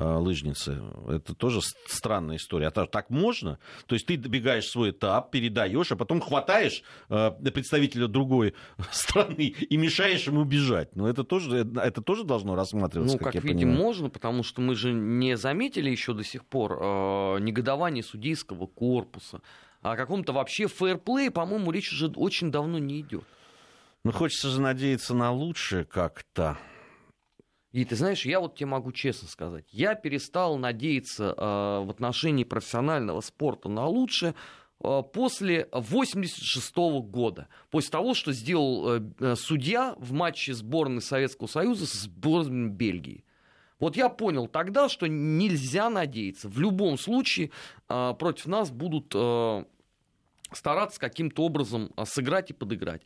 лыжницы. 0.00 0.82
Это 1.08 1.34
тоже 1.34 1.60
странная 1.86 2.36
история. 2.36 2.68
А 2.68 2.86
так 2.86 3.10
можно? 3.10 3.58
То 3.86 3.94
есть 3.94 4.06
ты 4.06 4.16
добегаешь 4.16 4.66
свой 4.66 4.90
этап, 4.90 5.30
передаешь, 5.30 5.92
а 5.92 5.96
потом 5.96 6.20
хватаешь 6.20 6.82
э, 7.08 7.30
представителя 7.52 8.06
другой 8.06 8.54
страны 8.90 9.54
и 9.58 9.76
мешаешь 9.76 10.26
ему 10.26 10.44
бежать. 10.44 10.96
Но 10.96 11.08
это 11.08 11.24
тоже, 11.24 11.68
это 11.76 12.02
тоже 12.02 12.24
должно 12.24 12.54
рассматриваться. 12.54 13.16
Ну, 13.16 13.22
как, 13.22 13.34
как 13.34 13.44
видим, 13.44 13.68
понимаю. 13.68 13.78
можно, 13.78 14.10
потому 14.10 14.42
что 14.42 14.60
мы 14.60 14.74
же 14.74 14.92
не 14.92 15.36
заметили 15.36 15.90
еще 15.90 16.14
до 16.14 16.24
сих 16.24 16.44
пор 16.44 16.78
э, 16.80 17.38
негодование 17.40 18.02
судейского 18.02 18.66
корпуса. 18.66 19.40
О 19.82 19.96
каком-то 19.96 20.32
вообще 20.32 20.66
фэрплее, 20.66 21.30
по-моему, 21.30 21.70
речь 21.72 21.92
уже 21.92 22.08
очень 22.08 22.50
давно 22.50 22.78
не 22.78 23.00
идет. 23.00 23.24
Ну, 24.04 24.12
хочется 24.12 24.48
же 24.48 24.60
надеяться 24.60 25.14
на 25.14 25.30
лучшее 25.30 25.84
как-то. 25.84 26.58
И 27.72 27.84
ты 27.84 27.94
знаешь, 27.94 28.24
я 28.26 28.40
вот 28.40 28.56
тебе 28.56 28.66
могу 28.66 28.90
честно 28.90 29.28
сказать, 29.28 29.64
я 29.70 29.94
перестал 29.94 30.56
надеяться 30.58 31.34
э, 31.36 31.84
в 31.84 31.90
отношении 31.90 32.42
профессионального 32.42 33.20
спорта 33.20 33.68
на 33.68 33.86
лучшее 33.86 34.34
э, 34.82 35.02
после 35.12 35.68
86 35.72 36.76
-го 36.76 37.00
года, 37.00 37.46
после 37.70 37.90
того, 37.90 38.14
что 38.14 38.32
сделал 38.32 38.96
э, 38.96 39.36
судья 39.36 39.94
в 39.98 40.12
матче 40.12 40.52
сборной 40.52 41.00
Советского 41.00 41.46
Союза 41.46 41.86
с 41.86 41.92
сборной 41.92 42.70
Бельгии. 42.70 43.24
Вот 43.78 43.96
я 43.96 44.08
понял 44.08 44.48
тогда, 44.48 44.88
что 44.88 45.06
нельзя 45.06 45.88
надеяться. 45.90 46.48
В 46.48 46.58
любом 46.58 46.98
случае 46.98 47.52
э, 47.88 48.14
против 48.18 48.46
нас 48.46 48.72
будут 48.72 49.12
э, 49.14 49.64
стараться 50.52 50.98
каким-то 50.98 51.44
образом 51.44 51.92
сыграть 52.04 52.50
и 52.50 52.52
подыграть. 52.52 53.02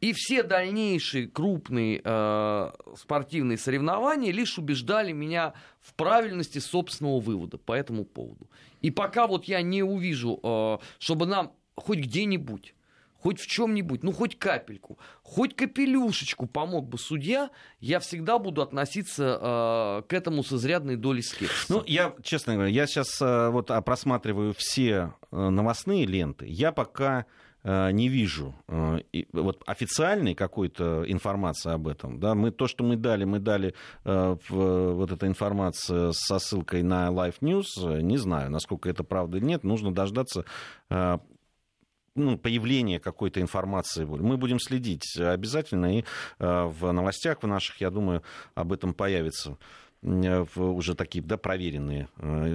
И 0.00 0.12
все 0.12 0.42
дальнейшие 0.42 1.26
крупные 1.26 2.00
э, 2.04 2.70
спортивные 2.96 3.58
соревнования 3.58 4.32
лишь 4.32 4.58
убеждали 4.58 5.12
меня 5.12 5.54
в 5.80 5.94
правильности 5.94 6.58
собственного 6.58 7.20
вывода 7.20 7.58
по 7.58 7.72
этому 7.72 8.04
поводу. 8.04 8.48
И 8.80 8.90
пока 8.90 9.26
вот 9.26 9.46
я 9.46 9.60
не 9.62 9.82
увижу, 9.82 10.38
э, 10.42 10.78
чтобы 10.98 11.26
нам 11.26 11.52
хоть 11.74 11.98
где-нибудь 11.98 12.74
хоть 13.20 13.40
в 13.40 13.46
чем-нибудь, 13.46 14.02
ну 14.02 14.12
хоть 14.12 14.38
капельку, 14.38 14.98
хоть 15.22 15.54
капелюшечку 15.56 16.46
помог 16.46 16.88
бы 16.88 16.98
судья, 16.98 17.50
я 17.80 18.00
всегда 18.00 18.38
буду 18.38 18.62
относиться 18.62 19.38
э, 19.40 20.02
к 20.08 20.12
этому 20.12 20.44
с 20.44 20.52
изрядной 20.52 20.96
долей 20.96 21.22
скепсиса. 21.22 21.72
Ну, 21.72 21.82
я, 21.86 22.14
честно 22.22 22.54
говоря, 22.54 22.70
я 22.70 22.86
сейчас 22.86 23.20
э, 23.20 23.50
вот 23.50 23.70
просматриваю 23.84 24.54
все 24.56 25.14
э, 25.30 25.48
новостные 25.48 26.06
ленты, 26.06 26.46
я 26.46 26.72
пока 26.72 27.26
не 27.68 28.08
вижу 28.08 28.54
э, 28.66 29.00
вот 29.32 29.62
официальной 29.66 30.34
какой-то 30.34 31.04
информации 31.06 31.72
об 31.72 31.86
этом. 31.86 32.18
Да, 32.18 32.34
мы, 32.34 32.50
то, 32.50 32.66
что 32.66 32.82
мы 32.82 32.96
дали, 32.96 33.24
мы 33.24 33.40
дали 33.40 33.74
э, 34.04 34.36
вот 34.48 35.12
эта 35.12 35.26
информация 35.26 36.12
со 36.12 36.38
ссылкой 36.38 36.82
на 36.82 37.08
Live 37.08 37.40
News. 37.40 38.00
Не 38.00 38.16
знаю, 38.16 38.50
насколько 38.50 38.88
это 38.88 39.04
правда 39.04 39.36
или 39.36 39.44
нет. 39.44 39.64
Нужно 39.64 39.92
дождаться 39.92 40.44
ну, 40.88 42.38
появления 42.38 43.00
какой-то 43.00 43.40
информации. 43.40 44.04
Мы 44.04 44.38
будем 44.38 44.58
следить 44.60 45.16
обязательно, 45.18 45.98
и 45.98 46.04
в 46.38 46.90
новостях 46.92 47.42
в 47.42 47.46
наших, 47.46 47.80
я 47.80 47.90
думаю, 47.90 48.22
об 48.54 48.72
этом 48.72 48.94
появится 48.94 49.58
уже 50.02 50.94
такие 50.94 51.22
да, 51.22 51.36
проверенные, 51.36 52.08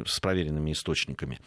с 0.06 0.20
проверенными 0.20 0.72
источниками. 0.72 1.40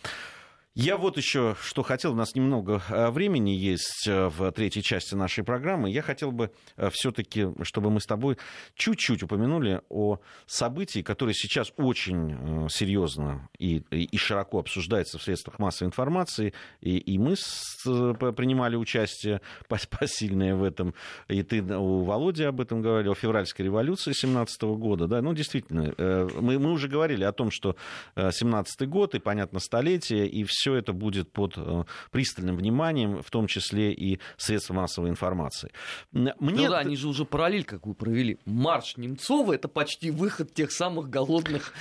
Я 0.78 0.98
вот 0.98 1.16
еще 1.16 1.56
что 1.58 1.82
хотел, 1.82 2.12
у 2.12 2.14
нас 2.14 2.34
немного 2.34 2.82
э, 2.90 3.08
времени 3.08 3.48
есть 3.48 4.06
э, 4.06 4.28
в 4.28 4.52
третьей 4.52 4.82
части 4.82 5.14
нашей 5.14 5.42
программы. 5.42 5.90
Я 5.90 6.02
хотел 6.02 6.32
бы 6.32 6.50
э, 6.76 6.90
все-таки, 6.92 7.46
чтобы 7.62 7.90
мы 7.90 7.98
с 7.98 8.04
тобой 8.04 8.36
чуть-чуть 8.74 9.22
упомянули 9.22 9.80
о 9.88 10.18
событии, 10.44 11.00
которое 11.00 11.32
сейчас 11.32 11.72
очень 11.78 12.68
серьезно 12.68 13.48
и, 13.58 13.76
и 13.90 14.18
широко 14.18 14.58
обсуждается 14.58 15.16
в 15.16 15.22
средствах 15.22 15.58
массовой 15.58 15.88
информации. 15.88 16.52
И, 16.82 16.98
и 16.98 17.16
мы 17.16 17.36
с, 17.36 17.82
принимали 17.82 18.76
участие 18.76 19.40
посильное 19.98 20.54
в 20.56 20.62
этом. 20.62 20.92
И 21.28 21.42
ты 21.42 21.62
у 21.62 22.02
Володи 22.02 22.44
об 22.44 22.60
этом 22.60 22.82
говорил, 22.82 23.12
о 23.12 23.14
февральской 23.14 23.64
революции 23.64 24.12
17 24.12 24.62
года. 24.64 25.06
Да? 25.06 25.22
Ну, 25.22 25.32
действительно, 25.32 25.94
мы, 26.38 26.58
мы 26.58 26.70
уже 26.70 26.88
говорили 26.88 27.24
о 27.24 27.32
том, 27.32 27.50
что 27.50 27.76
17 28.14 28.86
год, 28.86 29.14
и, 29.14 29.20
понятно, 29.20 29.58
столетие, 29.58 30.28
и 30.28 30.44
все 30.44 30.65
все 30.66 30.74
это 30.74 30.92
будет 30.92 31.30
под 31.30 31.54
э, 31.56 31.84
пристальным 32.10 32.56
вниманием, 32.56 33.22
в 33.22 33.30
том 33.30 33.46
числе 33.46 33.92
и 33.92 34.18
средства 34.36 34.74
массовой 34.74 35.10
информации. 35.10 35.70
Мне... 36.10 36.34
Ну 36.40 36.68
да, 36.68 36.78
они 36.78 36.96
же 36.96 37.06
уже 37.06 37.24
параллель 37.24 37.62
какую 37.62 37.94
провели. 37.94 38.40
Марш 38.46 38.96
Немцова— 38.96 39.52
это 39.54 39.68
почти 39.68 40.10
выход 40.10 40.52
тех 40.52 40.72
самых 40.72 41.08
голодных 41.08 41.72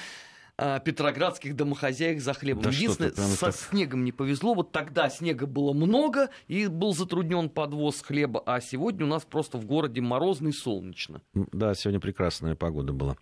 а, 0.56 0.78
петроградских 0.78 1.56
домохозяек 1.56 2.22
за 2.22 2.34
хлебом. 2.36 2.62
Да 2.62 2.70
Единственное, 2.70 3.12
со 3.12 3.46
так... 3.48 3.56
снегом 3.56 4.04
не 4.04 4.12
повезло. 4.12 4.54
Вот 4.54 4.72
тогда 4.72 5.10
снега 5.10 5.48
было 5.48 5.74
много, 5.74 6.30
и 6.48 6.68
был 6.68 6.94
затруднен 6.94 7.50
подвоз 7.50 8.04
хлеба, 8.04 8.44
а 8.46 8.62
сегодня 8.62 9.04
у 9.08 9.10
нас 9.10 9.26
просто 9.26 9.58
в 9.58 9.66
городе 9.66 10.00
морозно 10.02 10.50
и 10.50 10.52
солнечно. 10.52 11.24
Да, 11.34 11.74
сегодня 11.74 12.00
прекрасная 12.00 12.54
погода 12.54 12.94
была. 12.94 13.18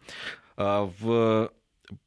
А, 0.57 0.91
в 0.99 1.53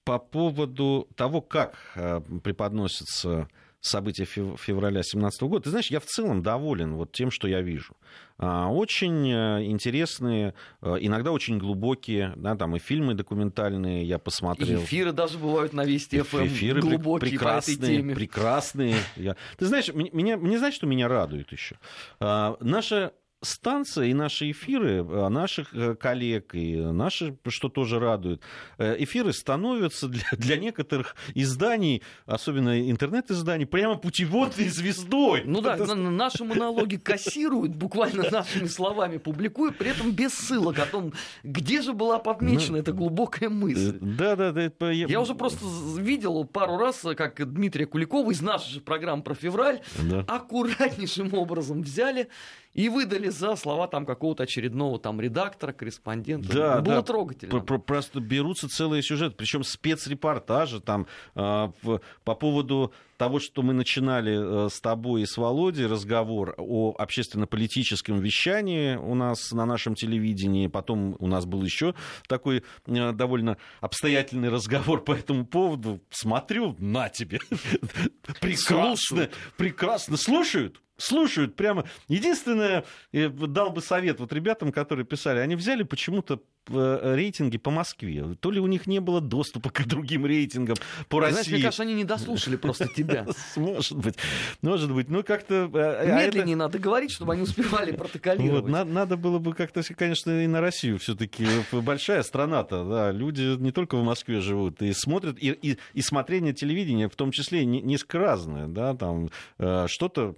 по 0.05 0.19
поводу 0.19 1.09
того, 1.17 1.41
как 1.41 1.77
э, 1.95 2.21
преподносятся 2.43 3.49
события 3.81 4.25
февраля 4.25 5.01
2017 5.01 5.43
года, 5.43 5.65
ты 5.65 5.71
знаешь, 5.71 5.91
я 5.91 6.01
в 6.01 6.07
целом 6.07 6.43
доволен 6.43 6.95
вот 6.95 7.13
тем, 7.13 7.31
что 7.31 7.49
я 7.49 7.61
вижу. 7.63 7.97
А, 8.39 8.71
очень 8.71 9.31
э, 9.31 9.65
интересные, 9.65 10.55
э, 10.83 10.97
иногда 11.01 11.33
очень 11.33 11.59
глубокие, 11.59 12.33
да, 12.37 12.55
там 12.57 12.77
и 12.77 12.79
фильмы 12.79 13.15
документальные 13.15 14.05
я 14.05 14.19
посмотрел. 14.19 14.81
И 14.81 14.85
эфиры 14.85 15.13
даже 15.13 15.39
бывают 15.39 15.73
на 15.73 15.85
Вести 15.85 16.21
ФМ, 16.21 16.39
эм, 16.39 16.47
эфиры 16.47 16.81
глубокие 16.81 17.31
прекрасные, 17.31 17.77
по 17.77 17.83
этой 17.83 17.97
теме. 17.97 18.15
Прекрасные. 18.15 18.95
Я... 19.17 19.37
Ты 19.57 19.67
знаешь, 19.67 19.89
меня, 19.93 20.37
мне 20.37 20.59
знаешь, 20.59 20.75
что 20.75 20.87
меня 20.87 21.09
радует 21.09 21.53
еще? 21.53 21.79
А, 22.21 22.57
наша 22.61 23.13
станция 23.43 24.07
и 24.07 24.15
наши 24.15 24.51
эфиры, 24.51 25.05
а, 25.09 25.29
наших 25.29 25.75
э, 25.75 25.95
коллег, 25.95 26.55
и 26.55 26.77
наши, 26.77 27.37
что 27.49 27.69
тоже 27.69 27.99
радует, 27.99 28.41
э, 28.79 28.97
эфиры 28.99 29.33
становятся 29.33 30.09
для, 30.09 30.25
для 30.33 30.57
некоторых 30.57 31.17
изданий, 31.35 32.03
особенно 32.25 32.91
интернет-изданий, 32.91 33.67
прямо 33.67 33.97
путеводной 33.97 34.69
звездой. 34.69 35.43
Ну 35.45 35.61
да, 35.61 35.77
Это... 35.77 35.95
наши 35.95 36.45
монологи 36.45 36.97
кассируют, 36.97 37.75
буквально 37.75 38.31
нашими 38.31 38.67
словами 38.67 39.19
публикуют, 39.19 39.77
при 39.77 39.91
этом 39.91 40.13
без 40.13 40.33
ссылок 40.33 40.79
о 40.79 40.87
том, 40.87 41.13
где 41.43 41.83
же 41.83 41.93
была 41.93 42.19
подмечена 42.19 42.73
ну, 42.73 42.79
эта 42.79 42.93
глубокая 42.93 43.49
мысль. 43.49 43.99
Да, 44.01 44.37
да, 44.37 44.53
да. 44.53 44.63
Это... 44.63 44.91
Я 44.91 45.21
уже 45.21 45.35
просто 45.35 45.65
видел 45.99 46.45
пару 46.45 46.79
раз, 46.79 47.05
как 47.17 47.53
Дмитрия 47.53 47.87
Куликова 47.87 48.31
из 48.31 48.41
нашей 48.41 48.75
же 48.75 48.81
программы 48.81 49.23
про 49.23 49.35
февраль 49.35 49.81
да. 49.99 50.21
аккуратнейшим 50.27 51.35
образом 51.35 51.83
взяли 51.83 52.29
и 52.77 52.91
выдали 52.91 53.31
за 53.31 53.57
слова 53.57 53.89
там 53.89 54.05
какого-то 54.05 54.43
очередного 54.43 54.99
там 54.99 55.19
редактора, 55.19 55.73
корреспондента. 55.73 56.53
Да, 56.53 56.81
Было 56.83 56.97
да. 56.97 57.03
трогательно. 57.03 57.61
Просто 57.61 58.21
берутся 58.21 58.69
целые 58.69 59.03
сюжеты, 59.03 59.35
причем 59.35 59.65
спецрепортажи 59.65 60.81
там 60.81 61.07
э, 61.35 61.69
по 62.25 62.35
поводу 62.35 62.93
того, 63.17 63.41
что 63.41 63.63
мы 63.63 63.73
начинали 63.73 64.67
э, 64.67 64.69
с 64.69 64.81
тобой 64.81 65.23
и 65.23 65.27
с 65.27 65.37
Володей 65.37 65.87
разговор 65.87 66.55
о 66.59 66.95
общественно-политическом 66.97 68.21
вещании 68.21 68.97
у 68.97 69.15
нас 69.15 69.53
на 69.53 69.67
нашем 69.67 69.95
телевидении, 69.95 70.67
потом 70.67 71.17
у 71.19 71.27
нас 71.27 71.47
был 71.47 71.63
еще 71.63 71.95
такой 72.29 72.63
э, 72.87 73.13
довольно 73.13 73.57
обстоятельный 73.81 74.49
разговор 74.49 75.03
по 75.03 75.13
этому 75.13 75.47
поводу. 75.47 76.01
Смотрю, 76.11 76.77
на 76.79 77.09
тебе. 77.09 77.41
Прекрасно, 78.41 79.29
прекрасно. 79.57 80.17
Слушают? 80.17 80.81
слушают 80.99 81.57
прямо. 81.57 81.85
Единственное, 82.09 82.85
дал 83.13 83.71
бы 83.71 83.83
совет 83.83 84.19
вот 84.19 84.33
ребятам, 84.33 84.73
которые 84.73 85.05
писали, 85.05 85.41
они 85.41 85.55
взяли 85.55 85.83
почему-то 85.83 86.41
рейтинги 86.69 87.59
по 87.59 87.71
Москве. 87.71 88.37
То 88.41 88.51
ли 88.51 88.61
у 88.61 88.67
них 88.67 88.87
не 88.87 89.01
было 89.01 89.21
доступа 89.21 89.71
к 89.71 89.85
другим 89.87 90.27
рейтингам 90.27 90.77
по 91.09 91.21
России. 91.21 91.33
Знаешь, 91.33 91.49
мне 91.49 91.63
кажется, 91.63 91.83
они 91.83 91.95
не 91.95 92.05
дослушали 92.05 92.57
просто 92.57 92.89
тебя. 92.89 93.27
Может 93.57 93.99
быть. 93.99 94.17
Может 94.63 94.93
быть. 94.93 95.09
Ну, 95.09 95.23
как-то... 95.23 95.71
А 95.73 96.27
Медленнее 96.27 96.57
надо 96.57 96.79
говорить, 96.79 97.11
чтобы 97.11 97.35
они 97.35 97.43
успевали 97.43 97.93
протоколировать. 97.93 98.67
Надо 98.67 99.17
было 99.17 99.39
бы 99.39 99.55
как-то, 99.55 99.83
конечно, 99.95 100.43
и 100.43 100.47
на 100.47 100.61
Россию 100.61 100.99
все-таки. 100.99 101.47
Большая 101.73 102.23
страна-то, 102.23 102.85
да. 102.85 103.13
Люди 103.13 103.57
не 103.61 103.73
только 103.73 103.97
в 103.97 104.03
Москве 104.03 104.41
живут 104.41 104.83
и 104.83 104.93
смотрят, 104.93 105.39
и 105.41 105.79
смотрение 106.01 106.53
телевидения 106.53 107.09
в 107.09 107.17
том 107.17 107.31
числе 107.31 107.65
несколько 107.65 108.19
разное, 108.19 108.67
да, 108.67 108.95
там 108.95 109.31
что-то 109.87 110.37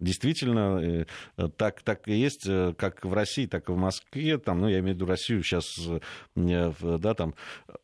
действительно 0.00 1.06
э, 1.36 1.48
так, 1.56 1.82
так 1.82 2.08
и 2.08 2.14
есть, 2.14 2.46
э, 2.46 2.74
как 2.76 3.04
в 3.04 3.12
России, 3.12 3.46
так 3.46 3.68
и 3.68 3.72
в 3.72 3.76
Москве, 3.76 4.38
там, 4.38 4.60
ну, 4.60 4.68
я 4.68 4.80
имею 4.80 4.94
в 4.94 4.96
виду 4.96 5.06
Россию 5.06 5.42
сейчас, 5.42 5.78
э, 6.36 6.72
да, 6.80 7.14
там, 7.14 7.34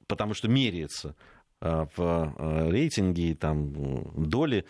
потому 0.07 0.35
что 0.35 0.49
меряется 0.49 1.15
в 1.59 2.69
рейтинге 2.71 3.35
там 3.35 3.73
доли 4.29 4.67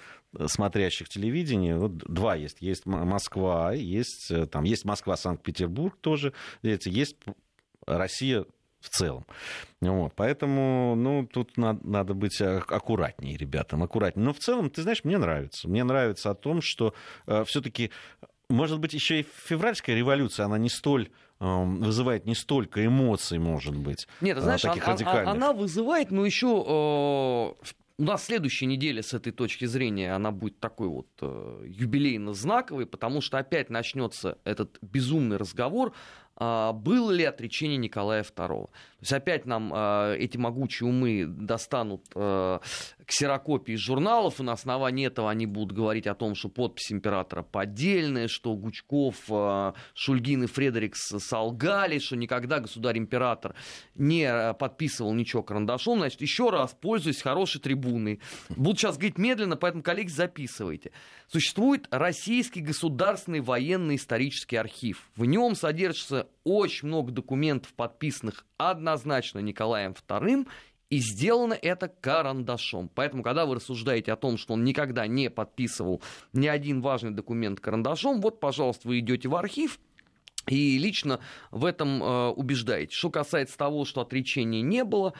смотрящих 0.46 1.08
телевидение. 1.08 1.76
Вот 1.76 1.96
два 1.96 2.36
есть. 2.36 2.58
Есть 2.60 2.86
Москва, 2.86 3.72
есть, 3.72 4.30
там, 4.52 4.62
есть 4.62 4.84
Москва-Санкт-Петербург 4.84 5.96
тоже, 6.00 6.32
есть 6.62 7.16
Россия 7.86 8.44
в 8.86 8.90
целом. 8.90 9.26
Вот, 9.80 10.12
поэтому, 10.14 10.94
ну, 10.96 11.26
тут 11.26 11.56
надо, 11.56 11.80
надо 11.86 12.14
быть 12.14 12.40
аккуратнее 12.40 13.36
ребятам, 13.36 13.82
аккуратнее. 13.82 14.24
Но 14.24 14.32
в 14.32 14.38
целом, 14.38 14.70
ты 14.70 14.82
знаешь, 14.82 15.04
мне 15.04 15.18
нравится. 15.18 15.68
Мне 15.68 15.84
нравится 15.84 16.30
о 16.30 16.34
том, 16.34 16.60
что 16.62 16.94
э, 17.26 17.44
все-таки, 17.44 17.90
может 18.48 18.80
быть, 18.80 18.94
еще 18.94 19.20
и 19.20 19.26
февральская 19.44 19.96
революция, 19.96 20.46
она 20.46 20.58
не 20.58 20.70
столь 20.70 21.10
эм, 21.40 21.80
вызывает 21.80 22.26
не 22.26 22.34
столько 22.34 22.84
эмоций, 22.84 23.38
может 23.38 23.76
быть, 23.76 24.06
Нет, 24.20 24.38
знаешь, 24.38 24.62
таких 24.62 24.86
а, 24.86 24.92
радикальных. 24.92 25.34
Она 25.34 25.52
вызывает, 25.52 26.10
но 26.10 26.24
еще 26.24 26.46
э, 26.46 27.70
у 27.98 28.02
нас 28.02 28.26
следующая 28.26 28.66
неделя 28.66 29.02
с 29.02 29.14
этой 29.14 29.32
точки 29.32 29.64
зрения, 29.64 30.14
она 30.14 30.30
будет 30.30 30.60
такой 30.60 30.88
вот 30.88 31.08
э, 31.22 31.64
юбилейно-знаковой, 31.66 32.84
потому 32.86 33.22
что 33.22 33.38
опять 33.38 33.70
начнется 33.70 34.38
этот 34.44 34.78
безумный 34.82 35.38
разговор 35.38 35.88
а, 35.88 36.25
было 36.38 37.10
ли 37.10 37.24
отречение 37.24 37.78
Николая 37.78 38.22
II. 38.22 38.68
То 38.96 39.02
есть 39.02 39.12
опять 39.12 39.44
нам 39.44 39.72
а, 39.74 40.14
эти 40.14 40.38
могучие 40.38 40.88
умы 40.88 41.26
достанут 41.26 42.02
а, 42.14 42.60
ксерокопии 43.04 43.74
журналов, 43.74 44.40
и 44.40 44.42
на 44.42 44.52
основании 44.52 45.06
этого 45.06 45.30
они 45.30 45.44
будут 45.44 45.76
говорить 45.76 46.06
о 46.06 46.14
том, 46.14 46.34
что 46.34 46.48
подпись 46.48 46.90
императора 46.90 47.42
поддельная, 47.42 48.26
что 48.26 48.54
Гучков, 48.54 49.16
Шульгин 49.94 50.44
и 50.44 50.46
Фредерикс 50.46 51.12
солгали, 51.18 51.98
что 51.98 52.16
никогда 52.16 52.58
государь-император 52.58 53.54
не 53.94 54.54
подписывал 54.54 55.12
ничего 55.14 55.42
карандашом. 55.42 55.98
Значит, 55.98 56.22
еще 56.22 56.50
раз 56.50 56.74
пользуюсь 56.80 57.20
хорошей 57.22 57.60
трибуной. 57.60 58.20
Буду 58.48 58.78
сейчас 58.78 58.96
говорить 58.96 59.18
медленно, 59.18 59.56
поэтому, 59.56 59.82
коллеги, 59.82 60.08
записывайте. 60.08 60.90
Существует 61.28 61.86
Российский 61.90 62.60
государственный 62.60 63.40
военный 63.40 63.96
исторический 63.96 64.56
архив. 64.56 65.08
В 65.16 65.24
нем 65.26 65.54
содержится 65.54 66.25
очень 66.44 66.88
много 66.88 67.12
документов, 67.12 67.72
подписанных 67.74 68.46
однозначно 68.56 69.38
Николаем 69.40 69.92
II, 69.92 70.46
и 70.88 70.98
сделано 70.98 71.54
это 71.54 71.88
карандашом. 71.88 72.88
Поэтому, 72.94 73.22
когда 73.22 73.44
вы 73.44 73.56
рассуждаете 73.56 74.12
о 74.12 74.16
том, 74.16 74.36
что 74.36 74.54
он 74.54 74.64
никогда 74.64 75.06
не 75.06 75.30
подписывал 75.30 76.00
ни 76.32 76.46
один 76.46 76.80
важный 76.80 77.10
документ 77.10 77.60
карандашом, 77.60 78.20
вот, 78.20 78.38
пожалуйста, 78.40 78.88
вы 78.88 79.00
идете 79.00 79.28
в 79.28 79.34
архив, 79.34 79.80
и 80.46 80.78
лично 80.78 81.20
в 81.50 81.64
этом 81.64 82.02
э, 82.02 82.28
убеждаете. 82.28 82.94
Что 82.94 83.10
касается 83.10 83.58
того, 83.58 83.84
что 83.84 84.00
отречения 84.00 84.62
не 84.62 84.84
было, 84.84 85.12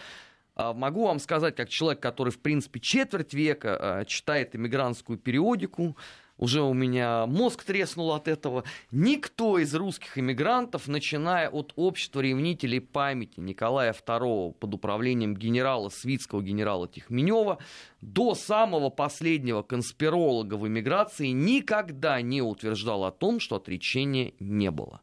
э, 0.54 0.72
могу 0.72 1.06
вам 1.06 1.18
сказать, 1.18 1.56
как 1.56 1.68
человек, 1.68 2.00
который, 2.00 2.30
в 2.30 2.40
принципе, 2.40 2.78
четверть 2.78 3.34
века 3.34 3.78
э, 3.80 4.04
читает 4.06 4.54
иммигрантскую 4.54 5.18
периодику, 5.18 5.96
уже 6.38 6.62
у 6.62 6.74
меня 6.74 7.26
мозг 7.26 7.64
треснул 7.64 8.12
от 8.12 8.28
этого. 8.28 8.64
Никто 8.90 9.58
из 9.58 9.74
русских 9.74 10.18
иммигрантов, 10.18 10.88
начиная 10.88 11.48
от 11.48 11.72
общества 11.76 12.20
ревнителей 12.20 12.80
памяти 12.80 13.40
Николая 13.40 13.92
II 13.92 14.52
под 14.54 14.74
управлением 14.74 15.34
генерала 15.34 15.88
Свитского, 15.88 16.42
генерала 16.42 16.88
Тихменева, 16.88 17.58
до 18.00 18.34
самого 18.34 18.90
последнего 18.90 19.62
конспиролога 19.62 20.54
в 20.54 20.66
эмиграции 20.66 21.28
никогда 21.28 22.20
не 22.20 22.42
утверждал 22.42 23.04
о 23.04 23.12
том, 23.12 23.40
что 23.40 23.56
отречения 23.56 24.34
не 24.38 24.70
было 24.70 25.00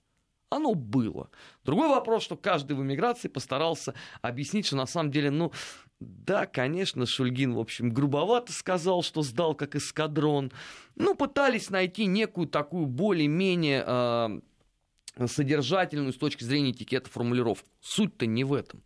оно 0.56 0.74
было. 0.74 1.30
Другой 1.64 1.89
вопрос, 1.89 2.24
что 2.24 2.36
каждый 2.36 2.76
в 2.76 2.82
эмиграции 2.82 3.28
постарался 3.28 3.93
объяснить, 4.22 4.66
что 4.66 4.76
на 4.76 4.86
самом 4.86 5.12
деле, 5.12 5.32
ну, 5.32 5.51
да, 5.99 6.45
конечно, 6.45 7.06
Шульгин, 7.06 7.54
в 7.54 7.60
общем, 7.60 7.89
грубовато 7.89 8.51
сказал, 8.51 9.04
что 9.04 9.22
сдал 9.22 9.56
как 9.56 9.76
эскадрон. 9.76 10.51
Ну, 10.95 11.16
пытались 11.16 11.70
найти 11.70 12.06
некую 12.06 12.47
такую 12.47 12.88
более-менее 12.88 13.84
э, 13.86 15.28
содержательную 15.28 16.14
с 16.14 16.18
точки 16.18 16.43
зрения 16.43 16.72
этикета 16.72 17.10
формулировку. 17.10 17.68
Суть-то 17.82 18.26
не 18.26 18.43
в 18.43 18.54
этом. 18.54 18.84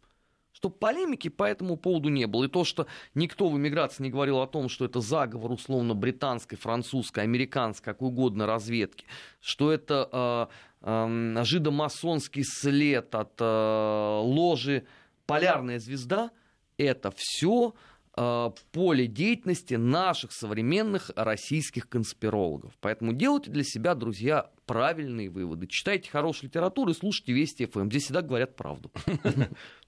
Что 0.57 0.71
полемики 0.71 1.27
по 1.27 1.43
этому 1.43 1.77
поводу 1.77 2.09
не 2.09 2.25
было. 2.25 2.45
И 2.45 2.47
то, 2.47 2.63
что 2.63 2.87
никто 3.13 3.47
в 3.47 3.55
эмиграции 3.55 4.01
не 4.01 4.09
говорил 4.09 4.41
о 4.41 4.47
том, 4.47 4.69
что 4.69 4.85
это 4.85 5.01
заговор 5.01 5.51
условно 5.51 5.93
британской, 5.93 6.57
французской, 6.57 7.25
американской, 7.25 7.93
как 7.93 8.01
угодно 8.01 8.47
разведки, 8.47 9.05
что 9.39 9.71
это 9.71 10.49
э, 10.81 10.89
э, 10.89 11.43
жидомасонский 11.43 12.43
след 12.43 13.13
от 13.13 13.39
э, 13.39 14.19
ложи 14.23 14.87
«Полярная 15.27 15.77
звезда», 15.77 16.31
это 16.79 17.13
все 17.15 17.75
поле 18.17 19.07
деятельности 19.07 19.75
наших 19.75 20.31
современных 20.31 21.11
российских 21.15 21.87
конспирологов. 21.87 22.73
Поэтому 22.81 23.13
делайте 23.13 23.51
для 23.51 23.63
себя, 23.63 23.93
друзья, 23.93 24.49
правильные 24.65 25.29
выводы. 25.29 25.67
Читайте 25.67 26.09
хорошую 26.09 26.49
литературу 26.49 26.91
и 26.91 26.93
слушайте 26.95 27.33
Вести 27.33 27.65
ФМ. 27.65 27.89
Здесь 27.89 28.05
всегда 28.05 28.21
говорят 28.21 28.55
правду. 28.55 28.91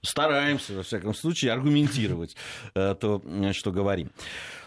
Стараемся, 0.02 0.74
во 0.74 0.82
всяком 0.82 1.14
случае, 1.14 1.52
аргументировать 1.52 2.36
э, 2.74 2.94
то, 2.98 3.22
что 3.52 3.72
говорим. 3.72 4.10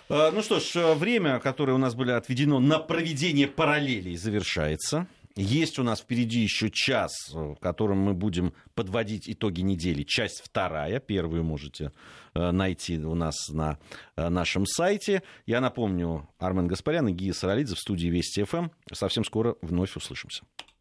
Э, 0.10 0.32
ну 0.32 0.42
что 0.42 0.60
ж, 0.60 0.96
время, 0.96 1.40
которое 1.40 1.74
у 1.74 1.78
нас 1.78 1.96
было 1.96 2.18
отведено 2.18 2.60
на 2.60 2.80
проведение 2.80 3.48
параллелей, 3.48 4.16
завершается. 4.16 5.08
Есть 5.36 5.80
у 5.80 5.84
нас 5.84 6.02
впереди 6.02 6.42
еще 6.42 6.70
час, 6.70 7.12
в 7.32 7.56
котором 7.56 7.98
мы 7.98 8.14
будем 8.14 8.54
подводить 8.76 9.28
итоги 9.28 9.62
недели. 9.62 10.04
Часть 10.04 10.42
вторая, 10.44 11.00
первую 11.00 11.44
можете 11.44 11.92
э, 12.36 12.52
найти 12.52 13.00
у 13.00 13.16
нас 13.16 13.50
на 13.50 13.80
э, 14.16 14.30
нашем 14.30 14.68
сайте. 14.68 15.24
Я 15.48 15.60
напомню, 15.60 16.30
Армен 16.38 16.68
Гаспарян 16.68 17.08
и 17.08 17.14
Гия 17.14 17.34
Саралидзе 17.34 17.74
в 17.74 17.80
студии 17.80 18.10
Вести 18.10 18.44
ФМ. 18.44 18.70
Совсем 18.92 19.26
скоро 19.26 19.56
вновь 19.64 19.96
услышимся. 19.96 20.44